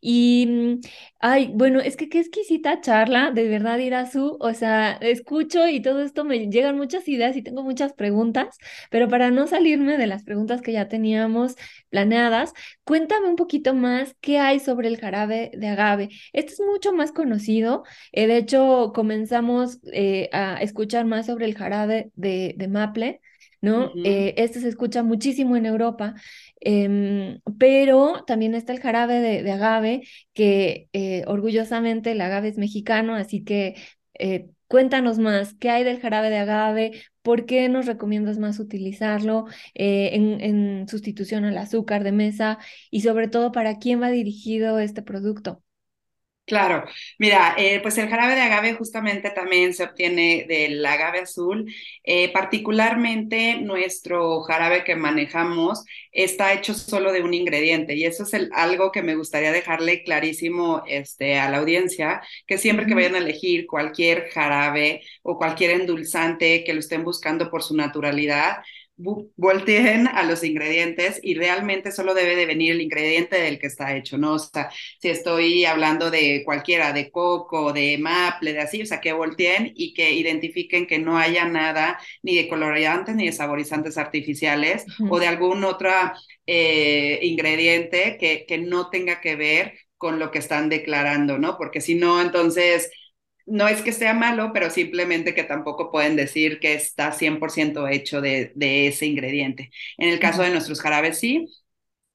Y, 0.00 0.46
mm, 0.48 0.80
ay, 1.20 1.50
bueno, 1.54 1.80
es 1.80 1.96
que 1.96 2.08
qué 2.08 2.20
exquisita 2.20 2.80
charla, 2.80 3.30
de 3.32 3.48
verdad, 3.48 3.78
Irazu, 3.78 4.36
o 4.40 4.54
sea, 4.54 4.92
escucho 5.00 5.68
y 5.68 5.80
todo 5.82 6.00
esto 6.02 6.24
me 6.24 6.48
llegan 6.48 6.76
muchas 6.76 7.08
ideas 7.08 7.36
y 7.36 7.42
tengo 7.42 7.62
muchas 7.62 7.92
preguntas, 7.92 8.56
pero 8.90 9.08
para 9.08 9.30
no 9.30 9.46
salirme 9.46 9.98
de 9.98 10.06
las 10.06 10.24
preguntas 10.24 10.62
que 10.62 10.72
ya 10.72 10.88
teníamos 10.88 11.56
planeadas, 11.90 12.52
cuéntame 12.84 13.28
un 13.28 13.36
poquito 13.36 13.74
más 13.74 14.14
qué 14.20 14.38
hay 14.38 14.60
sobre 14.60 14.88
el 14.88 14.98
jarabe 14.98 15.50
de 15.54 15.68
agave. 15.68 16.08
Este 16.32 16.52
es 16.52 16.60
mucho 16.60 16.92
más 16.92 17.12
conocido, 17.12 17.84
eh, 18.12 18.26
de 18.26 18.36
hecho, 18.38 18.92
comenzamos 18.94 19.78
eh, 19.92 20.28
a 20.32 20.56
escuchar 20.62 21.04
más 21.06 21.26
sobre 21.26 21.46
el 21.46 21.54
jarabe 21.56 22.10
de, 22.14 22.54
de 22.56 22.68
maple, 22.68 23.20
¿no? 23.60 23.92
Eh, 24.04 24.34
este 24.36 24.60
se 24.60 24.68
escucha 24.68 25.02
muchísimo 25.02 25.56
en 25.56 25.66
Europa, 25.66 26.14
em, 26.60 27.40
pero 27.58 28.24
también 28.26 28.54
está 28.54 28.72
el 28.72 28.80
jarabe 28.80 29.20
de, 29.20 29.50
agave, 29.52 30.02
que 30.32 30.88
eh, 30.92 31.24
orgullosamente 31.26 32.12
el 32.12 32.20
agave 32.20 32.48
es 32.48 32.58
mexicano, 32.58 33.14
así 33.14 33.44
que 33.44 33.76
eh, 34.18 34.50
cuéntanos 34.66 35.18
más, 35.18 35.54
¿qué 35.54 35.70
hay 35.70 35.84
del 35.84 36.00
jarabe 36.00 36.30
de 36.30 36.38
agave? 36.38 37.02
¿Por 37.22 37.46
qué 37.46 37.68
nos 37.68 37.86
recomiendas 37.86 38.38
más 38.38 38.58
utilizarlo 38.58 39.46
en, 39.74 40.40
en 40.40 40.88
sustitución 40.88 41.44
al 41.44 41.58
azúcar 41.58 42.04
de 42.04 42.12
mesa? 42.12 42.58
Y 42.90 43.02
sobre 43.02 43.28
todo, 43.28 43.52
¿para 43.52 43.78
quién 43.78 44.00
va 44.02 44.10
dirigido 44.10 44.78
este 44.78 45.02
producto? 45.02 45.62
Claro, 46.48 46.84
mira, 47.18 47.54
eh, 47.58 47.78
pues 47.82 47.98
el 47.98 48.08
jarabe 48.08 48.34
de 48.34 48.40
agave 48.40 48.72
justamente 48.72 49.28
también 49.30 49.74
se 49.74 49.84
obtiene 49.84 50.46
del 50.48 50.84
agave 50.86 51.20
azul. 51.20 51.70
Eh, 52.04 52.32
particularmente 52.32 53.60
nuestro 53.60 54.40
jarabe 54.44 54.82
que 54.82 54.96
manejamos 54.96 55.84
está 56.10 56.54
hecho 56.54 56.72
solo 56.72 57.12
de 57.12 57.22
un 57.22 57.34
ingrediente 57.34 57.94
y 57.96 58.04
eso 58.06 58.22
es 58.22 58.32
el, 58.32 58.48
algo 58.54 58.90
que 58.92 59.02
me 59.02 59.14
gustaría 59.14 59.52
dejarle 59.52 60.02
clarísimo 60.04 60.82
este, 60.88 61.38
a 61.38 61.50
la 61.50 61.58
audiencia, 61.58 62.22
que 62.46 62.56
siempre 62.56 62.86
que 62.86 62.94
vayan 62.94 63.14
a 63.16 63.18
elegir 63.18 63.66
cualquier 63.66 64.30
jarabe 64.30 65.02
o 65.22 65.36
cualquier 65.36 65.72
endulzante 65.72 66.64
que 66.64 66.72
lo 66.72 66.80
estén 66.80 67.04
buscando 67.04 67.50
por 67.50 67.62
su 67.62 67.76
naturalidad, 67.76 68.56
volteen 68.98 70.08
a 70.08 70.24
los 70.24 70.42
ingredientes 70.42 71.20
y 71.22 71.34
realmente 71.34 71.92
solo 71.92 72.14
debe 72.14 72.34
de 72.34 72.46
venir 72.46 72.72
el 72.72 72.80
ingrediente 72.80 73.40
del 73.40 73.58
que 73.58 73.68
está 73.68 73.96
hecho, 73.96 74.18
¿no? 74.18 74.34
O 74.34 74.38
sea, 74.38 74.70
si 75.00 75.08
estoy 75.08 75.64
hablando 75.64 76.10
de 76.10 76.42
cualquiera, 76.44 76.92
de 76.92 77.10
coco, 77.10 77.72
de 77.72 77.96
maple, 77.98 78.52
de 78.52 78.60
así, 78.60 78.82
o 78.82 78.86
sea, 78.86 79.00
que 79.00 79.12
volteen 79.12 79.72
y 79.76 79.94
que 79.94 80.12
identifiquen 80.12 80.86
que 80.86 80.98
no 80.98 81.16
haya 81.16 81.44
nada 81.46 81.98
ni 82.22 82.36
de 82.36 82.48
colorantes 82.48 83.14
ni 83.14 83.26
de 83.26 83.32
saborizantes 83.32 83.96
artificiales 83.98 84.84
o 85.08 85.18
de 85.18 85.28
algún 85.28 85.64
otro 85.64 85.90
eh, 86.46 87.20
ingrediente 87.22 88.16
que, 88.18 88.44
que 88.46 88.58
no 88.58 88.90
tenga 88.90 89.20
que 89.20 89.36
ver 89.36 89.74
con 89.96 90.18
lo 90.18 90.30
que 90.30 90.38
están 90.38 90.68
declarando, 90.68 91.38
¿no? 91.38 91.56
Porque 91.56 91.80
si 91.80 91.94
no, 91.94 92.20
entonces 92.20 92.90
no 93.50 93.68
es 93.68 93.82
que 93.82 93.92
sea 93.92 94.14
malo, 94.14 94.50
pero 94.52 94.70
simplemente 94.70 95.34
que 95.34 95.44
tampoco 95.44 95.90
pueden 95.90 96.16
decir 96.16 96.60
que 96.60 96.74
está 96.74 97.12
100% 97.12 97.88
hecho 97.88 98.20
de, 98.20 98.52
de, 98.54 98.88
ese 98.88 99.06
ingrediente. 99.06 99.70
En 99.96 100.08
el 100.10 100.18
caso 100.20 100.42
de 100.42 100.50
nuestros 100.50 100.80
jarabes, 100.80 101.18
sí. 101.18 101.46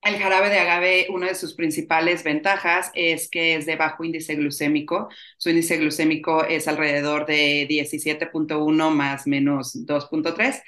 El 0.01 0.17
jarabe 0.17 0.49
de 0.49 0.59
agave, 0.59 1.07
una 1.09 1.27
de 1.27 1.35
sus 1.35 1.53
principales 1.53 2.23
ventajas 2.23 2.91
es 2.93 3.29
que 3.29 3.55
es 3.55 3.65
de 3.65 3.77
bajo 3.77 4.03
índice 4.03 4.35
glucémico. 4.35 5.07
Su 5.37 5.49
índice 5.49 5.77
glucémico 5.77 6.43
es 6.43 6.67
alrededor 6.67 7.25
de 7.25 7.65
17.1 7.69 8.89
más 8.91 9.27
menos 9.27 9.73
2.3 9.85 10.61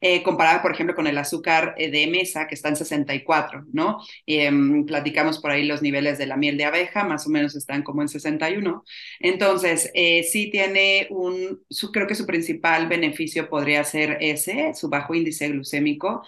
eh, 0.00 0.22
comparado, 0.22 0.62
por 0.62 0.72
ejemplo, 0.72 0.94
con 0.94 1.06
el 1.06 1.16
azúcar 1.18 1.74
eh, 1.78 1.90
de 1.90 2.06
mesa, 2.06 2.46
que 2.46 2.54
está 2.54 2.68
en 2.68 2.76
64, 2.76 3.64
¿no? 3.72 3.98
Eh, 4.26 4.50
platicamos 4.86 5.38
por 5.38 5.50
ahí 5.50 5.64
los 5.64 5.82
niveles 5.82 6.18
de 6.18 6.26
la 6.26 6.36
miel 6.36 6.56
de 6.58 6.64
abeja, 6.64 7.04
más 7.04 7.26
o 7.26 7.30
menos 7.30 7.56
están 7.56 7.82
como 7.82 8.02
en 8.02 8.08
61. 8.08 8.84
Entonces, 9.20 9.90
eh, 9.94 10.22
sí 10.24 10.50
tiene 10.50 11.06
un, 11.10 11.62
su, 11.70 11.92
creo 11.92 12.06
que 12.06 12.14
su 12.14 12.26
principal 12.26 12.88
beneficio 12.88 13.48
podría 13.48 13.84
ser 13.84 14.18
ese, 14.20 14.74
su 14.74 14.88
bajo 14.88 15.14
índice 15.14 15.48
glucémico. 15.48 16.22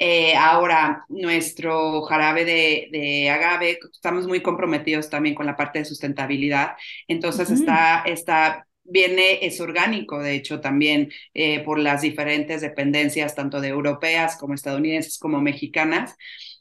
Eh, 0.00 0.36
ahora, 0.36 1.04
nuestro 1.08 2.02
jarabe 2.02 2.44
de, 2.44 2.88
de, 2.92 3.30
agave, 3.30 3.80
estamos 3.92 4.28
muy 4.28 4.40
comprometidos 4.42 5.10
también 5.10 5.34
con 5.34 5.44
la 5.44 5.56
parte 5.56 5.80
de 5.80 5.84
sustentabilidad, 5.84 6.76
entonces 7.08 7.50
uh 7.50 7.54
-huh. 7.54 7.58
está, 7.58 8.02
está 8.06 8.67
viene, 8.90 9.44
es 9.46 9.60
orgánico, 9.60 10.18
de 10.20 10.34
hecho, 10.34 10.60
también 10.60 11.10
eh, 11.34 11.60
por 11.64 11.78
las 11.78 12.02
diferentes 12.02 12.60
dependencias, 12.60 13.34
tanto 13.34 13.60
de 13.60 13.68
europeas 13.68 14.36
como 14.36 14.54
estadounidenses 14.54 15.18
como 15.18 15.40
mexicanas. 15.40 16.14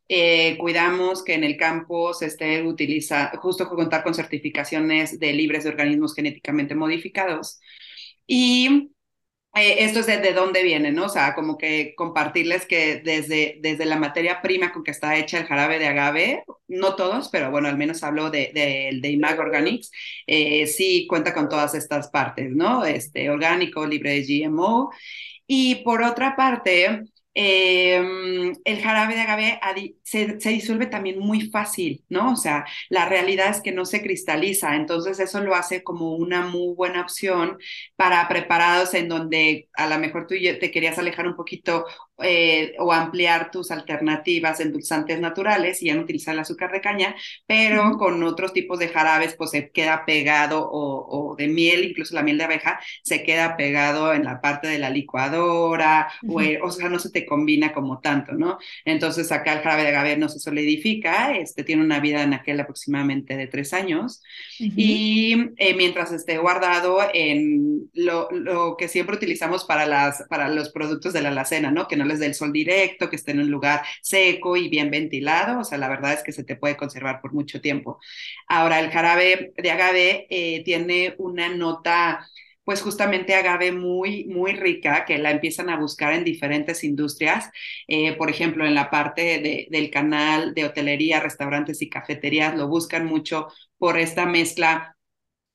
Eh, 0.10 0.58
cuidamos 0.58 1.24
que 1.24 1.34
en 1.34 1.44
el 1.44 1.58
campo 1.58 2.14
se 2.14 2.28
esté 2.28 2.64
utilizando, 2.64 3.38
justo 3.40 3.68
contar 3.68 4.04
con 4.04 4.14
certificaciones 4.14 5.20
de 5.20 5.34
libres 5.34 5.64
de 5.64 5.70
organismos 5.72 6.16
genéticamente 6.16 6.76
modificados. 6.76 7.60
Y 8.26 8.92
eh, 9.60 9.84
esto 9.84 10.00
es 10.00 10.08
de, 10.08 10.18
de, 10.20 10.34
dónde 10.34 10.64
viene, 10.64 10.92
¿no? 10.92 11.06
O 11.06 11.10
sea, 11.10 11.36
como 11.36 11.58
que 11.58 11.94
compartirles 11.96 12.66
que 12.66 12.98
desde, 13.04 13.58
desde 13.62 13.86
la 13.86 13.98
materia 13.98 14.42
prima 14.42 14.72
con 14.72 14.84
que 14.84 14.92
está 14.92 15.16
hecha 15.18 15.40
el 15.40 15.46
jarabe 15.46 15.80
de 15.80 15.88
agave, 15.88 16.44
no 16.68 16.96
todos, 16.96 17.30
pero 17.30 17.52
bueno, 17.52 17.68
al 17.68 17.78
menos 17.78 18.04
hablo 18.04 18.30
de, 18.30 18.52
de, 18.54 19.00
de 19.02 19.10
IMAG 19.12 19.40
Organics, 19.40 19.92
eh, 20.28 20.68
sí 20.68 21.08
cuenta 21.08 21.34
con 21.34 21.50
todas 21.50 21.76
estas 21.76 22.10
partes, 22.10 22.52
¿no? 22.52 22.86
Este, 22.86 23.30
orgánico, 23.30 23.86
libre 23.86 24.12
de 24.22 24.48
GMO. 24.48 24.92
Y 25.48 25.76
por 25.84 26.04
otra 26.04 26.36
parte, 26.36 27.04
eh, 27.40 28.02
el 28.66 28.82
jarabe 28.82 29.14
de 29.14 29.22
agave 29.22 29.60
se, 30.02 30.40
se, 30.40 30.50
disuelve 30.50 30.88
también 30.88 31.20
muy 31.20 31.52
fácil, 31.52 32.04
¿no? 32.10 32.32
O 32.32 32.36
sea, 32.36 32.66
la 32.90 33.08
realidad 33.08 33.52
es 33.52 33.62
que 33.62 33.72
no 33.72 33.86
se 33.86 34.02
cristaliza, 34.02 34.76
entonces 34.76 35.20
eso 35.20 35.40
lo 35.42 35.54
hace 35.54 35.84
como 35.84 36.16
una 36.16 36.48
muy 36.48 36.74
buena 36.74 37.02
opción 37.02 37.60
para 37.96 38.28
preparados 38.28 38.96
en 38.96 39.08
donde 39.08 39.70
a 39.74 39.86
lo 39.88 40.00
mejor 40.00 40.26
tú 40.26 40.34
te 40.60 40.72
querías 40.72 40.98
alejar 40.98 41.28
un 41.28 41.36
poquito 41.36 41.86
eh, 42.24 42.74
o 42.80 42.92
ampliar 42.92 43.52
tus 43.52 43.70
alternativas 43.70 44.60
endulzantes 44.60 45.20
naturales 45.20 45.82
y 45.82 45.88
ya 45.88 45.96
no 45.96 46.02
utilizar 46.02 46.34
el 46.34 46.40
azúcar 46.40 46.72
de 46.72 46.82
caña, 46.82 47.16
pero 47.46 47.98
con 47.98 48.24
otros 48.24 48.54
tipos 48.54 48.80
de 48.80 48.90
jarabes 48.90 49.36
pues 49.36 49.52
se 49.52 49.70
queda 49.70 50.04
pegado 50.06 50.68
o, 50.68 51.32
o, 51.32 51.36
de 51.36 51.48
miel, 51.48 51.84
incluso 51.86 52.16
la 52.16 52.24
miel 52.24 52.40
de 52.40 52.46
abeja, 52.46 52.80
se 53.04 53.24
queda 53.24 53.56
pegado 53.56 54.14
en 54.14 54.24
la 54.24 54.42
parte 54.42 54.68
de 54.68 54.80
la 54.80 54.90
licuadora 54.90 56.12
o, 56.28 56.42
o, 56.64 56.72
sea, 56.72 56.90
no 56.90 56.98
se 57.00 57.12
te 57.12 57.26
combina 57.26 57.72
como 57.72 58.00
tanto, 58.00 58.34
¿no? 58.34 58.58
Entonces 58.84 59.32
acá 59.32 59.54
el 59.54 59.60
jarabe 59.60 59.84
de 59.84 59.90
agave 59.90 60.18
no 60.18 60.30
se 60.30 60.40
solidifica, 60.40 61.38
este 61.38 61.64
tiene 61.64 61.84
una 61.84 62.00
vida 62.00 62.24
en 62.24 62.34
aquel 62.34 62.60
aproximadamente 62.60 63.38
de 63.38 63.48
tres 63.48 63.74
años 63.74 64.24
y 64.60 65.52
eh, 65.58 65.76
mientras 65.76 66.12
esté 66.12 66.38
guardado 66.38 67.00
en 67.14 67.90
lo, 67.94 68.30
lo, 68.32 68.76
que 68.76 68.88
siempre 68.88 69.16
utilizamos 69.16 69.66
para, 69.66 69.86
las, 69.86 70.24
para 70.30 70.50
los 70.50 70.70
productos 70.70 71.14
de 71.14 71.22
la 71.22 71.30
alacena, 71.30 71.72
¿no? 71.72 71.88
Que 71.88 71.96
no 71.96 72.07
les 72.08 72.22
el 72.22 72.34
sol 72.34 72.52
directo, 72.52 73.10
que 73.10 73.16
esté 73.16 73.32
en 73.32 73.42
un 73.42 73.52
lugar 73.52 73.84
seco 74.02 74.58
y 74.58 74.70
bien 74.70 74.90
ventilado, 74.92 75.60
o 75.60 75.64
sea, 75.64 75.78
la 75.78 75.90
verdad 75.90 76.14
es 76.14 76.24
que 76.24 76.32
se 76.32 76.44
te 76.44 76.56
puede 76.56 76.78
conservar 76.78 77.22
por 77.22 77.34
mucho 77.34 77.62
tiempo. 77.62 78.00
Ahora, 78.48 78.80
el 78.80 78.92
jarabe 78.92 79.54
de 79.58 79.72
agave 79.72 80.28
eh, 80.30 80.64
tiene 80.64 81.16
una 81.18 81.50
nota 81.50 82.28
pues 82.64 82.82
justamente 82.82 83.34
agave 83.34 83.72
muy, 83.72 84.26
muy 84.26 84.52
rica, 84.52 85.06
que 85.06 85.18
la 85.18 85.32
empiezan 85.32 85.70
a 85.70 85.78
buscar 85.78 86.12
en 86.12 86.26
diferentes 86.26 86.84
industrias, 86.84 87.50
eh, 87.88 88.12
por 88.18 88.30
ejemplo, 88.30 88.66
en 88.66 88.76
la 88.76 88.90
parte 88.90 89.40
de, 89.40 89.68
del 89.72 89.90
canal 89.90 90.54
de 90.54 90.66
hotelería, 90.66 91.22
restaurantes 91.22 91.82
y 91.82 91.90
cafeterías, 91.90 92.58
lo 92.58 92.68
buscan 92.68 93.06
mucho 93.06 93.48
por 93.78 93.98
esta 93.98 94.26
mezcla 94.26 94.97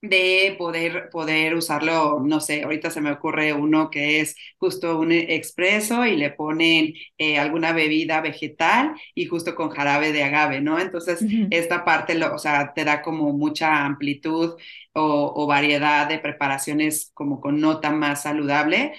de 0.03 0.57
poder, 0.59 1.11
poder 1.11 1.55
usarlo, 1.55 2.21
no 2.21 2.41
sé, 2.41 2.65
ahorita 2.65 2.91
se 2.91 3.01
me 3.01 3.13
ocurre 3.13 3.53
uno 3.53 3.89
que 3.91 4.21
es 4.21 4.37
justo 4.59 4.99
un 4.99 5.13
expreso 5.13 6.05
y 6.07 6.17
le 6.17 6.31
ponen 6.31 6.95
eh, 7.19 7.39
alguna 7.39 7.73
bebida 7.73 8.21
vegetal 8.21 8.95
y 9.15 9.27
justo 9.27 9.55
con 9.55 9.71
jarabe 9.71 10.13
de 10.13 10.25
agave, 10.25 10.61
¿no? 10.61 10.79
Entonces, 10.81 11.23
uh 11.23 11.27
-huh. 11.27 11.49
esta 11.51 11.85
parte, 11.85 12.17
lo, 12.17 12.35
o 12.35 12.39
sea, 12.39 12.73
te 12.75 12.85
da 12.85 13.01
como 13.03 13.33
mucha 13.33 13.85
amplitud 13.87 14.55
o, 14.93 15.33
o 15.37 15.47
variedad 15.47 16.09
de 16.09 16.19
preparaciones 16.19 17.11
como 17.15 17.41
con 17.41 17.61
nota 17.61 17.91
más 17.91 18.23
saludable. 18.23 18.95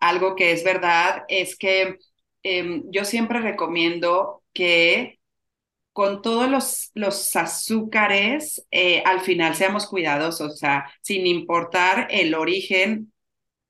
Algo 0.00 0.36
que 0.36 0.52
es 0.52 0.64
verdad 0.64 1.24
es 1.28 1.56
que 1.56 1.98
eh, 2.42 2.82
yo 2.90 3.04
siempre 3.04 3.40
recomiendo 3.40 4.42
que 4.52 5.15
con 5.96 6.20
todos 6.20 6.50
los, 6.50 6.90
los 6.94 7.34
azúcares, 7.36 8.66
eh, 8.70 9.02
al 9.06 9.20
final 9.22 9.54
seamos 9.56 9.86
cuidadosos, 9.86 10.52
o 10.52 10.56
sea, 10.56 10.92
sin 11.00 11.26
importar 11.26 12.06
el 12.10 12.34
origen, 12.34 13.14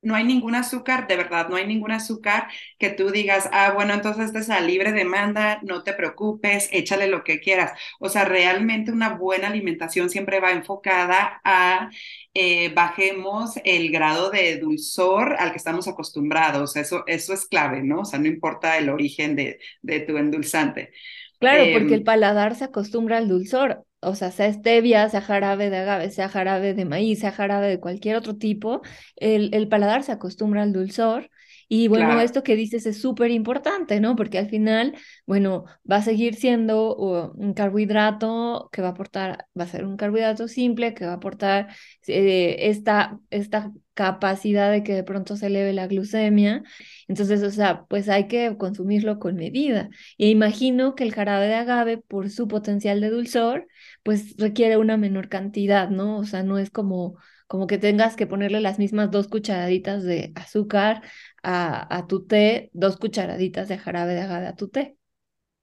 no 0.02 0.14
hay 0.16 0.24
ningún 0.24 0.54
azúcar, 0.54 1.08
de 1.08 1.16
verdad, 1.16 1.48
no 1.48 1.56
hay 1.56 1.66
ningún 1.66 1.92
azúcar 1.92 2.48
que 2.78 2.90
tú 2.90 3.10
digas, 3.10 3.48
ah, 3.52 3.72
bueno, 3.74 3.94
entonces 3.94 4.26
esta 4.26 4.38
es 4.40 4.50
a 4.50 4.60
libre 4.60 4.92
demanda, 4.92 5.60
no 5.64 5.84
te 5.84 5.94
preocupes, 5.94 6.68
échale 6.72 7.08
lo 7.08 7.24
que 7.24 7.40
quieras. 7.40 7.72
O 8.00 8.08
sea, 8.08 8.24
realmente 8.24 8.92
una 8.92 9.10
buena 9.16 9.48
alimentación 9.48 10.10
siempre 10.10 10.40
va 10.40 10.52
enfocada 10.52 11.40
a 11.44 11.90
eh, 12.34 12.72
bajemos 12.74 13.54
el 13.64 13.90
grado 13.90 14.30
de 14.30 14.58
dulzor 14.58 15.36
al 15.38 15.50
que 15.52 15.58
estamos 15.58 15.88
acostumbrados. 15.88 16.76
Eso, 16.76 17.04
eso 17.06 17.32
es 17.34 17.46
clave, 17.46 17.82
¿no? 17.82 18.00
O 18.02 18.04
sea, 18.04 18.18
no 18.18 18.28
importa 18.28 18.78
el 18.78 18.90
origen 18.90 19.36
de, 19.36 19.58
de 19.82 20.00
tu 20.00 20.16
endulzante. 20.18 20.92
Claro, 21.38 21.64
eh, 21.64 21.70
porque 21.70 21.94
el 21.94 22.02
paladar 22.02 22.54
se 22.54 22.64
acostumbra 22.64 23.18
al 23.18 23.28
dulzor, 23.28 23.84
o 24.00 24.14
sea, 24.14 24.30
sea 24.30 24.50
stevia, 24.52 25.08
sea 25.10 25.20
jarabe 25.20 25.68
de 25.70 25.76
agave, 25.78 26.10
sea 26.10 26.28
jarabe 26.30 26.72
de 26.74 26.84
maíz, 26.86 27.20
sea 27.20 27.30
jarabe 27.32 27.68
de 27.68 27.80
cualquier 27.80 28.16
otro 28.16 28.36
tipo, 28.36 28.80
el, 29.16 29.50
el 29.54 29.68
paladar 29.68 30.02
se 30.02 30.12
acostumbra 30.12 30.62
al 30.62 30.72
dulzor. 30.72 31.30
Y 31.68 31.88
bueno, 31.88 32.06
claro. 32.06 32.20
esto 32.20 32.42
que 32.42 32.56
dices 32.56 32.86
es 32.86 33.00
súper 33.00 33.30
importante, 33.30 34.00
¿no? 34.00 34.14
Porque 34.16 34.38
al 34.38 34.48
final, 34.48 34.94
bueno, 35.26 35.64
va 35.90 35.96
a 35.96 36.02
seguir 36.02 36.34
siendo 36.36 36.94
un 36.96 37.54
carbohidrato 37.54 38.68
que 38.72 38.82
va 38.82 38.88
a 38.88 38.90
aportar, 38.92 39.46
va 39.58 39.64
a 39.64 39.66
ser 39.68 39.84
un 39.84 39.96
carbohidrato 39.96 40.48
simple 40.48 40.94
que 40.94 41.06
va 41.06 41.12
a 41.12 41.16
aportar 41.16 41.68
eh, 42.06 42.56
esta, 42.68 43.18
esta 43.30 43.72
capacidad 43.94 44.70
de 44.70 44.82
que 44.82 44.94
de 44.94 45.02
pronto 45.04 45.36
se 45.36 45.46
eleve 45.46 45.72
la 45.72 45.86
glucemia. 45.86 46.62
Entonces, 47.08 47.42
o 47.42 47.50
sea, 47.50 47.84
pues 47.88 48.08
hay 48.08 48.28
que 48.28 48.56
consumirlo 48.58 49.18
con 49.18 49.36
medida. 49.36 49.88
Y 50.16 50.30
imagino 50.30 50.94
que 50.94 51.04
el 51.04 51.14
jarabe 51.14 51.46
de 51.46 51.54
agave, 51.54 51.98
por 51.98 52.30
su 52.30 52.46
potencial 52.46 53.00
de 53.00 53.10
dulzor, 53.10 53.66
pues 54.02 54.36
requiere 54.38 54.76
una 54.76 54.96
menor 54.96 55.28
cantidad, 55.28 55.88
¿no? 55.88 56.18
O 56.18 56.24
sea, 56.24 56.42
no 56.42 56.58
es 56.58 56.70
como, 56.70 57.16
como 57.46 57.66
que 57.66 57.78
tengas 57.78 58.16
que 58.16 58.26
ponerle 58.26 58.60
las 58.60 58.78
mismas 58.78 59.10
dos 59.10 59.28
cucharaditas 59.28 60.02
de 60.04 60.32
azúcar 60.34 61.02
a, 61.42 61.96
a 61.96 62.06
tu 62.06 62.26
té, 62.26 62.70
dos 62.72 62.96
cucharaditas 62.98 63.68
de 63.68 63.78
jarabe 63.78 64.14
de 64.14 64.20
agave 64.22 64.46
a 64.48 64.56
tu 64.56 64.68
té. 64.68 64.96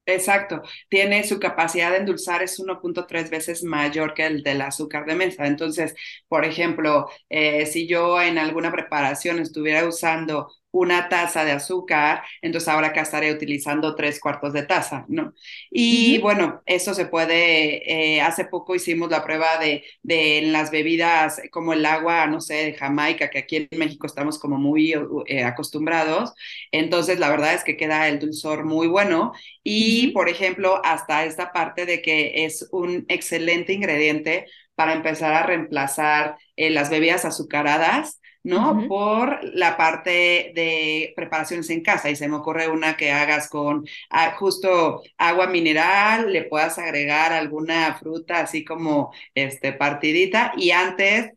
Exacto, 0.05 0.61
tiene 0.89 1.23
su 1.23 1.39
capacidad 1.39 1.91
de 1.91 1.97
endulzar 1.97 2.43
es 2.43 2.59
1.3 2.59 3.29
veces 3.29 3.63
mayor 3.63 4.13
que 4.13 4.25
el 4.25 4.43
del 4.43 4.59
azúcar 4.61 5.05
de 5.05 5.15
mesa. 5.15 5.47
Entonces, 5.47 5.95
por 6.27 6.43
ejemplo, 6.43 7.07
eh, 7.29 7.65
si 7.65 7.87
yo 7.87 8.21
en 8.21 8.37
alguna 8.37 8.69
preparación 8.71 9.39
estuviera 9.39 9.87
usando 9.87 10.49
una 10.73 11.07
taza 11.07 11.45
de 11.45 11.51
azúcar, 11.51 12.23
entonces 12.41 12.67
ahora 12.67 12.87
acá 12.87 13.01
estaré 13.01 13.31
utilizando 13.31 13.95
tres 13.95 14.19
cuartos 14.19 14.53
de 14.53 14.63
taza, 14.63 15.05
¿no? 15.07 15.33
Y 15.69 16.17
bueno, 16.19 16.63
eso 16.65 16.93
se 16.95 17.05
puede, 17.05 18.15
eh, 18.15 18.21
hace 18.21 18.45
poco 18.45 18.75
hicimos 18.75 19.09
la 19.11 19.23
prueba 19.23 19.57
de, 19.59 19.83
de 20.01 20.41
las 20.47 20.71
bebidas 20.71 21.41
como 21.51 21.73
el 21.73 21.85
agua, 21.85 22.25
no 22.27 22.41
sé, 22.41 22.55
de 22.55 22.73
Jamaica, 22.73 23.29
que 23.29 23.37
aquí 23.39 23.67
en 23.69 23.79
México 23.79 24.07
estamos 24.07 24.39
como 24.39 24.57
muy 24.57 24.93
eh, 25.27 25.43
acostumbrados, 25.43 26.33
entonces 26.71 27.19
la 27.19 27.29
verdad 27.29 27.53
es 27.53 27.63
que 27.63 27.77
queda 27.77 28.07
el 28.07 28.19
dulzor 28.19 28.65
muy 28.65 28.87
bueno. 28.87 29.33
Y, 29.63 30.09
por 30.11 30.27
ejemplo, 30.29 30.81
hasta 30.83 31.25
esta 31.25 31.51
parte 31.53 31.85
de 31.85 32.01
que 32.01 32.45
es 32.45 32.67
un 32.71 33.05
excelente 33.09 33.73
ingrediente 33.73 34.47
para 34.75 34.93
empezar 34.93 35.33
a 35.33 35.43
reemplazar 35.43 36.37
eh, 36.55 36.69
las 36.71 36.89
bebidas 36.89 37.25
azucaradas 37.25 38.19
¿no? 38.43 38.85
Por 38.87 39.39
la 39.55 39.77
parte 39.77 40.51
de 40.55 41.13
preparaciones 41.15 41.69
en 41.69 41.81
casa. 41.81 42.09
Y 42.09 42.15
se 42.15 42.27
me 42.27 42.35
ocurre 42.37 42.67
una 42.69 42.97
que 42.97 43.11
hagas 43.11 43.49
con 43.49 43.85
ah, 44.09 44.35
justo 44.37 45.01
agua 45.17 45.47
mineral, 45.47 46.31
le 46.31 46.43
puedas 46.43 46.77
agregar 46.77 47.33
alguna 47.33 47.95
fruta 47.95 48.39
así 48.41 48.63
como 48.65 49.13
este, 49.33 49.73
partidita 49.73 50.53
y 50.57 50.71
antes 50.71 51.31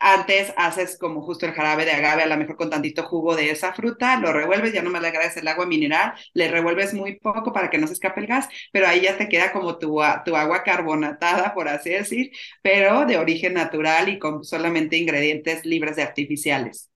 antes 0.00 0.52
haces 0.56 0.98
como 0.98 1.22
justo 1.22 1.46
el 1.46 1.52
jarabe 1.52 1.84
de 1.84 1.92
agave, 1.92 2.22
a 2.22 2.26
lo 2.26 2.36
mejor 2.36 2.56
con 2.56 2.70
tantito 2.70 3.04
jugo 3.04 3.36
de 3.36 3.50
esa 3.50 3.72
fruta, 3.74 4.18
lo 4.20 4.32
revuelves, 4.32 4.72
ya 4.72 4.82
no 4.82 4.90
me 4.90 5.00
le 5.00 5.08
agregas 5.08 5.36
el 5.36 5.48
agua 5.48 5.66
mineral, 5.66 6.14
le 6.34 6.48
revuelves 6.48 6.94
muy 6.94 7.16
poco 7.18 7.52
para 7.52 7.70
que 7.70 7.78
no 7.78 7.86
se 7.86 7.94
escape 7.94 8.20
el 8.20 8.26
gas, 8.26 8.48
pero 8.72 8.86
ahí 8.86 9.02
ya 9.02 9.16
te 9.16 9.28
queda 9.28 9.52
como 9.52 9.78
tu, 9.78 10.00
tu 10.24 10.36
agua 10.36 10.62
carbonatada, 10.64 11.54
por 11.54 11.68
así 11.68 11.90
decir, 11.90 12.30
pero 12.62 13.06
de 13.06 13.18
origen 13.18 13.54
natural 13.54 14.08
y 14.08 14.18
con 14.18 14.44
solamente 14.44 14.96
ingredientes 14.96 15.64
libres 15.66 15.96
de 15.96 16.02
artificiales. 16.02 16.90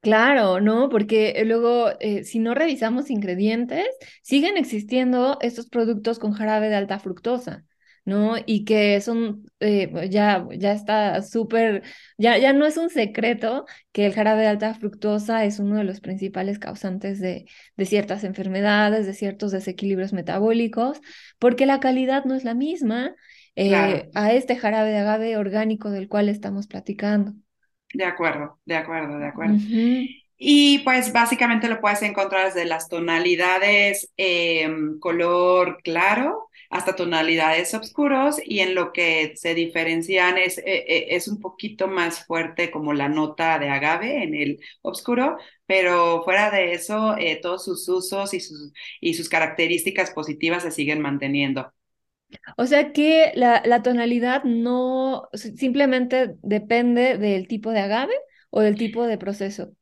Claro, 0.00 0.60
¿no? 0.60 0.88
Porque 0.88 1.42
luego, 1.44 1.90
eh, 2.00 2.22
si 2.24 2.38
no 2.38 2.54
revisamos 2.54 3.10
ingredientes, 3.10 3.86
siguen 4.22 4.56
existiendo 4.56 5.38
estos 5.42 5.68
productos 5.68 6.20
con 6.20 6.32
jarabe 6.32 6.70
de 6.70 6.76
alta 6.76 7.00
fructosa. 7.00 7.65
¿No? 8.06 8.36
Y 8.46 8.64
que 8.64 9.00
son, 9.02 9.44
eh, 9.60 10.08
ya, 10.08 10.46
ya 10.56 10.72
está 10.72 11.20
súper, 11.22 11.82
ya, 12.16 12.38
ya 12.38 12.52
no 12.52 12.64
es 12.64 12.76
un 12.76 12.88
secreto 12.88 13.66
que 13.92 14.06
el 14.06 14.14
jarabe 14.14 14.42
de 14.42 14.46
alta 14.46 14.72
fructosa 14.74 15.44
es 15.44 15.58
uno 15.58 15.76
de 15.76 15.84
los 15.84 16.00
principales 16.00 16.60
causantes 16.60 17.20
de, 17.20 17.46
de 17.76 17.84
ciertas 17.84 18.22
enfermedades, 18.24 19.06
de 19.06 19.12
ciertos 19.12 19.50
desequilibrios 19.50 20.12
metabólicos, 20.12 21.00
porque 21.40 21.66
la 21.66 21.80
calidad 21.80 22.24
no 22.24 22.34
es 22.34 22.44
la 22.44 22.54
misma 22.54 23.14
eh, 23.56 24.08
a 24.14 24.32
este 24.32 24.56
jarabe 24.56 24.90
de 24.90 24.98
agave 24.98 25.36
orgánico 25.36 25.90
del 25.90 26.08
cual 26.08 26.28
estamos 26.28 26.68
platicando. 26.68 27.32
De 27.92 28.04
acuerdo, 28.04 28.60
de 28.64 28.76
acuerdo, 28.76 29.18
de 29.18 29.26
acuerdo. 29.26 29.56
Y 30.38 30.80
pues 30.80 31.12
básicamente 31.12 31.66
lo 31.68 31.80
puedes 31.80 32.02
encontrar 32.02 32.46
desde 32.46 32.66
las 32.66 32.88
tonalidades 32.88 34.12
em, 34.16 34.98
color 35.00 35.78
claro 35.82 36.45
hasta 36.70 36.96
tonalidades 36.96 37.74
oscuros 37.74 38.36
y 38.44 38.60
en 38.60 38.74
lo 38.74 38.92
que 38.92 39.34
se 39.36 39.54
diferencian 39.54 40.38
es, 40.38 40.58
eh, 40.58 40.64
eh, 40.66 41.06
es 41.10 41.28
un 41.28 41.40
poquito 41.40 41.88
más 41.88 42.24
fuerte 42.26 42.70
como 42.70 42.92
la 42.92 43.08
nota 43.08 43.58
de 43.58 43.68
agave 43.68 44.22
en 44.22 44.34
el 44.34 44.58
oscuro, 44.82 45.36
pero 45.66 46.22
fuera 46.24 46.50
de 46.50 46.72
eso 46.72 47.16
eh, 47.18 47.38
todos 47.42 47.64
sus 47.64 47.88
usos 47.88 48.34
y 48.34 48.40
sus, 48.40 48.72
y 49.00 49.14
sus 49.14 49.28
características 49.28 50.10
positivas 50.12 50.62
se 50.62 50.70
siguen 50.70 51.00
manteniendo. 51.00 51.72
O 52.56 52.66
sea 52.66 52.92
que 52.92 53.32
la, 53.34 53.62
la 53.64 53.82
tonalidad 53.82 54.44
no 54.44 55.28
simplemente 55.34 56.36
depende 56.42 57.18
del 57.18 57.48
tipo 57.48 57.70
de 57.70 57.80
agave 57.80 58.14
o 58.50 58.60
del 58.60 58.76
tipo 58.76 59.06
de 59.06 59.18
proceso. 59.18 59.72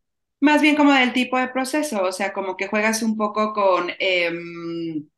Más 0.40 0.60
bien 0.60 0.76
como 0.76 0.92
del 0.92 1.12
tipo 1.14 1.38
de 1.38 1.48
proceso, 1.48 2.02
o 2.02 2.12
sea, 2.12 2.32
como 2.32 2.56
que 2.56 2.66
juegas 2.68 3.02
un 3.02 3.16
poco 3.16 3.52
con, 3.54 3.90
em, 3.98 5.08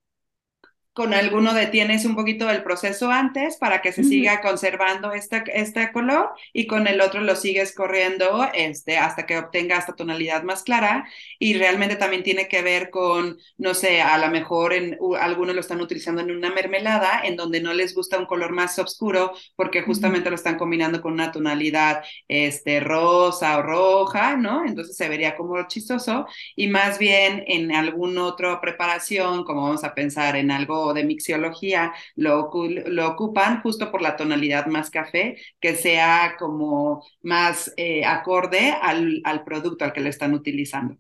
con 0.97 1.13
alguno 1.13 1.53
detienes 1.53 2.07
un 2.07 2.17
poquito 2.17 2.49
el 2.49 2.63
proceso 2.63 3.11
antes 3.11 3.59
para 3.59 3.83
que 3.83 3.93
se 3.93 4.03
siga 4.03 4.41
conservando 4.41 5.13
este, 5.13 5.43
este 5.53 5.93
color 5.93 6.31
y 6.55 6.67
con 6.67 6.87
el 6.87 7.03
otro 7.03 7.21
lo 7.21 7.37
sigues 7.37 7.75
corriendo 7.75 8.49
este, 8.55 8.97
hasta 8.97 9.27
que 9.27 9.37
obtenga 9.37 9.77
esta 9.77 9.95
tonalidad 9.95 10.43
más 10.43 10.63
clara. 10.63 11.07
Y 11.39 11.53
realmente 11.53 11.97
también 11.97 12.23
tiene 12.23 12.49
que 12.49 12.63
ver 12.63 12.89
con, 12.89 13.37
no 13.59 13.75
sé, 13.75 14.01
a 14.01 14.17
lo 14.17 14.31
mejor 14.31 14.73
en, 14.73 14.99
algunos 15.21 15.55
lo 15.55 15.61
están 15.61 15.83
utilizando 15.83 16.23
en 16.23 16.31
una 16.31 16.51
mermelada 16.51 17.21
en 17.25 17.37
donde 17.37 17.61
no 17.61 17.75
les 17.75 17.95
gusta 17.95 18.19
un 18.19 18.25
color 18.25 18.53
más 18.53 18.79
oscuro 18.79 19.35
porque 19.55 19.83
justamente 19.83 20.31
lo 20.31 20.37
están 20.37 20.57
combinando 20.57 21.03
con 21.03 21.13
una 21.13 21.31
tonalidad 21.31 22.05
este, 22.27 22.81
rosa 22.81 23.59
o 23.59 23.63
roja, 23.63 24.39
¿no? 24.39 24.65
Entonces 24.65 24.97
se 24.97 25.11
vería 25.11 25.37
como 25.37 25.63
chistoso. 25.69 26.27
Y 26.55 26.69
más 26.69 26.99
bien 26.99 27.45
en 27.47 27.71
alguna 27.75 28.25
otra 28.25 28.59
preparación, 28.63 29.45
como 29.45 29.65
vamos 29.65 29.85
a 29.85 29.93
pensar 29.93 30.37
en 30.37 30.51
algo 30.51 30.86
de 30.95 31.05
mixiología 31.05 31.93
lo, 32.15 32.51
lo 32.87 33.09
ocupan 33.09 33.63
justo 33.63 33.91
por 33.91 34.03
la 34.03 34.17
tonalidad 34.17 34.67
más 34.67 34.91
café, 34.91 35.37
que 35.61 35.75
sea 35.75 36.37
como 36.39 37.05
más 37.23 37.73
eh, 37.77 38.05
acorde 38.05 38.73
al, 38.81 39.21
al 39.25 39.45
producto 39.45 39.85
al 39.85 39.93
que 39.93 40.01
le 40.01 40.11
están 40.11 40.35
utilizando. 40.35 40.97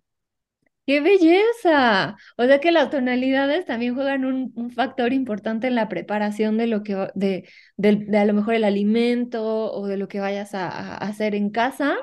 ¡Qué 0.87 1.01
belleza! 1.01 2.16
O 2.37 2.45
sea 2.45 2.61
que 2.61 2.70
las 2.70 2.91
tonalidades 2.91 3.64
también 3.66 3.97
juegan 3.97 4.24
un, 4.24 4.70
factor 4.70 5.12
importante 5.12 5.66
en 5.66 5.74
la 5.74 5.89
preparación 5.89 6.57
de 6.59 6.68
lo 6.68 6.84
que 6.84 7.09
de, 7.16 7.49
de, 7.76 8.16
a 8.16 8.24
lo 8.24 8.34
mejor 8.34 8.55
el 8.55 8.62
alimento 8.62 9.72
o 9.72 9.87
de 9.89 9.97
lo 9.97 10.07
que 10.07 10.20
vayas 10.20 10.55
a 10.55 10.97
hacer 10.99 11.34
en 11.34 11.51
casa 11.51 11.97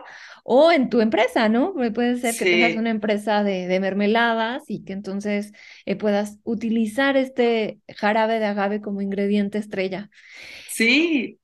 o 0.43 0.71
en 0.71 0.89
tu 0.89 0.99
empresa, 0.99 1.47
¿no? 1.47 1.73
puede 1.73 2.17
ser 2.17 2.35
que 2.35 2.45
tengas 2.45 2.75
una 2.75 2.89
empresa 2.89 3.43
de, 3.43 3.67
de, 3.67 3.79
mermeladas 3.79 4.63
y 4.67 4.83
que 4.83 4.91
entonces 4.91 5.53
eh, 5.85 5.95
puedas 5.95 6.37
utilizar 6.43 7.15
este 7.15 7.79
jarabe 7.95 8.39
de 8.39 8.45
agave 8.45 8.81
como 8.81 9.01
ingrediente 9.01 9.57
estrella. 9.57 10.09
Sí. 10.69 11.39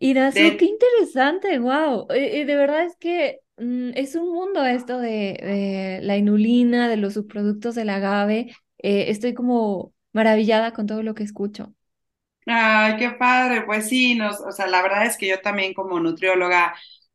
Y 0.00 0.14
qué 0.14 0.64
interesante, 0.64 1.58
wow. 1.58 2.06
Eh, 2.10 2.40
eh, 2.40 2.44
de 2.44 2.56
verdad 2.56 2.84
es 2.84 2.96
que 2.96 3.40
mm, 3.58 3.90
es 3.94 4.16
un 4.16 4.32
mundo 4.32 4.64
esto 4.64 4.98
de, 4.98 6.00
la 6.02 6.16
inulina, 6.16 6.88
de 6.88 6.96
los 6.96 7.14
subproductos 7.14 7.74
del 7.74 7.90
agave. 7.90 8.56
estoy 8.78 9.34
como 9.34 9.92
maravillada 10.12 10.72
con 10.72 10.86
todo 10.86 11.02
lo 11.02 11.14
que 11.14 11.22
escucho. 11.22 11.74
Ay, 12.46 12.96
qué 12.96 13.10
padre, 13.10 13.62
pues 13.62 13.88
sí, 13.88 14.16
nos, 14.16 14.40
o 14.40 14.50
sea, 14.50 14.66
la 14.66 14.82
verdad 14.82 15.06
es 15.06 15.16
que 15.16 15.28
yo 15.28 15.40
también 15.40 15.74
como 15.74 16.00
nutrióloga 16.00 16.74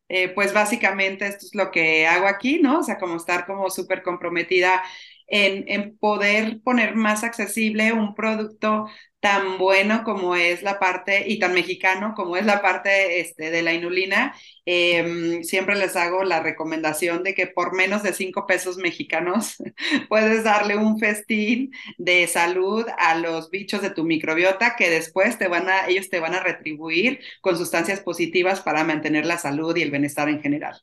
eh, 0.10 0.30
pues 0.30 0.54
básicamente 0.54 1.28
esto 1.28 1.46
es 1.46 1.56
lo 1.56 1.72
que 1.72 2.08
hago 2.08 2.28
aquí, 2.28 2.60
¿no? 2.62 2.80
O 2.80 2.84
sea, 2.84 2.98
como 2.98 3.18
estar 3.18 3.46
como 3.46 3.70
súper 3.70 4.04
comprometida 4.04 4.84
en, 5.28 5.66
en, 5.68 5.98
poder 5.98 6.62
poner 6.64 6.96
más 6.96 7.24
accesible 7.24 7.92
un 7.94 8.16
producto 8.16 8.88
tan 9.20 9.58
bueno 9.58 10.04
como 10.04 10.36
es 10.36 10.62
la 10.62 10.80
parte, 10.80 11.26
y 11.28 11.40
tan 11.40 11.54
mexicano 11.54 12.14
como 12.16 12.38
es 12.38 12.46
la 12.46 12.62
parte 12.62 13.20
este, 13.20 13.50
de 13.50 13.62
la 13.64 13.74
inulina, 13.74 14.36
em, 14.66 15.44
siempre 15.44 15.76
les 15.76 15.96
hago 15.96 16.24
la 16.24 16.40
recomendación 16.42 17.24
de 17.24 17.34
que 17.34 17.48
por 17.48 17.76
menos 17.76 18.04
de 18.04 18.14
cinco 18.14 18.46
pesos 18.46 18.78
mexicanos 18.78 19.56
puedes 20.10 20.44
darle 20.44 20.78
un 20.78 21.00
festín 21.00 21.72
de 21.98 22.28
salud 22.28 22.86
a 22.98 23.16
los 23.16 23.50
bichos 23.50 23.82
de 23.82 23.90
tu 23.90 24.04
microbiota 24.04 24.76
que 24.76 24.90
después 24.90 25.38
te 25.38 25.48
van 25.48 25.68
a, 25.70 25.88
ellos 25.88 26.10
te 26.10 26.20
van 26.20 26.36
a 26.36 26.44
retribuir 26.44 27.20
con 27.42 27.58
sustancias 27.58 28.00
positivas 28.02 28.62
para 28.62 28.84
mantener 28.84 29.26
la 29.26 29.38
salud 29.38 29.76
y 29.76 29.82
el 29.82 29.92
bienestar 29.92 30.30
en 30.30 30.42
general. 30.42 30.76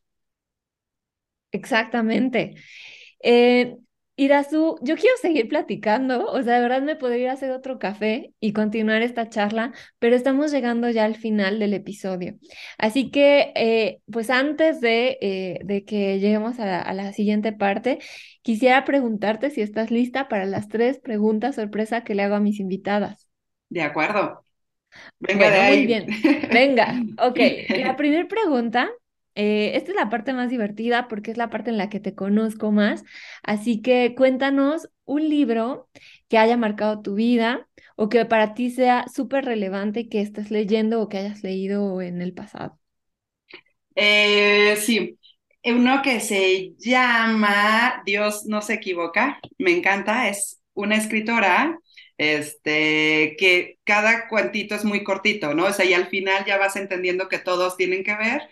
Exactamente. 1.52 2.56
Eh, 3.22 3.76
Irazu, 4.16 4.76
yo 4.80 4.94
quiero 4.94 5.16
seguir 5.20 5.48
platicando, 5.48 6.26
o 6.30 6.40
sea, 6.42 6.54
de 6.54 6.60
verdad 6.60 6.82
me 6.82 6.94
podría 6.94 7.32
hacer 7.32 7.50
otro 7.50 7.80
café 7.80 8.32
y 8.38 8.52
continuar 8.52 9.02
esta 9.02 9.28
charla, 9.28 9.72
pero 9.98 10.14
estamos 10.14 10.52
llegando 10.52 10.88
ya 10.88 11.04
al 11.04 11.16
final 11.16 11.58
del 11.58 11.74
episodio. 11.74 12.36
Así 12.78 13.10
que, 13.10 13.52
eh, 13.56 14.00
pues 14.12 14.30
antes 14.30 14.80
de, 14.80 15.18
eh, 15.20 15.58
de 15.64 15.84
que 15.84 16.20
lleguemos 16.20 16.60
a 16.60 16.66
la, 16.66 16.80
a 16.80 16.94
la, 16.94 17.12
siguiente 17.12 17.52
parte, 17.52 17.98
quisiera 18.42 18.84
preguntarte 18.84 19.50
si 19.50 19.62
estás 19.62 19.90
lista 19.90 20.28
para 20.28 20.44
las 20.46 20.68
tres 20.68 21.00
preguntas 21.00 21.56
sorpresa 21.56 22.04
que 22.04 22.14
le 22.14 22.22
hago 22.22 22.36
a 22.36 22.40
mis 22.40 22.60
invitadas. 22.60 23.28
De 23.68 23.82
acuerdo. 23.82 24.44
Venga 25.18 25.50
de 25.50 25.56
ahí. 25.56 25.76
Muy 25.78 25.86
bien. 25.86 26.06
Venga, 26.52 27.02
ok. 27.18 27.38
La 27.78 27.96
primera 27.96 28.28
pregunta 28.28 28.90
eh, 29.34 29.72
esta 29.76 29.90
es 29.92 29.96
la 29.96 30.10
parte 30.10 30.32
más 30.32 30.50
divertida 30.50 31.08
porque 31.08 31.30
es 31.30 31.36
la 31.36 31.50
parte 31.50 31.70
en 31.70 31.78
la 31.78 31.88
que 31.90 32.00
te 32.00 32.14
conozco 32.14 32.72
más. 32.72 33.04
Así 33.42 33.82
que 33.82 34.14
cuéntanos 34.16 34.88
un 35.04 35.28
libro 35.28 35.88
que 36.28 36.38
haya 36.38 36.56
marcado 36.56 37.02
tu 37.02 37.14
vida 37.14 37.68
o 37.96 38.08
que 38.08 38.24
para 38.24 38.54
ti 38.54 38.70
sea 38.70 39.06
súper 39.12 39.44
relevante 39.44 40.08
que 40.08 40.20
estés 40.20 40.50
leyendo 40.50 41.00
o 41.00 41.08
que 41.08 41.18
hayas 41.18 41.42
leído 41.42 42.00
en 42.02 42.22
el 42.22 42.32
pasado. 42.34 42.78
Eh, 43.96 44.76
sí, 44.76 45.18
uno 45.64 46.02
que 46.02 46.20
se 46.20 46.74
llama 46.78 48.02
Dios 48.04 48.44
no 48.46 48.60
se 48.62 48.74
equivoca, 48.74 49.40
me 49.58 49.70
encanta, 49.72 50.28
es 50.28 50.60
una 50.74 50.96
escritora 50.96 51.78
este, 52.18 53.36
que 53.38 53.78
cada 53.84 54.28
cuentito 54.28 54.74
es 54.74 54.84
muy 54.84 55.04
cortito, 55.04 55.54
¿no? 55.54 55.66
O 55.66 55.72
sea, 55.72 55.84
y 55.84 55.94
al 55.94 56.08
final 56.08 56.44
ya 56.44 56.58
vas 56.58 56.76
entendiendo 56.76 57.28
que 57.28 57.38
todos 57.38 57.76
tienen 57.76 58.02
que 58.04 58.16
ver, 58.16 58.42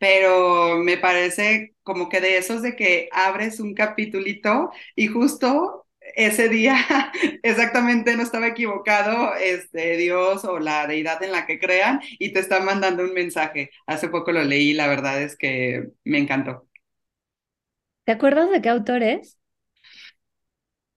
pero 0.00 0.78
me 0.78 0.98
parece 0.98 1.76
como 1.84 2.10
que 2.10 2.20
de 2.22 2.38
esos 2.38 2.62
de 2.62 2.76
que 2.76 3.10
abres 3.12 3.60
un 3.60 3.74
capitulito 3.74 4.72
y 4.96 5.08
justo 5.08 5.86
ese 6.16 6.50
día 6.50 6.76
exactamente 7.44 8.16
no 8.16 8.24
estaba 8.24 8.48
equivocado 8.48 9.34
este 9.36 9.96
Dios 9.98 10.44
o 10.46 10.60
la 10.60 10.88
deidad 10.88 11.22
en 11.24 11.32
la 11.32 11.46
que 11.46 11.60
crean 11.60 12.00
y 12.20 12.32
te 12.34 12.40
están 12.40 12.66
mandando 12.66 13.04
un 13.04 13.14
mensaje. 13.14 13.70
Hace 13.86 14.08
poco 14.10 14.32
lo 14.32 14.44
leí, 14.44 14.74
la 14.74 14.88
verdad 14.88 15.22
es 15.22 15.36
que 15.36 15.90
me 16.04 16.18
encantó. 16.18 16.68
¿Te 18.04 18.12
acuerdas 18.12 18.50
de 18.50 18.60
qué 18.62 18.68
autor 18.68 19.02
es? 19.02 19.38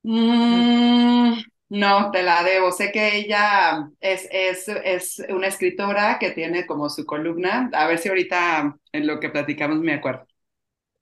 Mm, 0.06 1.39
no, 1.70 2.11
te 2.11 2.24
la 2.24 2.43
debo. 2.43 2.72
Sé 2.72 2.91
que 2.91 3.18
ella 3.18 3.89
es, 3.99 4.28
es, 4.32 4.68
es 4.68 5.22
una 5.30 5.47
escritora 5.47 6.20
que 6.20 6.32
tiene 6.32 6.66
como 6.66 6.89
su 6.89 7.05
columna. 7.05 7.70
A 7.74 7.88
ver 7.88 7.97
si 7.97 8.09
ahorita 8.09 8.78
en 8.91 9.07
lo 9.07 9.20
que 9.20 9.30
platicamos 9.30 9.80
me 9.80 9.93
acuerdo. 9.93 10.28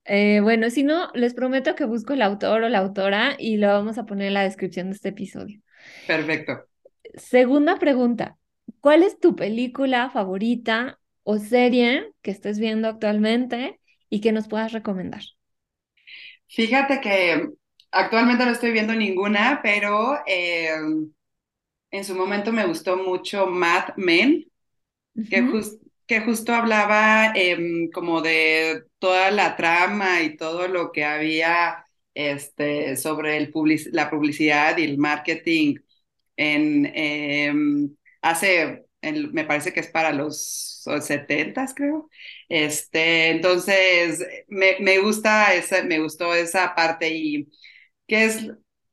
Eh, 0.04 0.40
bueno, 0.40 0.68
si 0.70 0.82
no, 0.82 1.10
les 1.14 1.34
prometo 1.34 1.74
que 1.74 1.84
busco 1.84 2.12
el 2.12 2.22
autor 2.22 2.62
o 2.64 2.68
la 2.68 2.78
autora 2.78 3.36
y 3.38 3.56
lo 3.56 3.68
vamos 3.68 3.98
a 3.98 4.06
poner 4.06 4.28
en 4.28 4.34
la 4.34 4.42
descripción 4.42 4.88
de 4.88 4.94
este 4.94 5.10
episodio. 5.10 5.60
Perfecto. 6.06 6.66
Segunda 7.14 7.78
pregunta, 7.78 8.38
¿cuál 8.80 9.02
es 9.02 9.20
tu 9.20 9.36
película 9.36 10.10
favorita 10.10 10.98
o 11.22 11.38
serie 11.38 12.10
que 12.22 12.30
estés 12.30 12.58
viendo 12.58 12.88
actualmente 12.88 13.80
y 14.08 14.20
que 14.20 14.32
nos 14.32 14.48
puedas 14.48 14.72
recomendar? 14.72 15.22
Fíjate 16.48 17.00
que 17.00 17.48
actualmente 17.92 18.44
no 18.44 18.50
estoy 18.52 18.72
viendo 18.72 18.94
ninguna, 18.94 19.60
pero 19.62 20.18
eh, 20.26 20.74
en 21.90 22.04
su 22.04 22.14
momento 22.14 22.52
me 22.52 22.66
gustó 22.66 22.96
mucho 22.96 23.46
Mad 23.46 23.96
Men, 23.96 24.46
que, 25.30 25.46
que 26.06 26.20
justo 26.20 26.54
hablaba 26.54 27.32
em, 27.34 27.90
como 27.90 28.22
de 28.22 28.84
toda 28.98 29.30
la 29.30 29.56
trama 29.56 30.22
y 30.22 30.36
todo 30.36 30.68
lo 30.68 30.92
que 30.92 31.04
había 31.04 31.86
este, 32.14 32.96
sobre 32.96 33.36
el 33.36 33.52
la 33.92 34.10
publicidad 34.10 34.76
y 34.78 34.84
el 34.84 34.98
marketing 34.98 35.76
en, 36.36 36.86
em, 36.94 37.96
hace, 38.22 38.86
me 39.02 39.44
parece 39.44 39.72
que 39.72 39.80
es 39.80 39.88
para 39.88 40.12
los 40.12 40.82
70 41.00 41.66
creo. 41.74 42.08
Este, 42.48 43.30
entonces, 43.30 44.24
me, 44.48 44.76
me, 44.80 44.98
gusta 44.98 45.54
esa, 45.54 45.82
me 45.84 46.00
gustó 46.00 46.34
esa 46.34 46.74
parte 46.74 47.08
y 47.14 47.48
qué 48.12 48.26
es, 48.26 48.46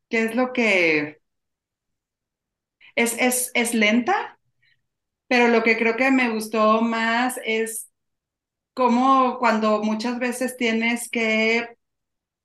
qué 0.10 0.24
es 0.24 0.36
lo 0.36 0.54
que 0.54 1.20
es, 2.96 3.16
es, 3.20 3.52
es 3.54 3.74
lenta, 3.74 4.40
pero 5.28 5.48
lo 5.50 5.64
que 5.64 5.78
creo 5.78 5.96
que 5.98 6.12
me 6.12 6.30
gustó 6.32 6.82
más 6.82 7.40
es 7.46 7.90
como 8.76 9.40
cuando 9.40 9.84
muchas 9.84 10.20
veces 10.20 10.58
tienes 10.58 11.10
que 11.10 11.78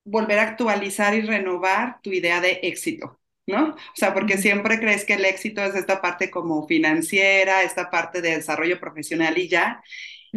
volver 0.05 0.39
a 0.41 0.43
actualizar 0.45 1.15
y 1.15 1.23
renovar 1.23 2.01
tu 2.03 2.13
idea 2.13 2.41
de 2.41 2.61
éxito, 2.65 3.21
¿no? 3.47 3.71
O 3.71 3.77
sea, 3.97 4.15
porque 4.15 4.39
siempre 4.39 4.81
crees 4.81 5.05
que 5.05 5.15
el 5.15 5.25
éxito 5.27 5.63
es 5.65 5.75
esta 5.77 6.03
parte 6.03 6.31
como 6.31 6.67
financiera, 6.69 7.63
esta 7.65 7.91
parte 7.91 8.23
de 8.23 8.37
desarrollo 8.37 8.81
profesional 8.81 9.39
y 9.39 9.49
ya, 9.49 9.83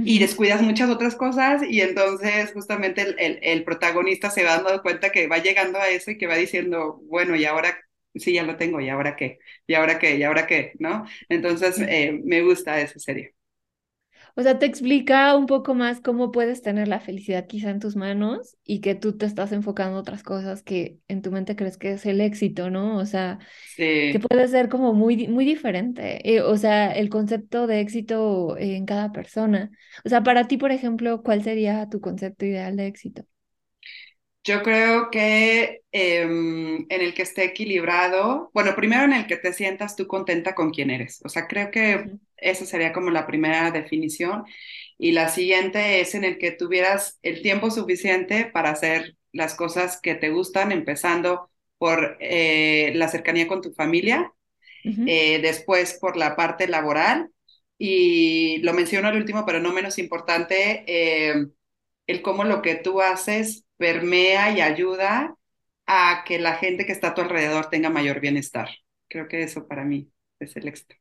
y 0.04 0.20
descuidas 0.20 0.62
muchas 0.62 0.90
otras 0.90 1.16
cosas 1.16 1.62
y 1.68 1.82
entonces 1.82 2.52
justamente 2.54 3.02
el, 3.02 3.40
el, 3.42 3.64
protagonista 3.64 4.30
se 4.30 4.44
va 4.44 4.62
dando 4.62 4.82
cuenta 4.82 5.12
que 5.12 5.28
va 5.28 5.40
llegando 5.40 5.80
a 5.80 5.90
eso 5.90 6.12
y 6.12 6.18
que 6.18 6.28
va 6.28 6.36
diciendo, 6.36 7.00
bueno, 7.06 7.36
¿y 7.36 7.46
ahora 7.46 7.78
sí, 8.16 8.34
ya 8.34 8.44
lo 8.44 8.58
tengo, 8.58 8.82
¿y 8.82 8.90
ahora 8.90 9.16
qué? 9.16 9.40
¿Y 9.68 9.74
ahora 9.76 10.00
qué? 10.00 10.16
¿Y 10.18 10.24
ahora 10.24 10.48
qué? 10.48 10.74
¿No? 10.80 11.06
Entonces, 11.30 11.80
eh, 11.80 12.20
me 12.24 12.42
gusta 12.44 12.82
esa 12.82 13.00
serie. 13.00 13.37
O 14.38 14.44
sea, 14.44 14.60
te 14.60 14.68
explica 14.68 15.36
un 15.36 15.48
poco 15.48 15.74
más 15.74 16.00
cómo 16.00 16.32
puedes 16.32 16.62
tener 16.62 16.88
la 16.88 17.00
felicidad 17.00 17.48
quizá 17.48 17.72
en 17.72 17.80
tus 17.80 17.96
manos 17.96 18.56
y 18.64 18.82
que 18.82 18.94
tú 18.94 19.18
te 19.18 19.26
estás 19.26 19.52
enfocando 19.52 19.94
en 19.94 19.98
otras 20.02 20.22
cosas 20.22 20.62
que 20.62 21.00
en 21.08 21.24
tu 21.24 21.32
mente 21.32 21.56
crees 21.56 21.78
que 21.78 21.94
es 21.94 22.06
el 22.06 22.22
éxito, 22.22 22.70
¿no? 22.70 22.98
O 22.98 23.06
sea, 23.08 23.40
que 24.10 24.20
puede 24.20 24.48
ser 24.48 24.70
como 24.70 24.94
muy, 24.94 25.28
muy 25.28 25.44
diferente. 25.46 26.36
Eh, 26.36 26.42
o 26.42 26.56
sea, 26.58 26.92
el 26.92 27.10
concepto 27.10 27.68
de 27.68 27.80
éxito 27.82 28.56
en 28.58 28.86
cada 28.86 29.12
persona. 29.12 29.72
O 30.06 30.10
sea, 30.10 30.22
para 30.24 30.48
ti, 30.48 30.58
por 30.58 30.72
ejemplo, 30.72 31.24
¿cuál 31.24 31.44
sería 31.44 31.90
tu 31.90 32.00
concepto 32.00 32.46
ideal 32.46 32.78
de 32.78 32.88
éxito? 32.88 33.24
Yo 34.44 34.64
creo 34.64 35.10
que 35.12 35.82
em, 35.92 36.86
en 36.90 37.02
el 37.02 37.14
que 37.14 37.24
esté 37.24 37.44
equilibrado, 37.44 38.50
bueno, 38.54 38.76
primero 38.76 39.04
en 39.04 39.14
el 39.14 39.28
que 39.28 39.36
te 39.38 39.52
sientas 39.52 39.96
tú 39.96 40.08
contenta 40.08 40.56
con 40.56 40.70
quien 40.72 40.90
eres. 40.90 41.22
O 41.26 41.30
sea, 41.30 41.48
creo 41.48 41.70
que 41.70 42.12
esa 42.38 42.66
sería 42.66 42.94
como 42.94 43.12
la 43.12 43.28
primera 43.28 43.72
definición. 43.72 44.46
Y 44.98 45.12
la 45.12 45.30
siguiente 45.30 46.02
es 46.02 46.16
en 46.16 46.24
el 46.24 46.38
que 46.38 46.52
tuvieras 46.52 47.20
el 47.22 47.42
tiempo 47.42 47.72
suficiente 47.72 48.46
para 48.46 48.72
hacer 48.72 49.16
las 49.32 49.56
cosas 49.56 50.00
que 50.02 50.16
te 50.16 50.30
gustan, 50.30 50.72
empezando 50.72 51.50
por 51.78 52.18
eh, 52.20 52.92
la 52.96 53.08
cercanía 53.08 53.48
con 53.48 53.62
tu 53.62 53.74
familia, 53.74 54.34
eh, 54.84 55.40
después 55.42 55.98
por 56.00 56.16
la 56.18 56.36
parte 56.36 56.68
laboral 56.68 57.30
y 57.78 58.60
lo 58.60 58.74
menciono 58.74 59.08
al 59.10 59.18
último, 59.18 59.46
pero 59.46 59.60
no 59.60 59.74
menos 59.74 60.00
importante, 60.00 60.84
eh, 60.88 61.48
el 62.08 62.22
cómo 62.22 62.44
lo 62.44 62.62
que 62.62 62.76
tú 62.76 63.02
haces 63.02 63.66
permea 63.78 64.52
y 64.52 64.62
ayuda 64.62 65.36
a 65.86 66.24
que 66.26 66.40
la 66.40 66.56
gente 66.56 66.86
que 66.86 66.92
está 66.92 67.10
a 67.10 67.16
tu 67.16 67.22
alrededor 67.22 67.70
tenga 67.70 67.90
mayor 67.90 68.20
bienestar. 68.20 68.70
Creo 69.08 69.28
que 69.28 69.44
eso 69.44 69.68
para 69.68 69.84
mí 69.86 70.12
es 70.40 70.56
el 70.56 70.68
éxito. 70.68 70.96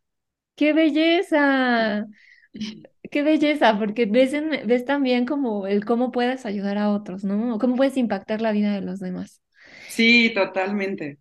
¡Qué 0.56 0.72
belleza! 0.72 2.06
Qué 3.10 3.22
belleza, 3.22 3.78
porque 3.78 4.06
ves, 4.06 4.32
ves 4.66 4.84
también 4.84 5.26
como 5.26 5.66
el 5.66 5.84
cómo 5.84 6.12
puedes 6.12 6.46
ayudar 6.46 6.78
a 6.78 6.90
otros, 6.90 7.24
¿no? 7.24 7.58
cómo 7.58 7.76
puedes 7.76 7.96
impactar 7.96 8.40
la 8.42 8.52
vida 8.52 8.74
de 8.74 8.80
los 8.82 9.00
demás. 9.00 9.42
Sí, 9.86 10.32
totalmente. 10.34 11.18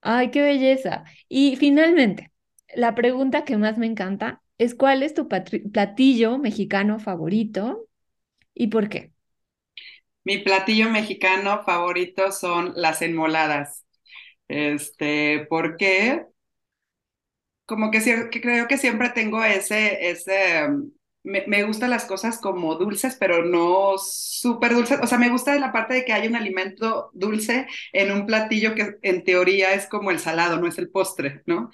Ay, 0.00 0.30
qué 0.30 0.42
belleza. 0.42 1.04
Y 1.28 1.56
finalmente, 1.56 2.32
la 2.74 2.94
pregunta 2.94 3.44
que 3.44 3.56
más 3.56 3.78
me 3.78 3.86
encanta 3.86 4.42
es 4.58 4.74
¿cuál 4.74 5.02
es 5.02 5.14
tu 5.14 5.28
platillo 5.28 6.38
mexicano 6.38 6.98
favorito 6.98 7.88
y 8.54 8.68
por 8.68 8.88
qué? 8.88 9.12
Mi 10.24 10.38
platillo 10.38 10.88
mexicano 10.90 11.62
favorito 11.64 12.30
son 12.32 12.72
las 12.76 13.02
enmoladas. 13.02 13.84
Este, 14.48 15.46
¿por 15.48 15.76
qué? 15.76 16.26
Como 17.72 17.90
que, 17.90 18.28
que 18.30 18.40
creo 18.42 18.68
que 18.68 18.76
siempre 18.76 19.08
tengo 19.08 19.42
ese, 19.42 20.10
ese, 20.10 20.68
me, 21.24 21.42
me, 21.46 21.62
gustan 21.62 21.88
las 21.88 22.04
cosas 22.04 22.38
como 22.38 22.74
dulces, 22.74 23.16
pero 23.18 23.46
no 23.46 23.96
súper 23.96 24.74
dulces. 24.74 24.98
O 25.00 25.06
sea, 25.06 25.16
me 25.16 25.30
gusta 25.30 25.58
la 25.58 25.72
parte 25.72 25.94
de 25.94 26.04
que 26.04 26.12
hay 26.12 26.28
un 26.28 26.36
alimento 26.36 27.10
dulce 27.14 27.66
en 27.94 28.12
un 28.12 28.26
platillo 28.26 28.74
que 28.74 28.96
en 29.00 29.24
teoría 29.24 29.72
es 29.72 29.86
como 29.86 30.10
el 30.10 30.18
salado, 30.18 30.58
no 30.60 30.66
es 30.68 30.76
el 30.76 30.90
postre, 30.90 31.40
¿no? 31.46 31.70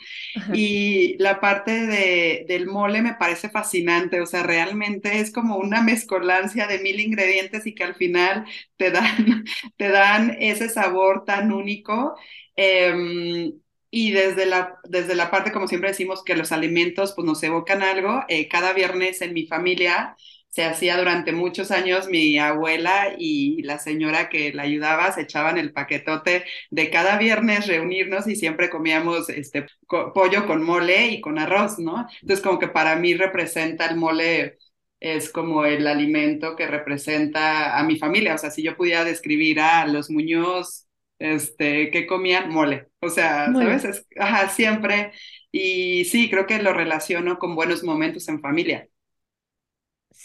Y 0.52 1.16
la 1.18 1.40
parte 1.40 1.86
de, 1.86 2.44
del 2.46 2.68
mole 2.68 3.02
me 3.02 3.14
parece 3.14 3.50
fascinante. 3.50 4.20
O 4.20 4.26
sea, 4.26 4.44
realmente 4.44 5.18
es 5.18 5.32
como 5.32 5.56
una 5.56 5.82
mezcolancia 5.82 6.68
de 6.68 6.78
mil 6.78 7.00
ingredientes 7.00 7.66
y 7.66 7.74
que 7.74 7.82
al 7.84 7.96
final 7.96 8.46
te 8.76 8.92
dan, 8.92 9.44
te 9.76 9.88
dan 9.88 10.36
ese 10.38 10.68
sabor 10.68 11.24
tan 11.24 11.52
único. 11.52 12.16
Eh, 12.56 13.52
y 13.90 14.12
desde 14.12 14.46
la, 14.46 14.78
desde 14.84 15.14
la 15.14 15.30
parte, 15.30 15.52
como 15.52 15.68
siempre 15.68 15.90
decimos, 15.90 16.22
que 16.24 16.36
los 16.36 16.52
alimentos 16.52 17.12
pues, 17.14 17.26
nos 17.26 17.42
evocan 17.42 17.82
algo, 17.82 18.24
eh, 18.28 18.48
cada 18.48 18.72
viernes 18.72 19.22
en 19.22 19.32
mi 19.32 19.46
familia 19.46 20.16
se 20.50 20.64
hacía 20.64 20.96
durante 20.96 21.32
muchos 21.32 21.70
años, 21.70 22.08
mi 22.08 22.38
abuela 22.38 23.14
y 23.18 23.62
la 23.62 23.78
señora 23.78 24.28
que 24.28 24.52
la 24.52 24.62
ayudaba 24.62 25.12
se 25.12 25.22
echaban 25.22 25.58
el 25.58 25.72
paquetote 25.72 26.44
de 26.70 26.90
cada 26.90 27.18
viernes 27.18 27.66
reunirnos 27.66 28.26
y 28.26 28.34
siempre 28.34 28.70
comíamos 28.70 29.28
este 29.28 29.66
pollo 29.86 30.46
con 30.46 30.62
mole 30.62 31.08
y 31.08 31.20
con 31.20 31.38
arroz, 31.38 31.78
¿no? 31.78 32.06
Entonces 32.22 32.44
como 32.44 32.58
que 32.58 32.68
para 32.68 32.96
mí 32.96 33.14
representa 33.14 33.86
el 33.86 33.96
mole 33.96 34.58
es 35.00 35.30
como 35.30 35.64
el 35.64 35.86
alimento 35.86 36.56
que 36.56 36.66
representa 36.66 37.78
a 37.78 37.84
mi 37.84 37.96
familia, 37.98 38.34
o 38.34 38.38
sea, 38.38 38.50
si 38.50 38.62
yo 38.62 38.76
pudiera 38.76 39.04
describir 39.04 39.60
a 39.60 39.86
los 39.86 40.10
Muñoz 40.10 40.87
este, 41.18 41.90
que 41.90 42.06
comían 42.06 42.50
mole. 42.50 42.88
O 43.00 43.10
sea, 43.10 43.52
¿sabes? 43.52 44.06
ajá, 44.18 44.48
siempre. 44.48 45.12
Y 45.52 46.04
sí, 46.06 46.30
creo 46.30 46.46
que 46.46 46.62
lo 46.62 46.72
relaciono 46.72 47.38
con 47.38 47.54
buenos 47.54 47.82
momentos 47.84 48.28
en 48.28 48.40
familia. 48.40 48.88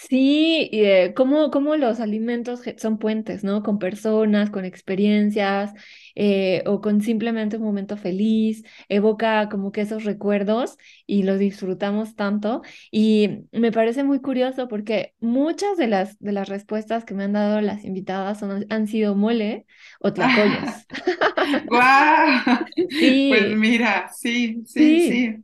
Sí, 0.09 0.67
y, 0.71 0.81
eh, 0.85 1.13
cómo, 1.15 1.49
cómo 1.49 1.75
los 1.77 1.99
alimentos 2.01 2.61
son 2.77 2.97
puentes, 2.99 3.43
¿no? 3.43 3.63
Con 3.63 3.79
personas, 3.79 4.49
con 4.49 4.65
experiencias, 4.65 5.71
eh, 6.15 6.61
o 6.65 6.81
con 6.81 7.01
simplemente 7.01 7.55
un 7.57 7.63
momento 7.63 7.95
feliz, 7.95 8.63
evoca 8.89 9.47
como 9.49 9.71
que 9.71 9.81
esos 9.81 10.03
recuerdos 10.03 10.77
y 11.07 11.23
los 11.23 11.39
disfrutamos 11.39 12.15
tanto. 12.15 12.61
Y 12.91 13.45
me 13.53 13.71
parece 13.71 14.03
muy 14.03 14.19
curioso 14.19 14.67
porque 14.67 15.15
muchas 15.21 15.77
de 15.77 15.87
las, 15.87 16.19
de 16.19 16.33
las 16.33 16.49
respuestas 16.49 17.05
que 17.05 17.13
me 17.13 17.23
han 17.23 17.33
dado 17.33 17.61
las 17.61 17.83
invitadas 17.85 18.39
son- 18.39 18.65
han 18.69 18.87
sido 18.87 19.15
mole 19.15 19.65
o 19.99 20.11
tlacoyos. 20.13 20.85
¡Guau! 21.63 22.27
Pues 23.27 23.47
Sí, 23.47 23.55
mira, 23.55 24.09
sí, 24.13 24.63
sí, 24.65 24.99
sí. 24.99 24.99
sí. 24.99 25.43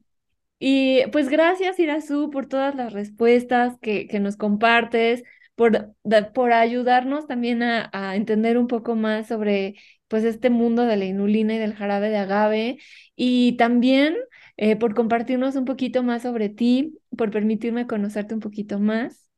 Y 0.60 1.04
pues 1.12 1.30
gracias, 1.30 1.80
Irazú, 1.80 2.30
por 2.30 2.48
todas 2.48 2.76
las 2.76 2.94
respuestas 2.94 3.78
que, 3.82 4.08
que 4.08 4.20
nos 4.20 4.36
compartes, 4.38 5.24
por, 5.56 5.94
por 6.34 6.52
ayudarnos 6.54 7.28
también 7.28 7.64
a, 7.64 7.90
a 7.94 8.16
entender 8.16 8.58
un 8.58 8.68
poco 8.68 8.96
más 8.96 9.28
sobre 9.28 9.76
pues 10.08 10.24
este 10.24 10.50
mundo 10.50 10.86
de 10.86 10.98
la 10.98 11.06
inulina 11.06 11.56
y 11.56 11.60
del 11.60 11.76
jarabe 11.76 12.10
de 12.10 12.18
agave, 12.18 12.78
y 13.16 13.54
también 13.58 14.16
eh, 14.58 14.76
por 14.76 14.96
compartirnos 14.96 15.56
un 15.56 15.66
poquito 15.66 16.04
más 16.04 16.24
sobre 16.24 16.50
ti, 16.50 16.98
por 17.16 17.32
permitirme 17.32 17.88
conocerte 17.88 18.34
un 18.34 18.40
poquito 18.40 18.80
más. 18.80 19.30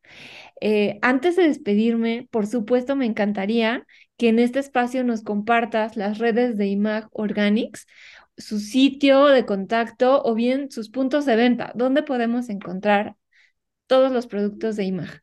Eh, 0.61 0.99
antes 1.01 1.35
de 1.35 1.43
despedirme, 1.47 2.27
por 2.31 2.47
supuesto, 2.47 2.95
me 2.95 3.05
encantaría 3.05 3.85
que 4.17 4.29
en 4.29 4.39
este 4.39 4.59
espacio 4.59 5.03
nos 5.03 5.23
compartas 5.23 5.97
las 5.97 6.19
redes 6.19 6.57
de 6.57 6.67
IMAG 6.67 7.07
Organics, 7.11 7.87
su 8.37 8.59
sitio 8.59 9.25
de 9.27 9.45
contacto 9.45 10.21
o 10.23 10.35
bien 10.35 10.71
sus 10.71 10.89
puntos 10.89 11.25
de 11.25 11.35
venta, 11.35 11.71
donde 11.75 12.03
podemos 12.03 12.49
encontrar 12.49 13.15
todos 13.87 14.11
los 14.11 14.27
productos 14.27 14.75
de 14.77 14.85
IMAG. 14.85 15.21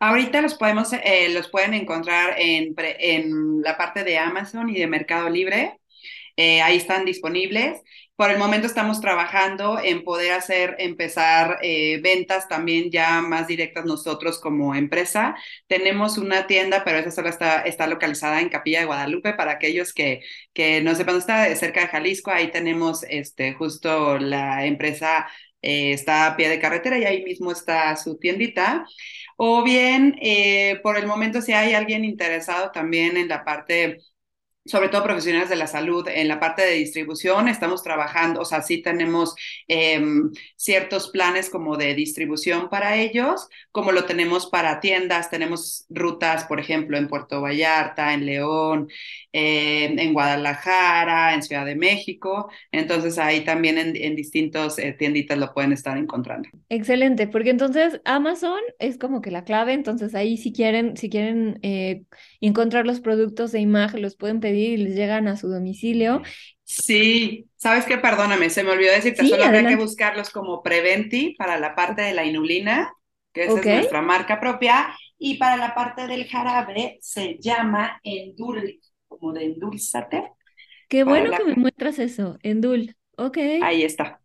Ahorita 0.00 0.42
los 0.42 0.54
podemos, 0.54 0.92
eh, 0.92 1.30
los 1.32 1.48
pueden 1.48 1.74
encontrar 1.74 2.34
en, 2.38 2.74
en 2.78 3.62
la 3.62 3.76
parte 3.76 4.04
de 4.04 4.18
Amazon 4.18 4.68
y 4.70 4.78
de 4.78 4.86
Mercado 4.86 5.28
Libre. 5.30 5.80
Eh, 6.36 6.62
ahí 6.62 6.76
están 6.76 7.04
disponibles. 7.04 7.80
Por 8.22 8.30
el 8.30 8.38
momento 8.38 8.68
estamos 8.68 9.00
trabajando 9.00 9.80
en 9.82 10.04
poder 10.04 10.30
hacer, 10.30 10.76
empezar 10.78 11.58
eh, 11.60 11.98
ventas 12.04 12.46
también 12.46 12.88
ya 12.88 13.20
más 13.20 13.48
directas 13.48 13.84
nosotros 13.84 14.38
como 14.38 14.76
empresa. 14.76 15.34
Tenemos 15.66 16.18
una 16.18 16.46
tienda, 16.46 16.84
pero 16.84 16.98
esa 16.98 17.10
solo 17.10 17.28
está, 17.28 17.62
está 17.62 17.88
localizada 17.88 18.40
en 18.40 18.48
Capilla 18.48 18.78
de 18.78 18.86
Guadalupe 18.86 19.32
para 19.32 19.50
aquellos 19.50 19.92
que, 19.92 20.20
que 20.52 20.80
no 20.82 20.94
sepan, 20.94 21.16
está 21.16 21.52
cerca 21.56 21.80
de 21.80 21.88
Jalisco. 21.88 22.30
Ahí 22.30 22.52
tenemos 22.52 23.02
este, 23.08 23.54
justo 23.54 24.16
la 24.18 24.66
empresa 24.66 25.26
eh, 25.60 25.92
está 25.92 26.26
a 26.28 26.36
pie 26.36 26.48
de 26.48 26.60
carretera 26.60 26.98
y 26.98 27.04
ahí 27.04 27.24
mismo 27.24 27.50
está 27.50 27.96
su 27.96 28.18
tiendita. 28.20 28.86
O 29.36 29.64
bien, 29.64 30.16
eh, 30.22 30.78
por 30.84 30.96
el 30.96 31.08
momento, 31.08 31.40
si 31.42 31.54
hay 31.54 31.74
alguien 31.74 32.04
interesado 32.04 32.70
también 32.70 33.16
en 33.16 33.26
la 33.26 33.44
parte 33.44 33.98
sobre 34.64 34.88
todo 34.88 35.02
profesionales 35.02 35.48
de 35.48 35.56
la 35.56 35.66
salud, 35.66 36.06
en 36.08 36.28
la 36.28 36.38
parte 36.38 36.62
de 36.62 36.72
distribución, 36.72 37.48
estamos 37.48 37.82
trabajando, 37.82 38.40
o 38.40 38.44
sea, 38.44 38.62
sí 38.62 38.80
tenemos 38.80 39.34
eh, 39.66 40.00
ciertos 40.56 41.10
planes 41.10 41.50
como 41.50 41.76
de 41.76 41.94
distribución 41.94 42.68
para 42.68 42.96
ellos, 42.96 43.48
como 43.72 43.90
lo 43.92 44.04
tenemos 44.04 44.46
para 44.46 44.80
tiendas, 44.80 45.30
tenemos 45.30 45.86
rutas, 45.90 46.44
por 46.44 46.60
ejemplo, 46.60 46.96
en 46.96 47.08
Puerto 47.08 47.40
Vallarta, 47.40 48.14
en 48.14 48.26
León, 48.26 48.88
eh, 49.32 49.94
en 49.98 50.12
Guadalajara, 50.12 51.34
en 51.34 51.42
Ciudad 51.42 51.66
de 51.66 51.74
México, 51.74 52.50
entonces 52.70 53.18
ahí 53.18 53.40
también 53.40 53.78
en, 53.78 53.96
en 53.96 54.14
distintos 54.14 54.78
eh, 54.78 54.92
tienditas 54.92 55.38
lo 55.38 55.52
pueden 55.52 55.72
estar 55.72 55.96
encontrando. 55.98 56.48
Excelente, 56.68 57.26
porque 57.26 57.50
entonces 57.50 58.00
Amazon 58.04 58.60
es 58.78 58.98
como 58.98 59.20
que 59.20 59.30
la 59.30 59.44
clave, 59.44 59.72
entonces 59.72 60.14
ahí 60.14 60.36
si 60.36 60.52
quieren, 60.52 60.96
si 60.96 61.10
quieren 61.10 61.58
eh, 61.62 62.04
encontrar 62.40 62.86
los 62.86 63.00
productos 63.00 63.52
de 63.52 63.60
imagen, 63.60 64.02
los 64.02 64.16
pueden 64.16 64.40
pedir 64.40 64.51
y 64.52 64.76
les 64.76 64.94
llegan 64.94 65.28
a 65.28 65.36
su 65.36 65.48
domicilio. 65.48 66.22
Sí, 66.64 67.48
sabes 67.56 67.84
qué, 67.84 67.98
perdóname, 67.98 68.48
se 68.50 68.64
me 68.64 68.70
olvidó 68.70 68.92
decirte, 68.92 69.22
Sí, 69.22 69.28
solo 69.28 69.44
hay 69.44 69.66
que 69.66 69.76
buscarlos 69.76 70.30
como 70.30 70.62
Preventi 70.62 71.34
para 71.36 71.58
la 71.58 71.74
parte 71.74 72.02
de 72.02 72.14
la 72.14 72.24
inulina, 72.24 72.92
que 73.32 73.44
esa 73.44 73.58
es 73.58 73.66
nuestra 73.66 74.02
marca 74.02 74.40
propia, 74.40 74.94
y 75.18 75.36
para 75.36 75.56
la 75.56 75.74
parte 75.74 76.06
del 76.06 76.26
jarabe 76.26 76.98
se 77.00 77.38
llama 77.40 78.00
Endul, 78.02 78.80
como 79.06 79.32
de 79.32 79.44
endulzate, 79.44 80.30
qué 80.88 81.04
bueno 81.04 81.28
la, 81.28 81.38
que 81.38 81.44
me 81.44 81.54
muestras 81.56 81.98
eso, 81.98 82.38
Endul. 82.42 82.96
Ok. 83.16 83.38
ahí 83.62 83.82
está. 83.82 84.22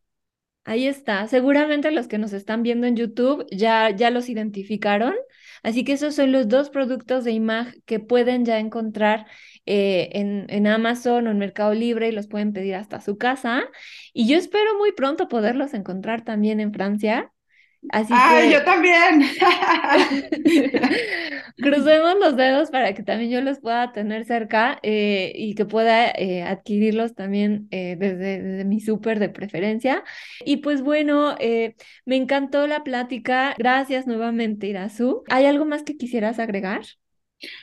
Ahí 0.68 0.86
está. 0.86 1.26
Seguramente 1.28 1.92
los 1.92 2.10
que 2.10 2.18
nos 2.18 2.34
están 2.34 2.62
viendo 2.62 2.88
en 2.88 2.98
YouTube 2.98 3.46
ya, 3.52 3.90
ya 3.90 4.10
los 4.10 4.28
identificaron. 4.28 5.16
Así 5.64 5.86
que 5.86 5.94
esos 5.94 6.14
son 6.14 6.34
los 6.34 6.50
dos 6.50 6.70
productos 6.70 7.24
de 7.24 7.32
IMAG 7.32 7.74
que 7.86 8.02
pueden 8.02 8.44
ya 8.44 8.60
encontrar 8.60 9.28
eh, 9.68 10.10
en, 10.14 10.46
en 10.50 10.68
Amazon 10.68 11.28
o 11.28 11.32
en 11.32 11.38
Mercado 11.38 11.74
Libre 11.74 12.10
y 12.10 12.12
los 12.12 12.28
pueden 12.28 12.54
pedir 12.54 12.76
hasta 12.76 13.02
su 13.02 13.18
casa. 13.18 13.66
Y 14.14 14.28
yo 14.28 14.38
espero 14.38 14.78
muy 14.78 14.92
pronto 14.94 15.28
poderlos 15.28 15.74
encontrar 15.74 16.24
también 16.24 16.60
en 16.60 16.74
Francia. 16.74 17.32
Así 17.90 18.14
¡Ay, 18.16 18.52
yo 18.52 18.60
que 18.60 18.66
también! 18.66 19.22
crucemos 21.58 22.16
los 22.20 22.36
dedos 22.36 22.70
para 22.70 22.94
que 22.94 23.04
también 23.04 23.32
yo 23.32 23.42
los 23.42 23.60
pueda 23.60 23.92
tener 23.92 24.26
cerca 24.26 24.80
eh, 24.84 25.32
y 25.36 25.56
que 25.56 25.66
pueda 25.66 26.10
eh, 26.10 26.44
adquirirlos 26.44 27.16
también 27.16 27.68
eh, 27.72 27.96
desde, 27.98 28.42
desde 28.42 28.66
mi 28.66 28.82
súper 28.82 29.20
de 29.20 29.30
preferencia. 29.30 30.04
Y 30.44 30.58
pues 30.58 30.82
bueno, 30.82 31.36
me 32.06 32.16
encantó 32.16 32.68
la 32.68 32.84
plática. 32.84 33.56
Gracias 33.58 34.06
nuevamente, 34.06 34.68
Irazu. 34.68 35.24
¿Hay 35.30 35.46
algo 35.46 35.66
más 35.66 35.84
que 35.84 35.98
quisieras 35.98 36.40
agregar? 36.40 36.82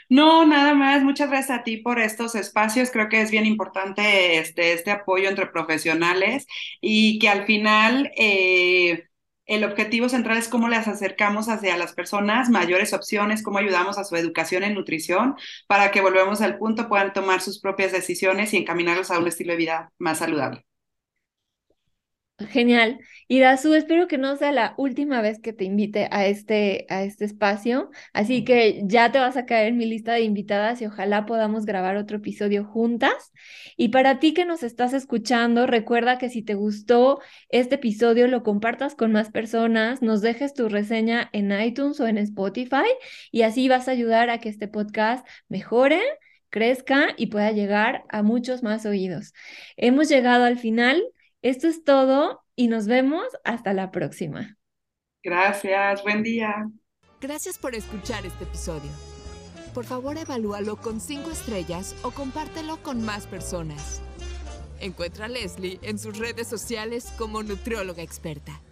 No, 0.08 0.46
nada 0.46 0.74
más. 0.74 1.02
Muchas 1.02 1.28
gracias 1.30 1.58
a 1.58 1.62
ti 1.64 1.78
por 1.78 1.98
estos 1.98 2.34
espacios. 2.34 2.90
Creo 2.90 3.08
que 3.08 3.20
es 3.20 3.30
bien 3.30 3.46
importante 3.46 4.38
este, 4.38 4.72
este 4.72 4.90
apoyo 4.90 5.28
entre 5.28 5.46
profesionales 5.46 6.46
y 6.80 7.18
que 7.18 7.28
al 7.28 7.46
final 7.46 8.10
eh, 8.16 9.04
el 9.46 9.64
objetivo 9.64 10.08
central 10.08 10.38
es 10.38 10.48
cómo 10.48 10.68
las 10.68 10.88
acercamos 10.88 11.48
hacia 11.48 11.76
las 11.76 11.92
personas, 11.94 12.48
mayores 12.50 12.92
opciones, 12.92 13.42
cómo 13.42 13.58
ayudamos 13.58 13.98
a 13.98 14.04
su 14.04 14.16
educación 14.16 14.62
en 14.64 14.74
nutrición 14.74 15.36
para 15.66 15.90
que 15.90 16.00
volvemos 16.00 16.40
al 16.40 16.58
punto, 16.58 16.88
puedan 16.88 17.12
tomar 17.12 17.40
sus 17.40 17.60
propias 17.60 17.92
decisiones 17.92 18.54
y 18.54 18.58
encaminarlos 18.58 19.10
a 19.10 19.18
un 19.18 19.28
estilo 19.28 19.52
de 19.52 19.58
vida 19.58 19.92
más 19.98 20.18
saludable. 20.18 20.64
Genial. 22.50 22.98
Irazu, 23.28 23.74
espero 23.74 24.06
que 24.06 24.18
no 24.18 24.36
sea 24.36 24.52
la 24.52 24.74
última 24.76 25.22
vez 25.22 25.40
que 25.40 25.52
te 25.52 25.64
invite 25.64 26.08
a 26.10 26.26
este, 26.26 26.86
a 26.88 27.02
este 27.02 27.24
espacio, 27.24 27.90
así 28.12 28.44
que 28.44 28.82
ya 28.84 29.10
te 29.12 29.18
vas 29.18 29.36
a 29.36 29.46
caer 29.46 29.68
en 29.68 29.78
mi 29.78 29.86
lista 29.86 30.12
de 30.12 30.22
invitadas 30.22 30.82
y 30.82 30.86
ojalá 30.86 31.24
podamos 31.26 31.64
grabar 31.64 31.96
otro 31.96 32.18
episodio 32.18 32.64
juntas. 32.64 33.32
Y 33.76 33.88
para 33.88 34.18
ti 34.18 34.34
que 34.34 34.44
nos 34.44 34.62
estás 34.62 34.92
escuchando, 34.92 35.66
recuerda 35.66 36.18
que 36.18 36.28
si 36.28 36.42
te 36.42 36.54
gustó 36.54 37.20
este 37.48 37.76
episodio, 37.76 38.28
lo 38.28 38.42
compartas 38.42 38.94
con 38.94 39.12
más 39.12 39.30
personas, 39.30 40.02
nos 40.02 40.20
dejes 40.20 40.54
tu 40.54 40.68
reseña 40.68 41.30
en 41.32 41.52
iTunes 41.58 42.00
o 42.00 42.06
en 42.06 42.18
Spotify 42.18 42.88
y 43.30 43.42
así 43.42 43.68
vas 43.68 43.88
a 43.88 43.92
ayudar 43.92 44.30
a 44.30 44.38
que 44.38 44.48
este 44.48 44.68
podcast 44.68 45.26
mejore 45.48 46.02
crezca 46.50 47.08
y 47.16 47.26
pueda 47.26 47.50
llegar 47.50 48.04
a 48.08 48.22
muchos 48.22 48.62
más 48.62 48.86
oídos. 48.86 49.32
Hemos 49.76 50.08
llegado 50.08 50.44
al 50.44 50.56
final. 50.56 51.02
Esto 51.44 51.68
es 51.68 51.84
todo 51.84 52.42
y 52.56 52.68
nos 52.68 52.86
vemos 52.86 53.26
hasta 53.44 53.74
la 53.74 53.90
próxima. 53.90 54.56
Gracias, 55.22 56.02
buen 56.02 56.22
día. 56.22 56.70
Gracias 57.20 57.58
por 57.58 57.74
escuchar 57.74 58.24
este 58.24 58.44
episodio. 58.44 58.90
Por 59.74 59.84
favor, 59.84 60.16
evalúalo 60.16 60.76
con 60.76 61.02
5 61.02 61.30
estrellas 61.30 61.96
o 62.02 62.12
compártelo 62.12 62.82
con 62.82 63.04
más 63.04 63.26
personas. 63.26 64.00
Encuentra 64.80 65.26
a 65.26 65.28
Leslie 65.28 65.78
en 65.82 65.98
sus 65.98 66.16
redes 66.16 66.48
sociales 66.48 67.12
como 67.18 67.42
nutrióloga 67.42 68.02
experta. 68.02 68.62